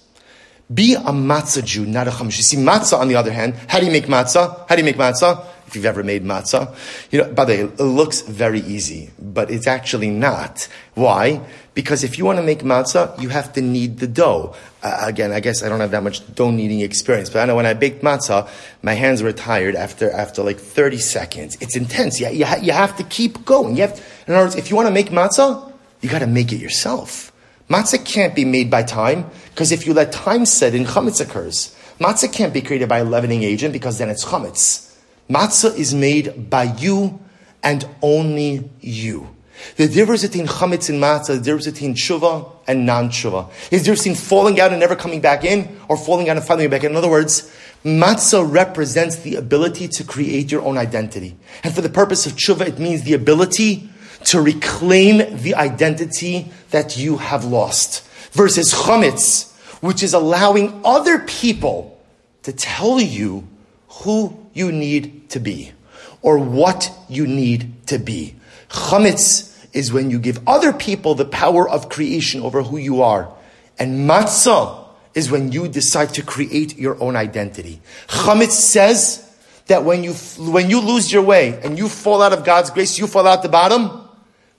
Be 0.74 0.95
a 0.95 0.99
matzah 0.99 1.63
Jew, 1.63 1.86
not 1.86 2.07
a 2.07 2.11
chametz. 2.11 2.38
You 2.38 2.43
see, 2.43 2.57
matzah, 2.57 2.97
on 2.97 3.07
the 3.07 3.16
other 3.16 3.32
hand, 3.32 3.53
how 3.68 3.80
do 3.80 3.86
you 3.86 3.91
make 3.91 4.05
matzah? 4.05 4.68
How 4.68 4.76
do 4.76 4.82
you 4.82 4.86
make 4.86 4.97
matzah? 4.97 5.45
If 5.68 5.76
you've 5.76 5.86
ever 5.86 6.03
made 6.03 6.24
matzah, 6.24 6.76
you 7.11 7.22
know, 7.22 7.32
by 7.34 7.45
the 7.45 7.53
way, 7.53 7.59
it 7.61 7.80
looks 7.80 8.22
very 8.22 8.61
easy, 8.61 9.11
but 9.20 9.51
it's 9.51 9.68
actually 9.68 10.09
not. 10.09 10.68
Why? 10.93 11.41
Because 11.76 12.03
if 12.03 12.18
you 12.18 12.26
want 12.26 12.38
to 12.38 12.43
make 12.43 12.59
matzah, 12.59 13.20
you 13.22 13.30
have 13.30 13.53
to 13.53 13.61
knead 13.61 13.99
the 13.99 14.07
dough. 14.07 14.55
Uh, 14.82 14.97
again, 15.01 15.32
I 15.32 15.39
guess 15.39 15.61
I 15.61 15.70
don't 15.70 15.82
have 15.82 15.91
that 15.91 16.03
much 16.03 16.34
dough 16.34 16.51
kneading 16.51 16.82
experience, 16.82 17.30
but 17.30 17.41
I 17.41 17.45
know 17.45 17.55
when 17.55 17.66
I 17.66 17.74
baked 17.74 18.03
matzah, 18.03 18.49
my 18.82 18.93
hands 18.93 19.22
were 19.22 19.34
tired 19.34 19.76
after, 19.76 20.09
after 20.11 20.41
like 20.41 20.59
30 20.59 20.97
seconds. 20.97 21.57
It's 21.61 21.76
intense. 21.76 22.20
You, 22.20 22.30
you, 22.30 22.45
you 22.61 22.72
have 22.72 22.95
to 22.97 23.03
keep 23.03 23.45
going. 23.45 23.76
You 23.76 23.84
have, 23.84 24.03
in 24.28 24.34
other 24.34 24.45
words, 24.45 24.55
if 24.55 24.72
you 24.72 24.76
want 24.76 24.88
to 24.88 24.93
make 24.93 25.09
matzah, 25.09 25.72
you 26.01 26.09
got 26.09 26.20
to 26.20 26.28
make 26.28 26.51
it 26.51 26.57
yourself. 26.57 27.32
Matzah 27.70 28.03
can't 28.05 28.36
be 28.36 28.45
made 28.45 28.70
by 28.70 28.84
time, 28.84 29.30
because 29.49 29.72
if 29.72 29.88
you 29.88 29.93
let 29.93 30.11
time 30.11 30.45
set 30.45 30.76
in, 30.76 30.86
chametz 30.86 31.20
occurs. 31.20 31.76
Matzah 31.99 32.32
can't 32.32 32.53
be 32.53 32.61
created 32.61 32.88
by 32.88 32.99
a 32.99 33.03
leavening 33.03 33.43
agent, 33.43 33.74
because 33.74 33.97
then 33.97 34.09
it's 34.09 34.26
chametz. 34.26 34.95
Matzah 35.30 35.76
is 35.76 35.93
made 35.93 36.49
by 36.49 36.63
you 36.63 37.20
and 37.63 37.88
only 38.01 38.70
you. 38.82 39.36
The 39.78 39.88
difference 39.88 40.22
between 40.22 40.45
chametz 40.45 40.89
and 40.89 41.01
matzah, 41.01 41.38
the 41.38 41.41
difference 41.41 41.66
between 41.66 41.95
tshuva 41.95 42.51
and 42.68 42.86
non-tshuva. 42.86 43.49
Is 43.72 43.82
the 43.82 43.86
difference 43.86 44.01
between 44.01 44.16
falling 44.16 44.59
out 44.59 44.72
and 44.72 44.80
never 44.80 44.95
coming 44.95 45.22
back 45.22 45.43
in, 45.43 45.80
or 45.88 45.97
falling 45.97 46.30
out 46.30 46.38
and 46.38 46.45
finally 46.45 46.68
back 46.68 46.84
in. 46.84 46.91
In 46.91 46.97
other 46.97 47.09
words, 47.09 47.51
matzah 47.84 48.45
represents 48.47 49.16
the 49.18 49.36
ability 49.36 49.88
to 49.88 50.03
create 50.03 50.51
your 50.51 50.61
own 50.61 50.78
identity. 50.78 51.36
And 51.63 51.74
for 51.74 51.82
the 51.82 51.89
purpose 51.89 52.28
of 52.28 52.34
tshuva, 52.34 52.68
it 52.68 52.78
means 52.78 53.03
the 53.03 53.13
ability 53.13 53.89
to 54.26 54.41
reclaim 54.41 55.38
the 55.41 55.55
identity 55.55 56.51
that 56.71 56.97
you 56.97 57.17
have 57.17 57.45
lost. 57.45 58.05
Versus 58.32 58.73
chametz, 58.73 59.53
which 59.82 60.03
is 60.03 60.13
allowing 60.13 60.82
other 60.84 61.19
people 61.19 61.99
to 62.43 62.51
tell 62.51 62.99
you 62.99 63.47
who 63.88 64.38
you 64.53 64.71
need 64.71 65.30
to 65.30 65.39
be 65.39 65.71
or 66.21 66.38
what 66.38 66.91
you 67.07 67.28
need 67.28 67.88
to 67.88 67.97
be. 67.97 68.36
Chametz 68.69 69.55
is 69.73 69.93
when 69.93 70.09
you 70.09 70.19
give 70.19 70.39
other 70.47 70.73
people 70.73 71.15
the 71.15 71.26
power 71.26 71.69
of 71.69 71.89
creation 71.89 72.41
over 72.41 72.63
who 72.63 72.78
you 72.78 73.01
are. 73.01 73.32
And 73.78 74.09
matzah 74.09 74.88
is 75.13 75.30
when 75.30 75.51
you 75.51 75.67
decide 75.67 76.13
to 76.15 76.23
create 76.23 76.78
your 76.78 77.01
own 77.01 77.15
identity. 77.15 77.82
Chametz 78.07 78.51
says 78.51 79.21
that 79.67 79.84
when 79.84 80.03
you, 80.03 80.13
when 80.13 80.69
you 80.69 80.80
lose 80.80 81.11
your 81.11 81.23
way 81.23 81.59
and 81.63 81.78
you 81.78 81.89
fall 81.89 82.21
out 82.21 82.34
of 82.34 82.43
God's 82.43 82.69
grace, 82.69 82.97
you 82.97 83.07
fall 83.07 83.28
out 83.28 83.43
the 83.43 83.49
bottom, 83.49 84.05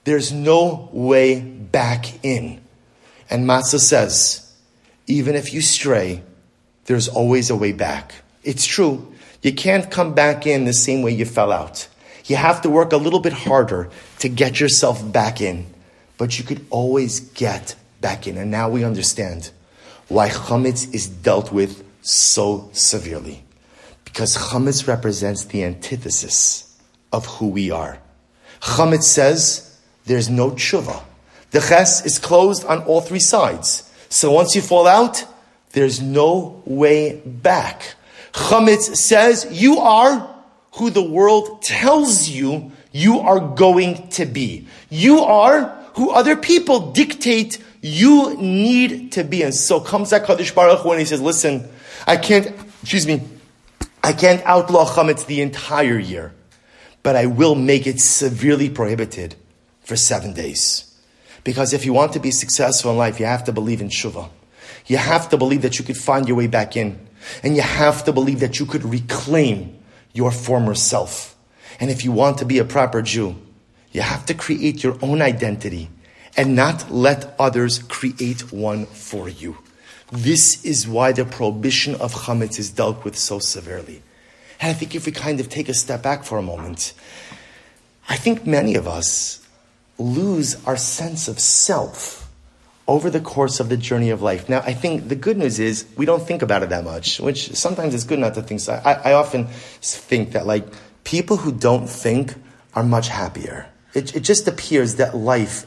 there's 0.06 0.32
no 0.32 0.88
way 0.92 1.40
back 1.40 2.24
in. 2.24 2.60
And 3.28 3.44
matzah 3.44 3.80
says, 3.80 4.54
even 5.08 5.34
if 5.34 5.52
you 5.52 5.60
stray, 5.60 6.22
there's 6.84 7.08
always 7.08 7.50
a 7.50 7.56
way 7.56 7.72
back. 7.72 8.14
It's 8.44 8.64
true. 8.64 9.12
You 9.42 9.52
can't 9.52 9.90
come 9.90 10.14
back 10.14 10.46
in 10.46 10.64
the 10.64 10.72
same 10.72 11.02
way 11.02 11.10
you 11.10 11.24
fell 11.24 11.50
out. 11.50 11.88
You 12.26 12.36
have 12.36 12.62
to 12.62 12.70
work 12.70 12.92
a 12.92 12.96
little 12.96 13.18
bit 13.18 13.32
harder 13.32 13.90
to 14.20 14.28
get 14.28 14.60
yourself 14.60 15.02
back 15.12 15.40
in, 15.40 15.66
but 16.18 16.38
you 16.38 16.44
could 16.44 16.64
always 16.70 17.18
get 17.18 17.74
back 18.00 18.28
in. 18.28 18.38
And 18.38 18.48
now 18.48 18.68
we 18.68 18.84
understand 18.84 19.50
why 20.06 20.28
chametz 20.28 20.94
is 20.94 21.08
dealt 21.08 21.50
with 21.50 21.84
so 22.02 22.70
severely. 22.72 23.42
Because 24.04 24.36
chametz 24.36 24.86
represents 24.86 25.46
the 25.46 25.64
antithesis 25.64 26.78
of 27.12 27.26
who 27.26 27.48
we 27.48 27.72
are. 27.72 27.98
Chametz 28.60 29.02
says 29.02 29.75
there's 30.06 30.30
no 30.30 30.52
tshuva. 30.52 31.02
The 31.50 31.60
ches 31.60 32.04
is 32.04 32.18
closed 32.18 32.64
on 32.64 32.82
all 32.84 33.00
three 33.00 33.20
sides. 33.20 33.90
So 34.08 34.32
once 34.32 34.54
you 34.54 34.62
fall 34.62 34.86
out, 34.86 35.24
there's 35.72 36.00
no 36.00 36.62
way 36.64 37.20
back. 37.24 37.94
Chametz 38.32 38.96
says 38.96 39.46
you 39.50 39.78
are 39.78 40.34
who 40.72 40.90
the 40.90 41.02
world 41.02 41.62
tells 41.62 42.28
you 42.28 42.72
you 42.92 43.20
are 43.20 43.40
going 43.40 44.08
to 44.10 44.24
be. 44.26 44.66
You 44.90 45.20
are 45.20 45.68
who 45.94 46.10
other 46.10 46.36
people 46.36 46.92
dictate 46.92 47.62
you 47.80 48.36
need 48.36 49.12
to 49.12 49.24
be. 49.24 49.42
And 49.42 49.54
so 49.54 49.80
comes 49.80 50.12
HaKadosh 50.12 50.54
Baruch 50.54 50.80
Hu 50.80 50.92
he 50.92 51.04
says, 51.04 51.20
listen, 51.20 51.68
I 52.06 52.16
can't, 52.16 52.54
excuse 52.82 53.06
me, 53.06 53.22
I 54.02 54.12
can't 54.12 54.42
outlaw 54.44 54.86
chametz 54.86 55.26
the 55.26 55.40
entire 55.40 55.98
year, 55.98 56.32
but 57.02 57.16
I 57.16 57.26
will 57.26 57.54
make 57.54 57.86
it 57.86 58.00
severely 58.00 58.70
prohibited 58.70 59.34
for 59.86 59.94
seven 59.94 60.34
days. 60.34 60.92
Because 61.44 61.72
if 61.72 61.84
you 61.84 61.92
want 61.92 62.12
to 62.14 62.18
be 62.18 62.32
successful 62.32 62.90
in 62.90 62.98
life, 62.98 63.20
you 63.20 63.26
have 63.26 63.44
to 63.44 63.52
believe 63.52 63.80
in 63.80 63.88
tshuva. 63.88 64.28
You 64.86 64.96
have 64.96 65.28
to 65.28 65.38
believe 65.38 65.62
that 65.62 65.78
you 65.78 65.84
could 65.84 65.96
find 65.96 66.26
your 66.26 66.36
way 66.36 66.48
back 66.48 66.76
in. 66.76 66.98
And 67.44 67.54
you 67.54 67.62
have 67.62 68.04
to 68.04 68.12
believe 68.12 68.40
that 68.40 68.58
you 68.58 68.66
could 68.66 68.84
reclaim 68.84 69.78
your 70.12 70.32
former 70.32 70.74
self. 70.74 71.36
And 71.78 71.88
if 71.88 72.04
you 72.04 72.10
want 72.10 72.38
to 72.38 72.44
be 72.44 72.58
a 72.58 72.64
proper 72.64 73.00
Jew, 73.00 73.36
you 73.92 74.00
have 74.00 74.26
to 74.26 74.34
create 74.34 74.82
your 74.82 74.98
own 75.02 75.22
identity 75.22 75.88
and 76.36 76.56
not 76.56 76.90
let 76.90 77.36
others 77.38 77.78
create 77.78 78.52
one 78.52 78.86
for 78.86 79.28
you. 79.28 79.56
This 80.10 80.64
is 80.64 80.88
why 80.88 81.12
the 81.12 81.24
prohibition 81.24 81.94
of 81.94 82.12
chametz 82.12 82.58
is 82.58 82.70
dealt 82.70 83.04
with 83.04 83.16
so 83.16 83.38
severely. 83.38 84.02
And 84.60 84.70
I 84.70 84.72
think 84.72 84.96
if 84.96 85.06
we 85.06 85.12
kind 85.12 85.38
of 85.38 85.48
take 85.48 85.68
a 85.68 85.74
step 85.74 86.02
back 86.02 86.24
for 86.24 86.38
a 86.38 86.42
moment, 86.42 86.92
I 88.08 88.16
think 88.16 88.46
many 88.46 88.74
of 88.74 88.88
us 88.88 89.45
lose 89.98 90.64
our 90.66 90.76
sense 90.76 91.28
of 91.28 91.38
self 91.38 92.30
over 92.88 93.10
the 93.10 93.20
course 93.20 93.58
of 93.58 93.68
the 93.68 93.76
journey 93.76 94.10
of 94.10 94.22
life. 94.22 94.48
Now, 94.48 94.60
I 94.60 94.72
think 94.72 95.08
the 95.08 95.16
good 95.16 95.36
news 95.36 95.58
is 95.58 95.86
we 95.96 96.06
don't 96.06 96.24
think 96.24 96.42
about 96.42 96.62
it 96.62 96.68
that 96.68 96.84
much, 96.84 97.18
which 97.18 97.52
sometimes 97.54 97.94
it's 97.94 98.04
good 98.04 98.18
not 98.18 98.34
to 98.34 98.42
think 98.42 98.60
so. 98.60 98.80
I, 98.84 99.10
I 99.10 99.12
often 99.14 99.46
think 99.46 100.32
that 100.32 100.46
like 100.46 100.66
people 101.04 101.36
who 101.36 101.52
don't 101.52 101.88
think 101.88 102.34
are 102.74 102.84
much 102.84 103.08
happier. 103.08 103.66
It, 103.94 104.14
it 104.14 104.20
just 104.20 104.46
appears 104.46 104.96
that 104.96 105.16
life 105.16 105.66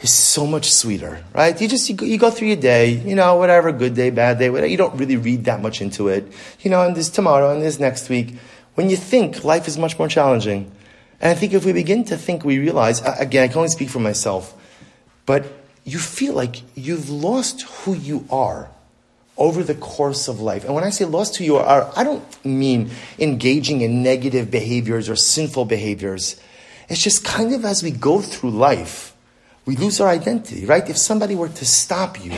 is 0.00 0.12
so 0.12 0.46
much 0.46 0.72
sweeter, 0.72 1.22
right? 1.34 1.58
You 1.60 1.68
just, 1.68 1.88
you 1.88 1.94
go, 1.94 2.04
you 2.04 2.18
go 2.18 2.30
through 2.30 2.48
your 2.48 2.56
day, 2.56 2.90
you 2.90 3.14
know, 3.14 3.36
whatever, 3.36 3.70
good 3.72 3.94
day, 3.94 4.10
bad 4.10 4.38
day, 4.38 4.50
whatever. 4.50 4.66
You 4.66 4.76
don't 4.76 4.96
really 4.96 5.16
read 5.16 5.44
that 5.44 5.62
much 5.62 5.80
into 5.80 6.08
it. 6.08 6.30
You 6.60 6.70
know, 6.70 6.84
and 6.84 6.96
there's 6.96 7.10
tomorrow 7.10 7.52
and 7.52 7.62
there's 7.62 7.78
next 7.78 8.08
week. 8.08 8.36
When 8.74 8.90
you 8.90 8.96
think, 8.96 9.44
life 9.44 9.68
is 9.68 9.78
much 9.78 9.98
more 9.98 10.08
challenging. 10.08 10.70
And 11.20 11.30
I 11.30 11.34
think 11.34 11.52
if 11.54 11.64
we 11.64 11.72
begin 11.72 12.04
to 12.04 12.16
think, 12.16 12.44
we 12.44 12.58
realize, 12.58 13.00
again, 13.00 13.44
I 13.44 13.48
can 13.48 13.58
only 13.58 13.68
speak 13.68 13.88
for 13.88 14.00
myself, 14.00 14.54
but 15.24 15.46
you 15.84 15.98
feel 15.98 16.34
like 16.34 16.62
you've 16.74 17.08
lost 17.08 17.62
who 17.62 17.94
you 17.94 18.26
are 18.30 18.68
over 19.38 19.62
the 19.62 19.74
course 19.74 20.28
of 20.28 20.40
life. 20.40 20.64
And 20.64 20.74
when 20.74 20.84
I 20.84 20.90
say 20.90 21.04
lost 21.04 21.36
who 21.36 21.44
you 21.44 21.56
are, 21.56 21.90
I 21.96 22.04
don't 22.04 22.44
mean 22.44 22.90
engaging 23.18 23.82
in 23.82 24.02
negative 24.02 24.50
behaviors 24.50 25.08
or 25.08 25.16
sinful 25.16 25.66
behaviors. 25.66 26.40
It's 26.88 27.02
just 27.02 27.24
kind 27.24 27.54
of 27.54 27.64
as 27.64 27.82
we 27.82 27.90
go 27.90 28.20
through 28.20 28.50
life, 28.50 29.14
we 29.64 29.76
lose 29.76 30.00
our 30.00 30.08
identity, 30.08 30.64
right? 30.64 30.88
If 30.88 30.96
somebody 30.96 31.34
were 31.34 31.48
to 31.48 31.66
stop 31.66 32.24
you 32.24 32.32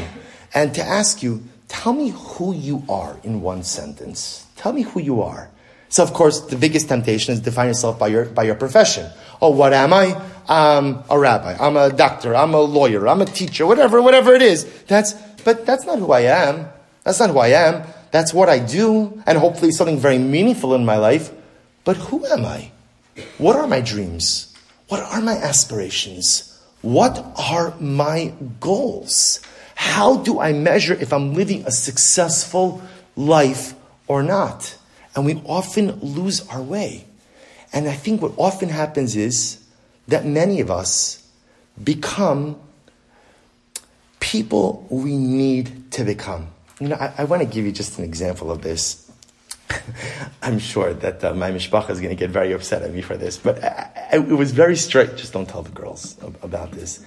and 0.55 0.75
to 0.75 0.83
ask 0.83 1.23
you, 1.23 1.45
tell 1.69 1.93
me 1.93 2.11
who 2.11 2.55
you 2.55 2.83
are 2.89 3.19
in 3.23 3.43
one 3.43 3.63
sentence. 3.63 4.47
Tell 4.57 4.73
me 4.73 4.83
who 4.83 5.01
you 5.01 5.23
are. 5.23 5.51
So 5.89 6.03
of 6.03 6.13
course, 6.13 6.41
the 6.41 6.57
biggest 6.57 6.89
temptation 6.89 7.35
is 7.35 7.41
define 7.41 7.69
yourself 7.69 7.99
by 7.99 8.09
your, 8.09 8.27
by 8.27 8.45
your 8.45 8.55
profession. 8.55 9.11
Oh, 9.41 9.51
what 9.51 9.73
am 9.73 9.93
I? 9.93 10.21
I'm 10.49 11.05
a 11.11 11.19
rabbi. 11.19 11.57
I'm 11.59 11.77
a 11.77 11.91
doctor. 11.91 12.35
I'm 12.35 12.55
a 12.55 12.61
lawyer. 12.61 13.09
I'm 13.09 13.23
a 13.23 13.27
teacher. 13.27 13.67
Whatever, 13.67 14.03
whatever 14.03 14.35
it 14.35 14.43
is. 14.43 14.65
That's, 14.85 15.15
but 15.45 15.65
that's 15.65 15.85
not 15.85 15.99
who 15.99 16.13
I 16.13 16.21
am. 16.21 16.69
That's 17.05 17.21
not 17.21 17.31
who 17.31 17.39
I 17.39 17.49
am. 17.49 17.85
That's 18.11 18.33
what 18.33 18.49
I 18.49 18.59
do, 18.59 19.23
and 19.27 19.37
hopefully 19.37 19.71
something 19.71 19.99
very 19.99 20.19
meaningful 20.19 20.75
in 20.75 20.85
my 20.85 20.97
life. 20.97 21.31
But 21.85 21.97
who 21.97 22.25
am 22.27 22.47
I? 22.47 22.71
What 23.37 23.57
are 23.57 23.67
my 23.67 23.81
dreams? 23.81 24.55
What 24.89 25.01
are 25.01 25.21
my 25.21 25.35
aspirations? 25.35 26.59
What 26.81 27.19
are 27.37 27.75
my 27.79 28.33
goals? 28.61 29.41
How 29.75 30.17
do 30.17 30.41
I 30.41 30.53
measure 30.53 30.95
if 30.95 31.13
I'm 31.13 31.35
living 31.35 31.67
a 31.67 31.71
successful 31.71 32.83
life 33.15 33.75
or 34.07 34.23
not? 34.23 34.78
And 35.19 35.27
we 35.27 35.43
often 35.47 35.99
lose 35.99 36.47
our 36.47 36.63
way. 36.63 37.05
And 37.73 37.89
I 37.89 37.93
think 37.93 38.23
what 38.23 38.35
often 38.37 38.69
happens 38.69 39.17
is 39.17 39.59
that 40.07 40.25
many 40.25 40.61
of 40.61 40.71
us 40.71 41.29
become 41.83 42.57
people 44.21 44.87
we 44.91 45.17
need 45.17 45.91
to 45.91 46.05
become. 46.05 46.47
You 46.79 46.91
know, 46.91 46.97
I, 47.01 47.13
I 47.19 47.25
want 47.25 47.43
to 47.43 47.49
give 47.49 47.65
you 47.65 47.73
just 47.73 47.99
an 47.99 48.05
example 48.05 48.53
of 48.53 48.63
this. 48.63 49.11
I'm 50.43 50.61
sure 50.61 50.95
that 50.95 51.25
uh, 51.25 51.35
my 51.35 51.51
mishpacha 51.51 51.91
is 51.91 51.99
going 51.99 52.15
to 52.15 52.17
get 52.17 52.31
very 52.31 52.53
upset 52.53 52.83
at 52.83 52.95
me 52.95 53.03
for 53.03 53.17
this, 53.17 53.39
but 53.39 53.65
I, 53.65 53.91
I, 54.13 54.17
it 54.19 54.29
was 54.29 54.53
very 54.53 54.77
straight. 54.77 55.17
Just 55.17 55.33
don't 55.33 55.49
tell 55.49 55.63
the 55.63 55.73
girls 55.73 56.17
about 56.45 56.71
this. 56.71 57.05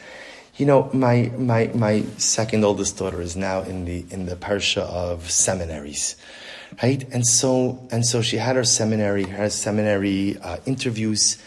You 0.58 0.66
know, 0.66 0.90
my, 0.92 1.32
my, 1.38 1.72
my 1.74 2.02
second 2.18 2.66
oldest 2.66 2.98
daughter 2.98 3.22
is 3.22 3.38
now 3.38 3.62
in 3.62 3.86
the, 3.86 4.04
in 4.10 4.26
the 4.26 4.36
parsha 4.36 4.82
of 4.82 5.32
seminaries, 5.32 6.18
right? 6.82 7.04
And 7.12 7.26
so, 7.26 7.88
and 7.92 8.06
so 8.06 8.22
she 8.22 8.38
had 8.38 8.56
her 8.56 8.64
seminary, 8.64 9.24
her 9.24 9.50
seminary 9.50 10.38
uh, 10.38 10.58
interviews, 10.66 11.42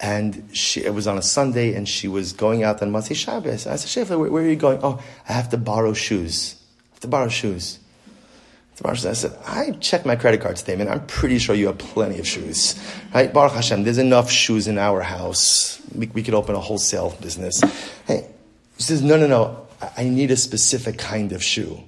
and 0.00 0.48
she, 0.52 0.84
it 0.84 0.92
was 0.92 1.06
on 1.06 1.16
a 1.16 1.22
Sunday, 1.22 1.74
and 1.74 1.88
she 1.88 2.08
was 2.08 2.32
going 2.32 2.62
out 2.62 2.82
on 2.82 2.90
Motzei 2.90 3.16
Shabbos. 3.16 3.66
I 3.66 3.76
said, 3.76 4.06
Shefla, 4.06 4.18
where, 4.18 4.30
where, 4.30 4.44
are 4.44 4.48
you 4.48 4.56
going? 4.56 4.80
Oh, 4.82 5.02
I 5.28 5.32
have 5.32 5.48
to 5.50 5.56
borrow 5.56 5.92
shoes. 5.94 6.56
I 6.90 6.94
have 6.94 7.00
to 7.00 7.08
borrow 7.08 7.28
shoes. 7.28 7.78
I 8.84 8.94
said, 8.94 9.36
I 9.46 9.70
checked 9.80 10.04
my 10.04 10.16
credit 10.16 10.42
card 10.42 10.58
statement. 10.58 10.90
I'm 10.90 11.06
pretty 11.06 11.38
sure 11.38 11.54
you 11.54 11.68
have 11.68 11.78
plenty 11.78 12.18
of 12.18 12.26
shoes. 12.26 12.78
Right? 13.14 13.32
Baruch 13.32 13.54
Hashem, 13.54 13.84
there's 13.84 13.98
enough 13.98 14.30
shoes 14.30 14.68
in 14.68 14.76
our 14.76 15.00
house. 15.00 15.80
We, 15.94 16.08
we 16.08 16.22
could 16.22 16.34
open 16.34 16.54
a 16.54 16.60
wholesale 16.60 17.16
business. 17.22 17.62
Hey, 18.06 18.28
she 18.76 18.82
says, 18.82 19.02
no, 19.02 19.16
no, 19.16 19.26
no. 19.26 19.66
I 19.96 20.04
need 20.04 20.30
a 20.30 20.36
specific 20.36 20.98
kind 20.98 21.32
of 21.32 21.42
shoe. 21.42 21.82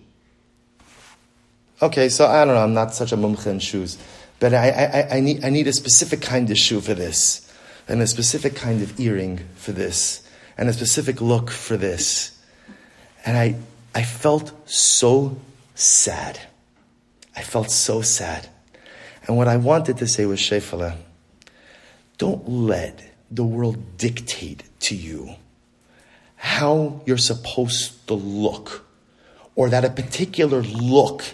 Okay, 1.81 2.09
so 2.09 2.27
I 2.27 2.45
don't 2.45 2.55
know. 2.55 2.63
I'm 2.63 2.75
not 2.75 2.95
such 2.95 3.13
a 3.13 3.17
mumcha 3.17 3.47
in 3.47 3.61
shoes. 3.61 3.99
But 4.41 4.55
I, 4.55 4.71
I, 4.71 5.17
I, 5.17 5.21
need, 5.21 5.45
I 5.45 5.51
need 5.51 5.67
a 5.67 5.73
specific 5.73 6.21
kind 6.21 6.51
of 6.51 6.59
shoe 6.59 6.81
for 6.81 6.95
this. 6.95 7.53
And 7.89 8.01
a 8.03 8.07
specific 8.07 8.55
kind 8.55 8.83
of 8.83 8.99
earring 9.01 9.41
for 9.55 9.73
this. 9.73 10.29
And 10.57 10.69
a 10.69 10.73
specific 10.73 11.21
look 11.21 11.51
for 11.51 11.77
this. 11.77 12.39
And 13.25 13.37
I, 13.37 13.57
I 13.95 14.03
felt 14.03 14.53
so 14.69 15.41
sad. 15.75 16.41
I 17.37 17.43
felt 17.43 17.71
so 17.71 18.03
sad. 18.03 18.49
And 19.27 19.37
what 19.37 19.47
I 19.47 19.57
wanted 19.57 19.99
to 19.99 20.07
say 20.07 20.27
was, 20.27 20.41
Shefala, 20.41 20.97
don't 22.17 22.49
let 22.49 23.13
the 23.31 23.45
world 23.45 23.97
dictate 23.97 24.65
to 24.81 24.97
you 24.97 25.37
how 26.37 27.01
you're 27.05 27.19
supposed 27.19 28.07
to 28.07 28.15
look, 28.15 28.85
or 29.55 29.69
that 29.69 29.85
a 29.85 29.91
particular 29.91 30.63
look, 30.63 31.25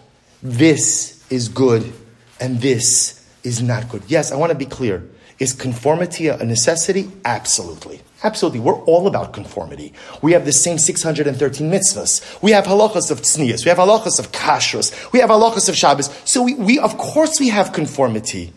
this 0.44 1.24
is 1.30 1.48
good 1.48 1.92
and 2.38 2.60
this 2.60 3.26
is 3.42 3.62
not 3.62 3.88
good. 3.88 4.02
Yes, 4.06 4.30
I 4.30 4.36
want 4.36 4.52
to 4.52 4.58
be 4.58 4.66
clear. 4.66 5.08
Is 5.38 5.52
conformity 5.52 6.28
a 6.28 6.44
necessity? 6.44 7.10
Absolutely. 7.24 8.02
Absolutely. 8.22 8.60
We're 8.60 8.80
all 8.84 9.06
about 9.06 9.32
conformity. 9.32 9.92
We 10.22 10.32
have 10.32 10.44
the 10.44 10.52
same 10.52 10.78
613 10.78 11.70
mitzvahs. 11.70 12.42
We 12.42 12.52
have 12.52 12.64
halachas 12.64 13.10
of 13.10 13.20
tznius. 13.22 13.64
We 13.64 13.70
have 13.70 13.78
halachas 13.78 14.18
of 14.18 14.30
kashrus. 14.32 15.12
We 15.12 15.18
have 15.18 15.30
halachas 15.30 15.68
of 15.68 15.76
Shabbos. 15.76 16.08
So 16.24 16.42
we, 16.42 16.54
we, 16.54 16.78
of 16.78 16.96
course 16.96 17.40
we 17.40 17.48
have 17.48 17.72
conformity. 17.72 18.52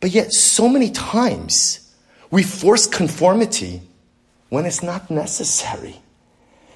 But 0.00 0.10
yet 0.10 0.32
so 0.32 0.68
many 0.68 0.90
times 0.90 1.94
we 2.30 2.42
force 2.42 2.86
conformity 2.86 3.82
when 4.48 4.66
it's 4.66 4.82
not 4.82 5.10
necessary. 5.10 5.96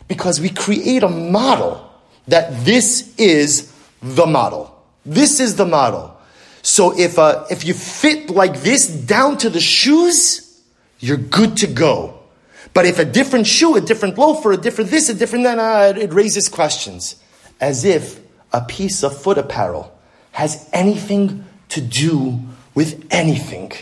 Because 0.09 0.41
we 0.41 0.51
create 0.51 1.03
a 1.03 1.09
model 1.09 1.91
that 2.29 2.65
this 2.65 3.17
is 3.17 3.73
the 4.03 4.27
model. 4.27 4.85
This 5.05 5.41
is 5.41 5.57
the 5.57 5.67
model. 5.67 6.17
So 6.63 6.99
if, 6.99 7.19
uh, 7.19 7.45
if 7.51 7.65
you 7.65 7.75
fit 7.75 8.31
like 8.31 8.63
this 8.63 8.87
down 8.87 9.39
to 9.39 9.51
the 9.51 9.61
shoes, 9.61 10.61
you're 10.99 11.17
good 11.17 11.57
to 11.59 11.67
go. 11.67 12.19
But 12.75 12.87
if 12.87 12.99
a 12.99 13.05
different 13.05 13.47
shoe, 13.47 13.77
a 13.77 13.81
different 13.81 14.19
loafer, 14.19 14.53
a 14.53 14.57
different 14.57 14.91
this, 14.91 15.09
a 15.09 15.15
different 15.15 15.45
that, 15.45 15.59
uh, 15.59 15.99
it 15.99 16.13
raises 16.13 16.49
questions. 16.49 17.17
As 17.61 17.85
if 17.85 18.21
a 18.53 18.61
piece 18.61 19.03
of 19.03 19.17
foot 19.17 19.39
apparel 19.39 19.97
has 20.33 20.69
anything 20.73 21.45
to 21.71 21.81
do 21.81 22.41
with 22.75 23.07
anything. 23.11 23.73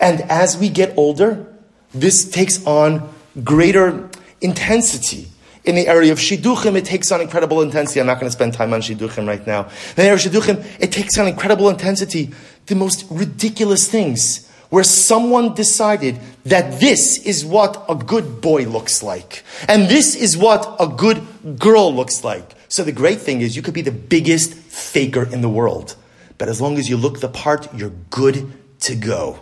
And 0.00 0.22
as 0.22 0.56
we 0.56 0.68
get 0.68 0.96
older, 0.96 1.46
this 1.92 2.28
takes 2.28 2.64
on 2.66 3.12
greater 3.44 4.08
intensity. 4.40 5.29
In 5.64 5.74
the 5.74 5.86
area 5.86 6.10
of 6.10 6.18
shidduchim, 6.18 6.74
it 6.76 6.84
takes 6.84 7.12
on 7.12 7.20
incredible 7.20 7.60
intensity. 7.60 8.00
I'm 8.00 8.06
not 8.06 8.14
going 8.14 8.28
to 8.28 8.32
spend 8.32 8.54
time 8.54 8.72
on 8.72 8.80
shidduchim 8.80 9.26
right 9.26 9.46
now. 9.46 9.64
In 9.64 9.96
the 9.96 10.02
area 10.02 10.14
of 10.14 10.20
shidduchim, 10.20 10.64
it 10.80 10.90
takes 10.90 11.18
on 11.18 11.28
incredible 11.28 11.68
intensity. 11.68 12.30
The 12.66 12.74
most 12.74 13.04
ridiculous 13.10 13.88
things 13.90 14.50
where 14.70 14.84
someone 14.84 15.52
decided 15.54 16.18
that 16.44 16.80
this 16.80 17.18
is 17.18 17.44
what 17.44 17.84
a 17.88 17.94
good 17.94 18.40
boy 18.40 18.64
looks 18.64 19.02
like. 19.02 19.44
And 19.68 19.88
this 19.88 20.14
is 20.14 20.36
what 20.38 20.76
a 20.80 20.86
good 20.86 21.58
girl 21.58 21.94
looks 21.94 22.24
like. 22.24 22.54
So 22.68 22.84
the 22.84 22.92
great 22.92 23.20
thing 23.20 23.40
is 23.40 23.56
you 23.56 23.62
could 23.62 23.74
be 23.74 23.82
the 23.82 23.92
biggest 23.92 24.54
faker 24.54 25.24
in 25.30 25.40
the 25.40 25.48
world. 25.48 25.96
But 26.38 26.48
as 26.48 26.60
long 26.60 26.78
as 26.78 26.88
you 26.88 26.96
look 26.96 27.20
the 27.20 27.28
part, 27.28 27.72
you're 27.74 27.92
good 28.10 28.52
to 28.80 28.94
go. 28.94 29.40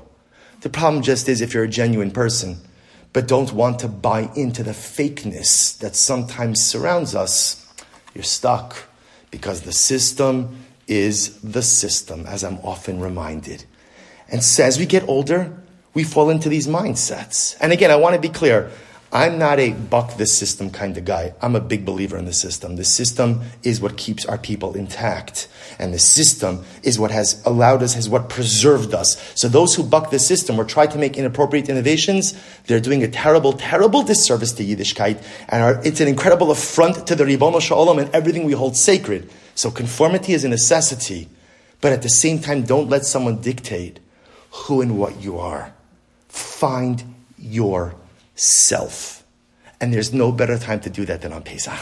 The 0.62 0.70
problem 0.70 1.02
just 1.02 1.28
is 1.28 1.40
if 1.40 1.54
you're 1.54 1.64
a 1.64 1.68
genuine 1.68 2.10
person, 2.10 2.56
but 3.18 3.26
don't 3.26 3.52
want 3.52 3.80
to 3.80 3.88
buy 3.88 4.30
into 4.36 4.62
the 4.62 4.70
fakeness 4.70 5.76
that 5.78 5.96
sometimes 5.96 6.64
surrounds 6.64 7.16
us, 7.16 7.66
you're 8.14 8.22
stuck 8.22 8.76
because 9.32 9.62
the 9.62 9.72
system 9.72 10.56
is 10.86 11.36
the 11.40 11.60
system, 11.60 12.26
as 12.26 12.44
I'm 12.44 12.58
often 12.58 13.00
reminded. 13.00 13.64
And 14.30 14.40
so 14.44 14.62
as 14.62 14.78
we 14.78 14.86
get 14.86 15.02
older, 15.08 15.52
we 15.94 16.04
fall 16.04 16.30
into 16.30 16.48
these 16.48 16.68
mindsets. 16.68 17.56
And 17.60 17.72
again, 17.72 17.90
I 17.90 17.96
want 17.96 18.14
to 18.14 18.20
be 18.20 18.28
clear. 18.28 18.70
I'm 19.10 19.38
not 19.38 19.58
a 19.58 19.72
buck 19.72 20.18
the 20.18 20.26
system 20.26 20.70
kind 20.70 20.98
of 20.98 21.06
guy. 21.06 21.32
I'm 21.40 21.56
a 21.56 21.60
big 21.60 21.86
believer 21.86 22.18
in 22.18 22.26
the 22.26 22.32
system. 22.34 22.76
The 22.76 22.84
system 22.84 23.40
is 23.62 23.80
what 23.80 23.96
keeps 23.96 24.26
our 24.26 24.36
people 24.36 24.74
intact. 24.74 25.48
And 25.78 25.94
the 25.94 25.98
system 25.98 26.64
is 26.82 26.98
what 26.98 27.10
has 27.10 27.42
allowed 27.46 27.82
us, 27.82 27.94
has 27.94 28.06
what 28.06 28.28
preserved 28.28 28.92
us. 28.92 29.16
So 29.34 29.48
those 29.48 29.74
who 29.74 29.82
buck 29.82 30.10
the 30.10 30.18
system 30.18 30.60
or 30.60 30.64
try 30.64 30.86
to 30.86 30.98
make 30.98 31.16
inappropriate 31.16 31.70
innovations, 31.70 32.38
they're 32.66 32.80
doing 32.80 33.02
a 33.02 33.08
terrible, 33.08 33.54
terrible 33.54 34.02
disservice 34.02 34.52
to 34.52 34.64
Yiddishkeit. 34.64 35.24
And 35.48 35.62
are, 35.62 35.80
it's 35.86 36.00
an 36.00 36.08
incredible 36.08 36.50
affront 36.50 37.06
to 37.06 37.14
the 37.14 37.24
Ribono 37.24 37.62
Shel 37.62 37.78
Olam 37.78 38.02
and 38.02 38.14
everything 38.14 38.44
we 38.44 38.52
hold 38.52 38.76
sacred. 38.76 39.30
So 39.54 39.70
conformity 39.70 40.34
is 40.34 40.44
a 40.44 40.48
necessity. 40.48 41.28
But 41.80 41.92
at 41.92 42.02
the 42.02 42.10
same 42.10 42.40
time, 42.40 42.64
don't 42.64 42.90
let 42.90 43.06
someone 43.06 43.40
dictate 43.40 44.00
who 44.50 44.82
and 44.82 44.98
what 44.98 45.22
you 45.22 45.38
are. 45.38 45.72
Find 46.28 47.14
yourself. 48.38 49.24
And 49.80 49.92
there's 49.92 50.12
no 50.12 50.30
better 50.30 50.58
time 50.58 50.80
to 50.80 50.90
do 50.90 51.04
that 51.06 51.22
than 51.22 51.32
on 51.32 51.42
Pesach. 51.42 51.78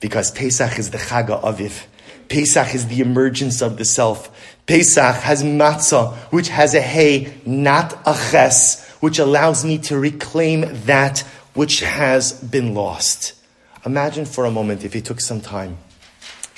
Because 0.00 0.30
Pesach 0.30 0.78
is 0.78 0.90
the 0.90 0.98
Chag 0.98 1.28
HaAviv. 1.28 1.86
Pesach 2.28 2.74
is 2.74 2.86
the 2.86 3.00
emergence 3.00 3.60
of 3.60 3.76
the 3.76 3.84
self. 3.84 4.30
Pesach 4.66 5.16
has 5.16 5.42
matzah, 5.42 6.14
which 6.32 6.48
has 6.48 6.74
a 6.74 6.80
hay, 6.80 7.34
not 7.44 7.94
a 8.06 8.14
ches, 8.30 8.88
which 9.00 9.18
allows 9.18 9.64
me 9.64 9.78
to 9.78 9.98
reclaim 9.98 10.64
that 10.86 11.20
which 11.54 11.80
has 11.80 12.32
been 12.32 12.74
lost. 12.74 13.34
Imagine 13.84 14.24
for 14.24 14.44
a 14.44 14.50
moment 14.50 14.84
if 14.84 14.94
you 14.94 15.00
took 15.00 15.20
some 15.20 15.40
time 15.40 15.76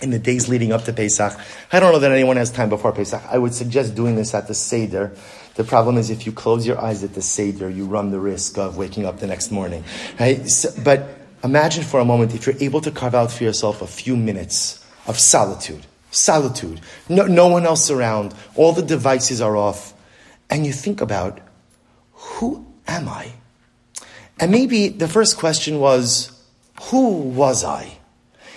in 0.03 0.11
the 0.11 0.19
days 0.19 0.49
leading 0.49 0.73
up 0.73 0.85
to 0.85 0.93
Pesach. 0.93 1.39
I 1.73 1.81
don't 1.81 1.93
know 1.93 1.99
that 1.99 2.13
anyone 2.13 2.37
has 2.37 2.51
time 2.51 2.69
before 2.69 2.93
Pesach. 2.93 3.23
I 3.29 3.39
would 3.39 3.55
suggest 3.55 3.95
doing 3.95 4.15
this 4.15 4.35
at 4.35 4.47
the 4.47 4.55
Seder. 4.55 5.17
The 5.57 5.65
problem 5.65 5.97
is 5.97 6.11
if 6.11 6.27
you 6.27 6.33
close 6.33 6.67
your 6.67 6.81
eyes 6.81 7.03
at 7.03 7.15
the 7.15 7.23
Seder, 7.23 7.69
you 7.69 7.87
run 7.87 8.11
the 8.11 8.21
risk 8.21 8.59
of 8.59 8.77
waking 8.77 9.07
up 9.07 9.19
the 9.19 9.27
next 9.27 9.51
morning. 9.51 9.85
Right? 10.21 10.47
So, 10.49 10.71
but 10.83 11.09
imagine 11.43 11.83
for 11.83 12.01
a 12.01 12.05
moment 12.05 12.35
if 12.35 12.47
you're 12.47 12.57
able 12.61 12.81
to 12.83 12.91
carve 12.91 13.15
out 13.15 13.33
for 13.33 13.45
yourself 13.45 13.83
a 13.83 13.87
few 13.87 14.17
minutes 14.17 14.85
of 15.07 15.19
solitude. 15.19 15.87
Solitude. 16.11 16.81
No, 17.09 17.27
no 17.27 17.49
one 17.49 17.67
else 17.67 17.91
around. 17.91 18.35
All 18.55 18.73
the 18.73 18.83
devices 18.83 19.41
are 19.41 19.57
off. 19.57 19.95
And 20.49 20.65
you 20.65 20.73
think 20.73 21.01
about, 21.01 21.41
who 22.13 22.67
am 22.87 23.09
I? 23.09 23.33
And 24.39 24.53
maybe 24.53 24.89
the 24.89 25.09
first 25.09 25.39
question 25.39 25.81
was, 25.81 26.31
who 26.91 27.11
was 27.11 27.65
I? 27.65 27.99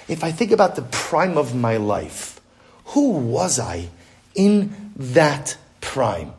if 0.10 0.24
I 0.24 0.32
think 0.32 0.52
about 0.52 0.76
the 0.76 0.82
prime 0.82 1.38
of 1.38 1.56
my 1.56 1.78
life, 1.78 2.42
who 2.86 3.12
was 3.12 3.60
I 3.60 3.90
in 4.34 4.92
that 4.96 5.56
prime? 5.80 6.34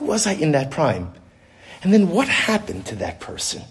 Who 0.00 0.06
was 0.06 0.26
I 0.26 0.32
in 0.32 0.52
that 0.52 0.70
prime? 0.70 1.12
And 1.82 1.92
then 1.92 2.08
what 2.08 2.26
happened 2.26 2.86
to 2.86 2.96
that 2.96 3.20
person? 3.20 3.62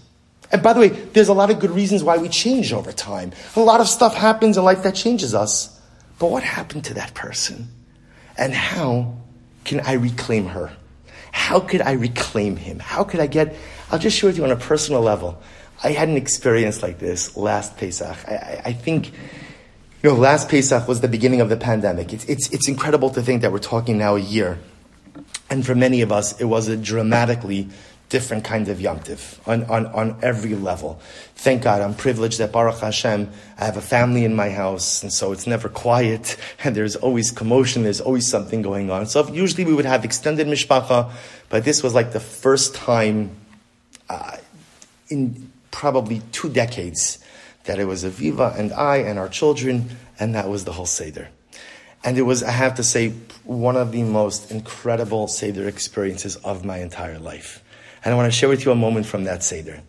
And 0.51 0.61
by 0.61 0.73
the 0.73 0.79
way, 0.79 0.89
there's 0.89 1.27
a 1.27 1.33
lot 1.33 1.49
of 1.49 1.59
good 1.59 1.71
reasons 1.71 2.03
why 2.03 2.17
we 2.17 2.29
change 2.29 2.71
over 2.71 2.91
time. 2.91 3.31
A 3.55 3.59
lot 3.59 3.81
of 3.81 3.87
stuff 3.87 4.13
happens 4.13 4.55
in 4.55 4.63
life 4.63 4.83
that 4.83 4.93
changes 4.93 5.33
us. 5.33 5.81
But 6.19 6.29
what 6.29 6.43
happened 6.43 6.85
to 6.85 6.93
that 6.93 7.15
person? 7.15 7.67
And 8.37 8.53
how 8.53 9.17
can 9.65 9.79
I 9.79 9.93
reclaim 9.93 10.45
her? 10.45 10.71
How 11.31 11.59
could 11.59 11.81
I 11.81 11.93
reclaim 11.93 12.57
him? 12.57 12.77
How 12.77 13.03
could 13.03 13.21
I 13.21 13.27
get, 13.27 13.55
I'll 13.91 13.97
just 13.97 14.15
share 14.15 14.29
with 14.29 14.37
you 14.37 14.43
on 14.43 14.51
a 14.51 14.55
personal 14.55 15.01
level. 15.01 15.41
I 15.83 15.93
had 15.93 16.09
an 16.09 16.15
experience 16.17 16.83
like 16.83 16.99
this 16.99 17.35
last 17.37 17.75
Pesach. 17.77 18.17
I, 18.27 18.33
I, 18.33 18.61
I 18.65 18.73
think, 18.73 19.11
you 20.03 20.11
know, 20.11 20.13
last 20.13 20.47
Pesach 20.47 20.87
was 20.87 21.01
the 21.01 21.07
beginning 21.07 21.41
of 21.41 21.49
the 21.49 21.57
pandemic. 21.57 22.13
It's, 22.13 22.25
it's, 22.25 22.51
it's 22.51 22.67
incredible 22.67 23.09
to 23.11 23.21
think 23.23 23.41
that 23.41 23.51
we're 23.51 23.57
talking 23.57 23.97
now 23.97 24.15
a 24.15 24.19
year 24.19 24.59
And 25.49 25.65
for 25.65 25.75
many 25.75 26.01
of 26.01 26.11
us, 26.11 26.39
it 26.39 26.45
was 26.45 26.67
a 26.67 26.77
dramatically 26.77 27.69
different 28.09 28.43
kind 28.43 28.67
of 28.69 28.79
yomtiv 28.79 29.37
on, 29.47 29.63
on, 29.65 29.85
on 29.87 30.17
every 30.21 30.55
level. 30.55 30.99
Thank 31.35 31.61
God 31.61 31.81
I'm 31.81 31.93
privileged 31.93 32.39
that 32.39 32.51
Baruch 32.51 32.79
Hashem, 32.79 33.29
I 33.57 33.65
have 33.65 33.77
a 33.77 33.81
family 33.81 34.25
in 34.25 34.35
my 34.35 34.49
house, 34.49 35.03
and 35.03 35.13
so 35.13 35.31
it's 35.31 35.45
never 35.45 35.69
quiet, 35.69 36.35
and 36.63 36.75
there's 36.75 36.95
always 36.95 37.31
commotion, 37.31 37.83
there's 37.83 38.01
always 38.01 38.27
something 38.27 38.61
going 38.61 38.89
on. 38.89 39.05
So 39.05 39.31
usually 39.31 39.63
we 39.63 39.73
would 39.73 39.85
have 39.85 40.03
extended 40.03 40.47
mishpacha, 40.47 41.11
but 41.49 41.63
this 41.63 41.83
was 41.83 41.93
like 41.93 42.11
the 42.11 42.19
first 42.19 42.75
time 42.75 43.31
uh, 44.09 44.37
in 45.09 45.51
probably 45.71 46.21
two 46.31 46.49
decades 46.49 47.19
that 47.65 47.79
it 47.79 47.85
was 47.85 48.03
Aviva 48.03 48.57
and 48.57 48.73
I 48.73 48.97
and 48.97 49.19
our 49.19 49.29
children, 49.29 49.89
and 50.19 50.33
that 50.33 50.49
was 50.49 50.65
the 50.65 50.73
whole 50.73 50.87
Seder. 50.87 51.29
And 52.03 52.17
it 52.17 52.21
was, 52.21 52.43
I 52.43 52.51
have 52.51 52.75
to 52.75 52.83
say, 52.83 53.09
one 53.43 53.75
of 53.75 53.91
the 53.91 54.03
most 54.03 54.51
incredible 54.51 55.27
Seder 55.27 55.67
experiences 55.67 56.37
of 56.37 56.63
my 56.63 56.77
entire 56.77 57.19
life. 57.19 57.63
And 58.03 58.13
I 58.13 58.17
want 58.17 58.31
to 58.31 58.37
share 58.37 58.47
with 58.47 58.63
you 58.63 58.71
a 58.71 58.75
moment 58.75 59.05
from 59.05 59.25
that 59.25 59.43
Seder. 59.43 59.81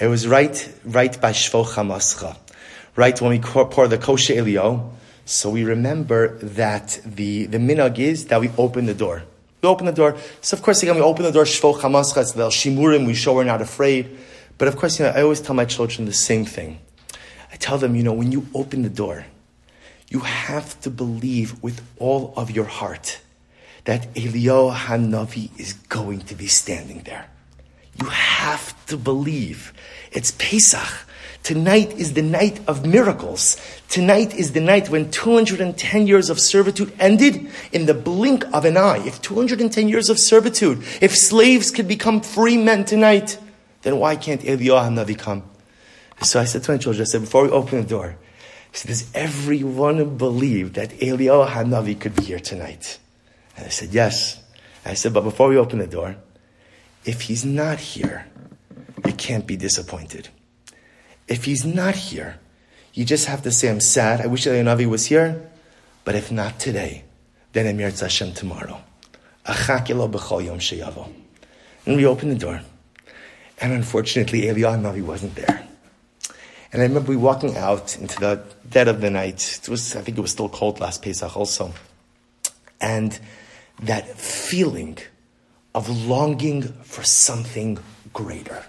It 0.00 0.08
was 0.08 0.26
right, 0.26 0.68
right 0.84 1.20
by 1.20 1.30
Shfoch 1.30 1.74
Chamascha, 1.74 2.36
right 2.96 3.20
when 3.20 3.30
we 3.30 3.38
pour 3.38 3.86
the 3.86 3.98
kos 3.98 4.20
shel 4.20 4.44
Eliyahu. 4.44 4.90
So 5.26 5.50
we 5.50 5.64
remember 5.64 6.36
that 6.38 7.00
the, 7.04 7.46
the 7.46 7.58
minhag 7.58 7.98
is 7.98 8.26
that 8.26 8.40
we 8.40 8.50
open 8.58 8.86
the 8.86 8.94
door. 8.94 9.22
We 9.62 9.68
open 9.68 9.86
the 9.86 9.92
door. 9.92 10.16
So 10.40 10.56
of 10.56 10.62
course, 10.62 10.82
again, 10.82 10.96
we 10.96 11.02
open 11.02 11.24
the 11.24 11.30
door, 11.30 11.44
Shfoch 11.44 11.80
Chamascha, 11.80 12.22
it's 12.22 12.32
the 12.32 12.48
Shimurim, 12.48 13.06
we 13.06 13.14
show 13.14 13.34
we're 13.34 13.44
not 13.44 13.62
afraid. 13.62 14.18
But 14.58 14.68
of 14.68 14.76
course, 14.76 14.98
you 14.98 15.04
know, 15.04 15.12
I 15.12 15.22
always 15.22 15.40
tell 15.40 15.54
my 15.54 15.64
children 15.64 16.06
the 16.06 16.12
same 16.12 16.44
thing. 16.44 16.80
I 17.52 17.56
tell 17.56 17.78
them, 17.78 17.94
you 17.94 18.02
know, 18.02 18.12
when 18.12 18.32
you 18.32 18.46
open 18.54 18.82
the 18.82 18.90
door, 18.90 19.24
you 20.14 20.20
have 20.20 20.80
to 20.82 20.90
believe 20.90 21.60
with 21.60 21.82
all 21.98 22.32
of 22.36 22.48
your 22.52 22.66
heart 22.66 23.20
that 23.84 24.14
Eliyahu 24.14 24.72
Hanavi 24.72 25.50
is 25.58 25.72
going 25.88 26.20
to 26.20 26.36
be 26.36 26.46
standing 26.46 27.00
there. 27.00 27.26
You 28.00 28.06
have 28.06 28.86
to 28.86 28.96
believe. 28.96 29.72
It's 30.12 30.30
Pesach. 30.30 31.08
Tonight 31.42 31.94
is 31.94 32.12
the 32.12 32.22
night 32.22 32.60
of 32.68 32.86
miracles. 32.86 33.60
Tonight 33.88 34.32
is 34.36 34.52
the 34.52 34.60
night 34.60 34.88
when 34.88 35.10
210 35.10 36.06
years 36.06 36.30
of 36.30 36.38
servitude 36.38 36.92
ended 37.00 37.50
in 37.72 37.86
the 37.86 37.92
blink 37.92 38.44
of 38.54 38.64
an 38.64 38.76
eye. 38.76 39.04
If 39.04 39.20
210 39.20 39.88
years 39.88 40.08
of 40.10 40.20
servitude, 40.20 40.78
if 41.00 41.16
slaves 41.16 41.72
could 41.72 41.88
become 41.88 42.20
free 42.20 42.56
men 42.56 42.84
tonight, 42.84 43.36
then 43.82 43.98
why 43.98 44.14
can't 44.14 44.40
Eliyahu 44.42 44.94
Navi 44.94 45.18
come? 45.18 45.42
So 46.22 46.38
I 46.38 46.44
said 46.44 46.62
to 46.62 46.70
my 46.70 46.78
children, 46.78 47.02
I 47.02 47.04
said, 47.04 47.22
before 47.22 47.42
we 47.42 47.50
open 47.50 47.80
the 47.80 47.88
door, 47.88 48.16
Does 48.82 49.08
everyone 49.14 50.18
believe 50.18 50.74
that 50.74 50.90
Eliyahu 50.90 51.48
Hanavi 51.48 51.98
could 51.98 52.16
be 52.16 52.24
here 52.24 52.40
tonight? 52.40 52.98
And 53.56 53.66
I 53.66 53.68
said, 53.68 53.94
yes. 53.94 54.42
I 54.84 54.94
said, 54.94 55.14
but 55.14 55.22
before 55.22 55.48
we 55.48 55.56
open 55.56 55.78
the 55.78 55.86
door, 55.86 56.16
if 57.04 57.20
he's 57.22 57.44
not 57.44 57.78
here, 57.78 58.26
you 59.06 59.12
can't 59.12 59.46
be 59.46 59.56
disappointed. 59.56 60.28
If 61.28 61.44
he's 61.44 61.64
not 61.64 61.94
here, 61.94 62.40
you 62.92 63.04
just 63.04 63.26
have 63.26 63.42
to 63.42 63.52
say, 63.52 63.70
I'm 63.70 63.78
sad. 63.80 64.20
I 64.20 64.26
wish 64.26 64.44
Eliyahu 64.44 64.64
Navi 64.64 64.86
was 64.86 65.06
here. 65.06 65.48
But 66.04 66.16
if 66.16 66.30
not 66.30 66.60
today, 66.60 67.04
then 67.52 67.66
Emir 67.66 67.90
Hashem 67.90 68.34
tomorrow. 68.34 68.82
And 69.46 69.56
we 71.96 72.06
open 72.06 72.28
the 72.28 72.34
door. 72.34 72.60
And 73.60 73.72
unfortunately, 73.72 74.42
Eliyahu 74.42 74.82
Navi 74.82 75.02
wasn't 75.02 75.36
there. 75.36 75.66
And 76.74 76.82
I 76.82 76.86
remember 76.86 77.10
we 77.10 77.16
walking 77.16 77.56
out 77.56 77.96
into 77.98 78.18
the 78.18 78.42
dead 78.68 78.88
of 78.88 79.00
the 79.00 79.08
night. 79.08 79.60
It 79.62 79.68
was, 79.68 79.94
I 79.94 80.00
think 80.00 80.18
it 80.18 80.20
was 80.20 80.32
still 80.32 80.48
cold 80.48 80.80
last 80.80 81.02
Pesach 81.02 81.36
also. 81.36 81.72
And 82.80 83.16
that 83.84 84.08
feeling 84.18 84.98
of 85.72 85.88
longing 85.88 86.62
for 86.82 87.04
something 87.04 87.78
greater. 88.12 88.64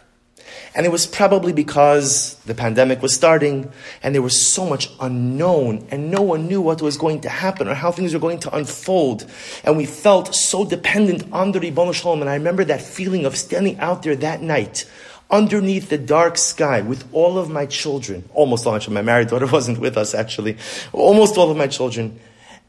And 0.76 0.86
it 0.86 0.91
was 0.91 1.08
probably 1.08 1.51
because 1.51 2.36
the 2.45 2.53
pandemic 2.53 3.01
was 3.01 3.16
starting 3.16 3.72
and 4.03 4.14
there 4.14 4.22
was 4.22 4.39
so 4.39 4.70
much 4.70 4.91
unknown 4.99 5.88
and 5.89 6.12
no 6.12 6.22
one 6.22 6.47
knew 6.47 6.62
what 6.62 6.84
was 6.84 6.97
going 6.97 7.22
to 7.22 7.30
happen 7.30 7.68
or 7.68 7.74
how 7.74 7.91
things 7.91 8.14
were 8.14 8.20
going 8.20 8.39
to 8.41 8.56
unfold. 8.56 9.26
And 9.64 9.78
we 9.78 9.88
felt 9.88 10.36
so 10.36 10.64
dependent 10.64 11.34
on 11.34 11.53
the 11.53 11.60
Ribono 11.60 11.91
Shel 11.91 12.16
Olam. 12.16 12.22
And 12.22 12.30
I 12.30 12.36
remember 12.36 12.66
that 12.66 12.84
feeling 12.84 13.26
of 13.26 13.36
standing 13.36 13.80
out 13.80 14.03
there 14.03 14.16
that 14.18 14.43
night 14.43 14.86
underneath 15.30 15.90
the 15.90 15.98
dark 15.98 16.38
sky 16.38 16.82
with 16.82 17.08
all 17.14 17.38
of 17.38 17.50
my 17.50 17.66
children, 17.66 18.28
almost 18.34 18.66
all 18.66 18.74
my 18.74 18.80
children. 18.80 19.06
My 19.06 19.12
married 19.14 19.30
daughter 19.30 19.48
wasn't 19.52 19.80
with 19.80 19.98
us 19.98 20.14
actually, 20.14 20.58
almost 20.94 21.38
all 21.38 21.52
of 21.52 21.58
my 21.58 21.68
children, 21.68 22.20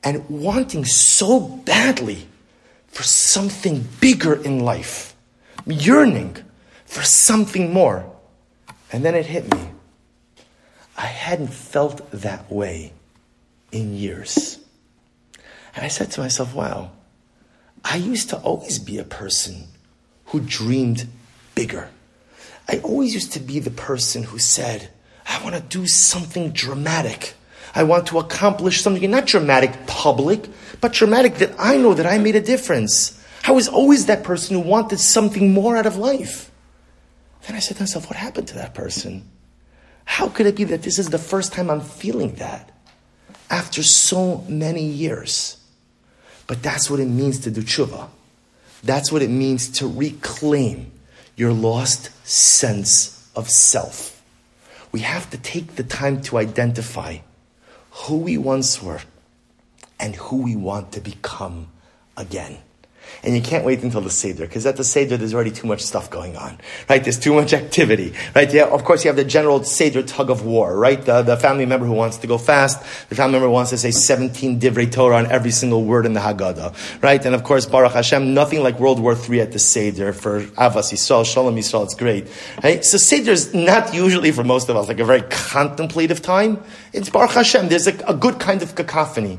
and 0.03 0.29
wanting 0.29 0.85
so 0.85 1.41
badly 1.41 2.27
for 2.89 3.03
something 3.03 3.87
bigger 4.01 4.35
in 4.35 4.61
life, 4.61 5.15
yearning 5.67 6.37
for 6.87 7.03
something 7.03 7.73
more. 7.73 8.11
And 8.93 9.05
then 9.05 9.15
it 9.15 9.27
hit 9.27 9.53
me. 9.53 9.71
I 10.97 11.07
hadn't 11.07 11.53
felt 11.53 12.11
that 12.11 12.51
way 12.51 12.93
in 13.71 13.95
years. 13.95 14.59
And 15.75 15.85
I 15.85 15.89
said 15.89 16.11
to 16.13 16.21
myself, 16.21 16.55
wow, 16.55 16.93
I 17.85 17.97
used 17.97 18.31
to 18.31 18.39
always 18.39 18.79
be 18.79 18.99
a 18.99 19.05
person 19.05 19.65
who 20.27 20.41
dreamed 20.41 21.07
bigger. 21.55 21.91
I 22.69 22.79
always 22.79 23.15
used 23.15 23.33
to 23.33 23.41
be 23.41 23.61
the 23.61 23.71
person 23.71 24.23
who 24.25 24.39
said, 24.39 24.91
I 25.29 25.43
want 25.43 25.55
to 25.55 25.61
do 25.61 25.87
something 25.87 26.51
dramatic. 26.51 27.35
I 27.75 27.83
want 27.83 28.07
to 28.09 28.19
accomplish 28.19 28.81
something, 28.81 29.11
not 29.11 29.27
dramatic 29.27 29.87
public, 29.87 30.49
but 30.81 30.93
dramatic 30.93 31.37
that 31.37 31.55
I 31.59 31.77
know 31.77 31.95
that 31.95 32.07
I 32.07 32.19
made 32.19 32.37
a 32.37 32.41
difference. 32.41 33.23
I 33.45 33.53
was 33.53 33.69
always 33.69 34.07
that 34.07 34.25
person 34.25 34.57
who 34.57 34.69
wanted 34.69 34.99
something 34.99 35.53
more 35.53 35.77
out 35.77 35.87
of 35.87 35.97
life. 35.97 36.51
Then 37.47 37.55
I 37.55 37.61
said 37.61 37.77
to 37.77 37.83
myself, 37.83 38.09
what 38.09 38.17
happened 38.17 38.49
to 38.49 38.55
that 38.55 38.75
person? 38.75 39.29
How 40.05 40.29
could 40.29 40.47
it 40.47 40.57
be 40.57 40.65
that 40.65 40.83
this 40.83 40.99
is 40.99 41.11
the 41.11 41.19
first 41.19 41.53
time 41.53 41.71
I'm 41.71 41.81
feeling 41.81 42.35
that 42.37 42.73
after 43.51 43.83
so 43.83 44.45
many 44.49 44.85
years? 44.85 45.59
But 46.47 46.63
that's 46.63 46.91
what 46.91 47.01
it 47.01 47.07
means 47.07 47.41
to 47.41 47.51
do 47.51 47.63
tshuva. 47.63 48.09
That's 48.83 49.13
what 49.13 49.23
it 49.23 49.31
means 49.31 49.69
to 49.79 49.89
reclaim 49.89 50.93
your 51.37 51.53
lost 51.53 52.11
sense 52.27 53.31
of 53.37 53.51
self. 53.51 54.23
We 54.91 55.01
have 55.01 55.29
to 55.31 55.39
take 55.39 55.77
the 55.77 55.85
time 55.85 56.23
to 56.23 56.39
identify 56.39 57.19
who 57.91 58.17
we 58.17 58.39
once 58.39 58.83
were 58.83 59.03
and 60.01 60.17
who 60.17 60.43
we 60.43 60.57
want 60.57 60.93
to 60.93 61.01
become 61.01 61.69
again. 62.17 62.59
And 63.23 63.35
you 63.35 63.43
can't 63.43 63.65
wait 63.65 63.83
until 63.83 64.01
the 64.01 64.11
Seder, 64.11 64.47
because 64.47 64.67
at 64.67 64.77
the 64.77 64.85
Seder 64.85 65.17
there's 65.17 65.35
already 65.35 65.51
too 65.51 65.67
much 65.67 65.83
stuff 65.83 66.11
going 66.11 66.37
on, 66.37 66.59
right? 66.89 67.03
There's 67.03 67.19
too 67.19 67.35
much 67.35 67.53
activity, 67.53 68.13
right? 68.35 68.53
Yeah, 68.53 68.67
of 68.67 68.85
course 68.85 69.05
you 69.05 69.09
have 69.09 69.17
the 69.17 69.25
general 69.25 69.65
Seder 69.65 70.03
tug 70.03 70.31
of 70.31 70.45
war, 70.45 70.77
right? 70.77 71.03
The, 71.03 71.23
the 71.23 71.37
family 71.37 71.67
member 71.67 71.87
who 71.87 71.93
wants 71.93 72.19
to 72.19 72.27
go 72.27 72.39
fast, 72.39 72.81
the 73.09 73.15
family 73.15 73.33
member 73.33 73.51
wants 73.51 73.71
to 73.71 73.79
say 73.79 73.91
17 73.91 74.61
divrei 74.61 74.91
Torah 74.91 75.17
on 75.17 75.27
every 75.27 75.51
single 75.51 75.85
word 75.85 76.07
in 76.07 76.13
the 76.13 76.21
Haggadah, 76.21 77.03
right? 77.03 77.25
And 77.25 77.35
of 77.35 77.43
course, 77.43 77.67
Baruch 77.67 77.93
Hashem, 77.93 78.35
nothing 78.35 78.63
like 78.63 78.79
World 78.79 79.01
War 79.01 79.17
III 79.17 79.41
at 79.41 79.53
the 79.53 79.59
Seder 79.59 80.13
for 80.13 80.43
Avas 80.43 80.93
Yisrael, 80.93 81.25
Shalom 81.25 81.57
Yisrael, 81.57 81.85
it's 81.85 81.95
great, 81.95 82.29
right? 82.63 82.85
So 82.85 82.99
Seder 82.99 83.33
is 83.33 83.55
not 83.55 83.95
usually 83.95 84.31
for 84.31 84.45
most 84.45 84.69
of 84.69 84.77
us 84.77 84.89
like 84.89 85.01
a 85.01 85.05
very 85.05 85.23
contemplative 85.29 86.23
time. 86.23 86.63
It's 86.93 87.11
Baruch 87.11 87.33
Hashem, 87.33 87.69
there's 87.69 87.87
a, 87.87 87.97
a 88.07 88.15
good 88.15 88.39
kind 88.39 88.63
of 88.63 88.75
cacophony. 88.75 89.39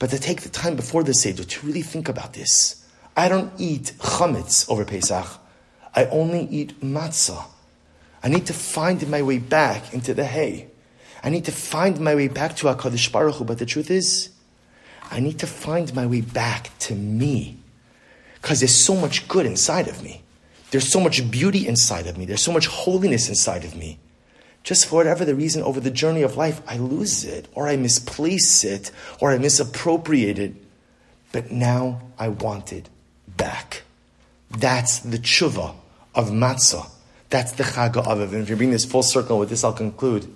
But 0.00 0.10
to 0.10 0.18
take 0.18 0.40
the 0.40 0.48
time 0.48 0.76
before 0.76 1.04
the 1.04 1.12
Seder 1.12 1.44
to 1.44 1.66
really 1.66 1.82
think 1.82 2.08
about 2.08 2.32
this, 2.32 2.79
I 3.16 3.28
don't 3.28 3.52
eat 3.58 3.92
chametz 3.98 4.68
over 4.70 4.84
Pesach. 4.84 5.26
I 5.94 6.06
only 6.06 6.46
eat 6.50 6.80
matzah. 6.80 7.44
I 8.22 8.28
need 8.28 8.46
to 8.46 8.52
find 8.52 9.06
my 9.08 9.22
way 9.22 9.38
back 9.38 9.92
into 9.92 10.14
the 10.14 10.24
hay. 10.24 10.68
I 11.22 11.30
need 11.30 11.44
to 11.46 11.52
find 11.52 12.00
my 12.00 12.14
way 12.14 12.28
back 12.28 12.56
to 12.56 12.66
HaKadosh 12.66 13.10
Baruch 13.10 13.36
Hu. 13.36 13.44
But 13.44 13.58
the 13.58 13.66
truth 13.66 13.90
is, 13.90 14.30
I 15.10 15.20
need 15.20 15.38
to 15.40 15.46
find 15.46 15.94
my 15.94 16.06
way 16.06 16.20
back 16.20 16.70
to 16.80 16.94
me. 16.94 17.56
Because 18.34 18.60
there's 18.60 18.74
so 18.74 18.94
much 18.94 19.26
good 19.28 19.44
inside 19.44 19.88
of 19.88 20.02
me. 20.02 20.22
There's 20.70 20.90
so 20.90 21.00
much 21.00 21.30
beauty 21.30 21.66
inside 21.66 22.06
of 22.06 22.16
me. 22.16 22.26
There's 22.26 22.42
so 22.42 22.52
much 22.52 22.68
holiness 22.68 23.28
inside 23.28 23.64
of 23.64 23.74
me. 23.74 23.98
Just 24.62 24.86
for 24.86 24.96
whatever 24.96 25.24
the 25.24 25.34
reason, 25.34 25.62
over 25.62 25.80
the 25.80 25.90
journey 25.90 26.22
of 26.22 26.36
life, 26.36 26.62
I 26.66 26.76
lose 26.76 27.24
it, 27.24 27.48
or 27.54 27.66
I 27.66 27.76
misplace 27.76 28.62
it, 28.62 28.92
or 29.18 29.32
I 29.32 29.38
misappropriate 29.38 30.38
it. 30.38 30.54
But 31.32 31.50
now 31.50 32.02
I 32.18 32.28
want 32.28 32.72
it 32.72 32.88
back. 33.40 33.82
That's 34.50 35.00
the 35.00 35.18
tshuva 35.18 35.74
of 36.14 36.30
matzah. 36.30 36.88
That's 37.30 37.52
the 37.52 37.62
Chag 37.62 37.94
HaAviv. 37.94 38.32
And 38.32 38.42
if 38.42 38.50
you 38.50 38.56
bring 38.56 38.70
this 38.70 38.84
full 38.84 39.02
circle, 39.02 39.38
with 39.38 39.48
this 39.48 39.64
I'll 39.64 39.72
conclude. 39.72 40.32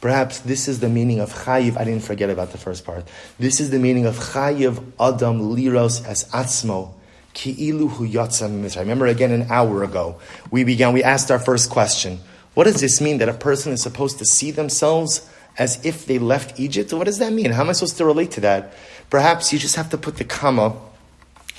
Perhaps 0.00 0.40
this 0.40 0.68
is 0.68 0.80
the 0.80 0.88
meaning 0.90 1.18
of 1.18 1.32
chayiv. 1.32 1.78
I 1.78 1.84
didn't 1.84 2.04
forget 2.04 2.28
about 2.28 2.52
the 2.52 2.58
first 2.58 2.84
part. 2.84 3.08
This 3.38 3.58
is 3.58 3.70
the 3.70 3.78
meaning 3.78 4.04
of 4.04 4.16
chayiv 4.16 4.76
adam 5.00 5.40
liros 5.56 6.06
as 6.06 6.24
atzmo 6.26 6.92
ki 7.32 7.54
ki'ilu 7.54 7.88
hu 7.88 8.06
yatzam 8.06 8.76
I 8.76 8.80
remember 8.80 9.06
again 9.06 9.32
an 9.32 9.46
hour 9.50 9.82
ago 9.82 10.20
we 10.50 10.62
began. 10.62 10.92
We 10.92 11.02
asked 11.02 11.30
our 11.30 11.38
first 11.38 11.70
question. 11.70 12.20
What 12.52 12.64
does 12.64 12.80
this 12.82 13.00
mean 13.00 13.16
that 13.18 13.30
a 13.30 13.34
person 13.34 13.72
is 13.72 13.82
supposed 13.82 14.18
to 14.18 14.26
see 14.26 14.50
themselves 14.50 15.26
as 15.56 15.82
if 15.84 16.04
they 16.04 16.18
left 16.18 16.60
Egypt? 16.60 16.92
What 16.92 17.04
does 17.04 17.18
that 17.18 17.32
mean? 17.32 17.50
How 17.50 17.62
am 17.62 17.70
I 17.70 17.72
supposed 17.72 17.96
to 17.96 18.04
relate 18.04 18.30
to 18.32 18.40
that? 18.42 18.74
Perhaps 19.08 19.52
you 19.54 19.58
just 19.58 19.76
have 19.76 19.88
to 19.90 19.98
put 19.98 20.18
the 20.18 20.24
comma 20.24 20.76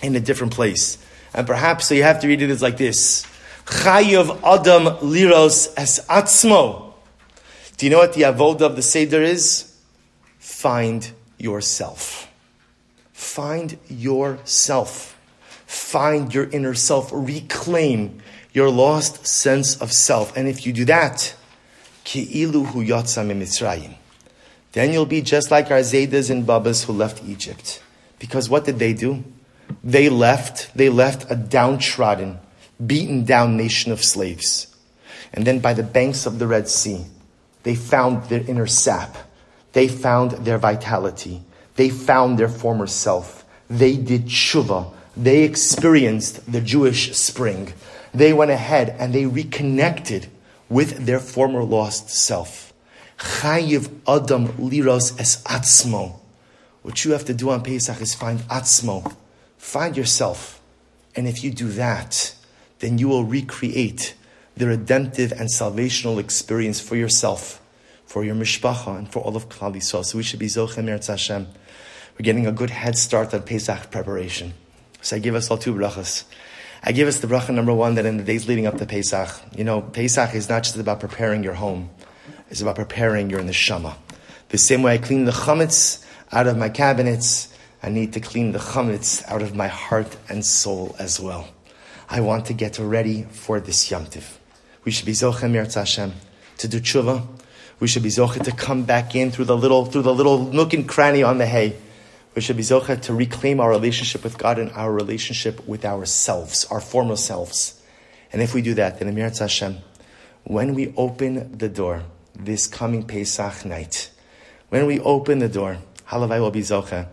in 0.02 0.16
a 0.16 0.20
different 0.20 0.54
place. 0.54 0.98
And 1.34 1.46
perhaps 1.46 1.88
so 1.88 1.96
you 1.96 2.04
have 2.04 2.22
to 2.22 2.28
read 2.28 2.42
it 2.42 2.50
as 2.50 2.62
like 2.62 2.78
this. 2.78 3.26
Chayav 3.66 4.38
Adam 4.44 4.98
Liros 5.00 5.74
Es 5.76 6.00
Atzmo. 6.08 6.94
Do 7.78 7.86
you 7.86 7.90
know 7.90 7.98
what 7.98 8.14
the 8.14 8.22
avoda 8.22 8.62
of 8.62 8.76
the 8.76 8.82
Seder 8.82 9.22
is? 9.22 9.76
Find 10.40 11.12
yourself. 11.38 12.32
Find 13.12 13.78
yourself. 13.90 15.20
Find 15.66 16.34
your 16.34 16.50
inner 16.52 16.74
self. 16.74 17.10
Reclaim 17.12 18.22
your 18.54 18.70
lost 18.70 19.28
sense 19.28 19.82
of 19.82 19.92
self. 19.92 20.38
And 20.38 20.48
if 20.48 20.66
you 20.66 20.72
do 20.72 20.86
that, 20.86 21.36
hu. 22.08 22.86
Then 24.72 24.94
you'll 24.94 25.06
be 25.06 25.22
just 25.22 25.52
like 25.52 25.72
our 25.72 25.80
Zaydas 25.80 26.30
and 26.30 26.46
Babas 26.46 26.84
who 26.86 26.94
left 26.94 27.24
Egypt. 27.26 27.82
Because 28.20 28.50
what 28.50 28.64
did 28.66 28.80
they 28.80 28.94
do? 28.94 29.24
They 29.84 30.10
left, 30.10 30.76
they 30.76 30.90
left 30.90 31.30
a 31.30 31.36
downtrodden, 31.36 32.40
beaten 32.86 33.26
down 33.26 33.58
nation 33.58 33.92
of 33.92 34.04
slaves. 34.04 34.68
And 35.34 35.46
then 35.46 35.60
by 35.60 35.74
the 35.74 35.84
banks 35.84 36.26
of 36.26 36.40
the 36.40 36.48
Red 36.48 36.68
Sea, 36.68 37.06
they 37.64 37.76
found 37.76 38.26
their 38.26 38.42
inner 38.48 38.68
sap. 38.68 39.18
They 39.74 39.88
found 39.88 40.32
their 40.32 40.58
vitality. 40.58 41.42
They 41.76 41.90
found 41.90 42.38
their 42.38 42.48
former 42.48 42.88
self. 42.88 43.44
They 43.70 43.98
did 43.98 44.26
tshuva. 44.26 44.94
They 45.18 45.44
experienced 45.44 46.52
the 46.52 46.62
Jewish 46.62 47.16
spring. 47.16 47.74
They 48.14 48.34
went 48.34 48.52
ahead 48.52 48.96
and 49.00 49.14
they 49.14 49.26
reconnected 49.26 50.28
with 50.70 51.06
their 51.06 51.20
former 51.20 51.64
lost 51.64 52.10
self. 52.10 52.74
Chayiv 53.18 53.90
Adam 54.08 54.48
liros 54.60 55.20
es 55.20 55.42
atzmo. 55.44 56.20
What 56.82 57.04
you 57.04 57.12
have 57.12 57.26
to 57.26 57.34
do 57.34 57.50
on 57.50 57.64
Pesach 57.64 58.02
is 58.02 58.14
find 58.14 58.40
atzmo. 58.42 59.16
Find 59.66 59.98
yourself. 59.98 60.62
And 61.16 61.28
if 61.28 61.44
you 61.44 61.50
do 61.50 61.70
that, 61.70 62.36
then 62.80 63.00
you 63.00 63.10
will 63.10 63.26
recreate 63.26 64.14
the 64.56 64.68
redemptive 64.68 65.32
and 65.32 65.50
salvational 65.50 66.20
experience 66.20 66.80
for 66.80 66.96
yourself, 66.96 67.60
for 68.06 68.24
your 68.24 68.36
mishpacha, 68.36 68.96
and 68.96 69.12
for 69.12 69.22
all 69.22 69.36
of 69.36 69.50
Klal. 69.50 69.82
So 69.82 70.18
we 70.18 70.24
should 70.24 70.40
be 70.40 70.46
Zochem 70.46 70.86
Eretz 70.86 71.08
Hashem. 71.08 71.48
We're 72.14 72.24
getting 72.24 72.46
a 72.46 72.52
good 72.52 72.70
head 72.70 72.96
start 72.96 73.34
on 73.34 73.42
Pesach 73.42 73.90
preparation. 73.90 74.54
So 75.02 75.16
I 75.16 75.20
give 75.20 75.34
us 75.34 75.50
all 75.50 75.58
two 75.58 75.74
brachas. 75.74 76.26
I 76.84 76.92
give 76.92 77.08
us 77.08 77.20
the 77.20 77.28
bracha 77.28 77.54
number 77.54 77.74
one 77.74 77.96
that 77.96 78.06
in 78.06 78.18
the 78.18 78.24
days 78.24 78.48
leading 78.48 78.68
up 78.68 78.78
to 78.78 78.86
Pesach, 78.86 79.30
you 79.58 79.64
know, 79.64 79.82
Pesach 79.82 80.36
is 80.36 80.48
not 80.48 80.64
just 80.64 80.78
about 80.78 81.00
preparing 81.00 81.44
your 81.44 81.56
home. 81.56 81.90
It's 82.52 82.62
about 82.62 82.76
preparing 82.76 83.32
your 83.32 83.42
neshama. 83.42 83.96
The 84.50 84.60
same 84.60 84.84
way 84.84 84.94
I 84.94 84.98
clean 85.00 85.26
the 85.26 85.32
chametz 85.32 86.06
out 86.32 86.46
of 86.46 86.56
my 86.56 86.70
cabinets, 86.70 87.52
I 87.86 87.90
need 87.90 88.14
to 88.14 88.20
clean 88.20 88.52
the 88.52 88.58
chametz 88.58 89.24
out 89.30 89.44
of 89.44 89.54
my 89.54 89.68
heart 89.68 90.18
and 90.28 90.44
soul 90.44 90.96
as 90.98 91.20
well. 91.20 91.48
I 92.10 92.20
want 92.20 92.48
to 92.48 92.54
get 92.54 92.80
ready 92.80 93.28
for 93.30 93.60
this 93.60 93.92
yomtiv. 93.92 94.38
We 94.84 94.92
should 94.92 95.06
be 95.06 95.12
zochem 95.12 95.54
Hashem 95.72 96.14
to 96.58 96.68
do 96.68 96.80
tshuva. 96.80 97.28
We 97.80 97.88
should 97.88 98.02
be 98.02 98.10
zochem 98.10 98.44
to 98.46 98.52
come 98.52 98.86
back 98.86 99.14
in 99.14 99.30
through 99.30 99.46
the 99.46 99.56
little 99.56 99.86
through 99.86 100.02
the 100.02 100.16
little 100.16 100.52
nook 100.52 100.74
and 100.74 100.90
cranny 100.90 101.22
on 101.22 101.38
the 101.38 101.46
hay. 101.46 101.76
We 102.34 102.42
should 102.42 102.58
be 102.58 102.64
zochem 102.64 103.04
to 103.04 103.14
reclaim 103.14 103.60
our 103.60 103.70
relationship 103.70 104.24
with 104.24 104.40
God 104.40 104.58
and 104.58 104.72
our 104.72 104.92
relationship 104.92 105.68
with 105.68 105.86
ourselves, 105.86 106.66
our 106.72 106.82
former 106.82 107.16
selves. 107.16 107.80
And 108.34 108.42
if 108.42 108.56
we 108.56 108.64
do 108.64 108.74
that, 108.74 108.98
then 108.98 109.16
Eretz 109.16 109.38
Hashem, 109.38 109.78
when 110.44 110.74
we 110.74 110.92
open 110.98 111.56
the 111.56 111.70
door 111.70 112.02
this 112.34 112.66
coming 112.66 113.04
Pesach 113.04 113.64
night, 113.64 114.10
when 114.70 114.88
we 114.88 115.00
open 115.02 115.38
the 115.38 115.50
door, 115.50 115.78
halavai 116.10 116.40
will 116.40 116.50
be 116.50 116.62
zochem, 116.62 117.10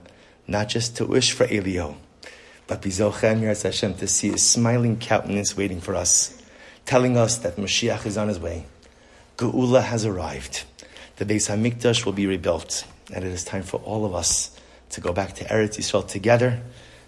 not 0.46 0.68
just 0.68 0.96
to 0.96 1.06
wish 1.06 1.32
for 1.32 1.44
Elio, 1.44 1.96
but 2.66 2.82
to 2.82 4.06
see 4.08 4.30
a 4.30 4.38
smiling 4.38 4.98
countenance 4.98 5.56
waiting 5.56 5.80
for 5.80 5.94
us, 5.94 6.40
telling 6.86 7.16
us 7.16 7.38
that 7.38 7.56
Mashiach 7.56 8.06
is 8.06 8.16
on 8.16 8.28
his 8.28 8.40
way. 8.40 8.66
Geula 9.36 9.82
has 9.82 10.04
arrived. 10.04 10.64
The 11.16 11.24
Beis 11.24 11.48
Hamikdash 11.48 12.04
will 12.04 12.12
be 12.12 12.26
rebuilt, 12.26 12.84
and 13.12 13.24
it 13.24 13.32
is 13.32 13.44
time 13.44 13.62
for 13.62 13.78
all 13.78 14.04
of 14.04 14.14
us 14.14 14.56
to 14.90 15.00
go 15.00 15.12
back 15.12 15.34
to 15.34 15.44
Eretz 15.44 15.78
Yisrael 15.78 16.06
together 16.06 16.60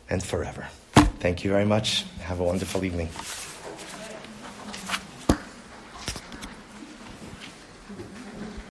and 0.09 0.23
forever. 0.23 0.69
Thank 1.21 1.45
you 1.45 1.51
very 1.51 1.65
much. 1.65 2.05
Have 2.21 2.41
a 2.41 2.45
wonderful 2.45 2.85
evening. 2.85 3.09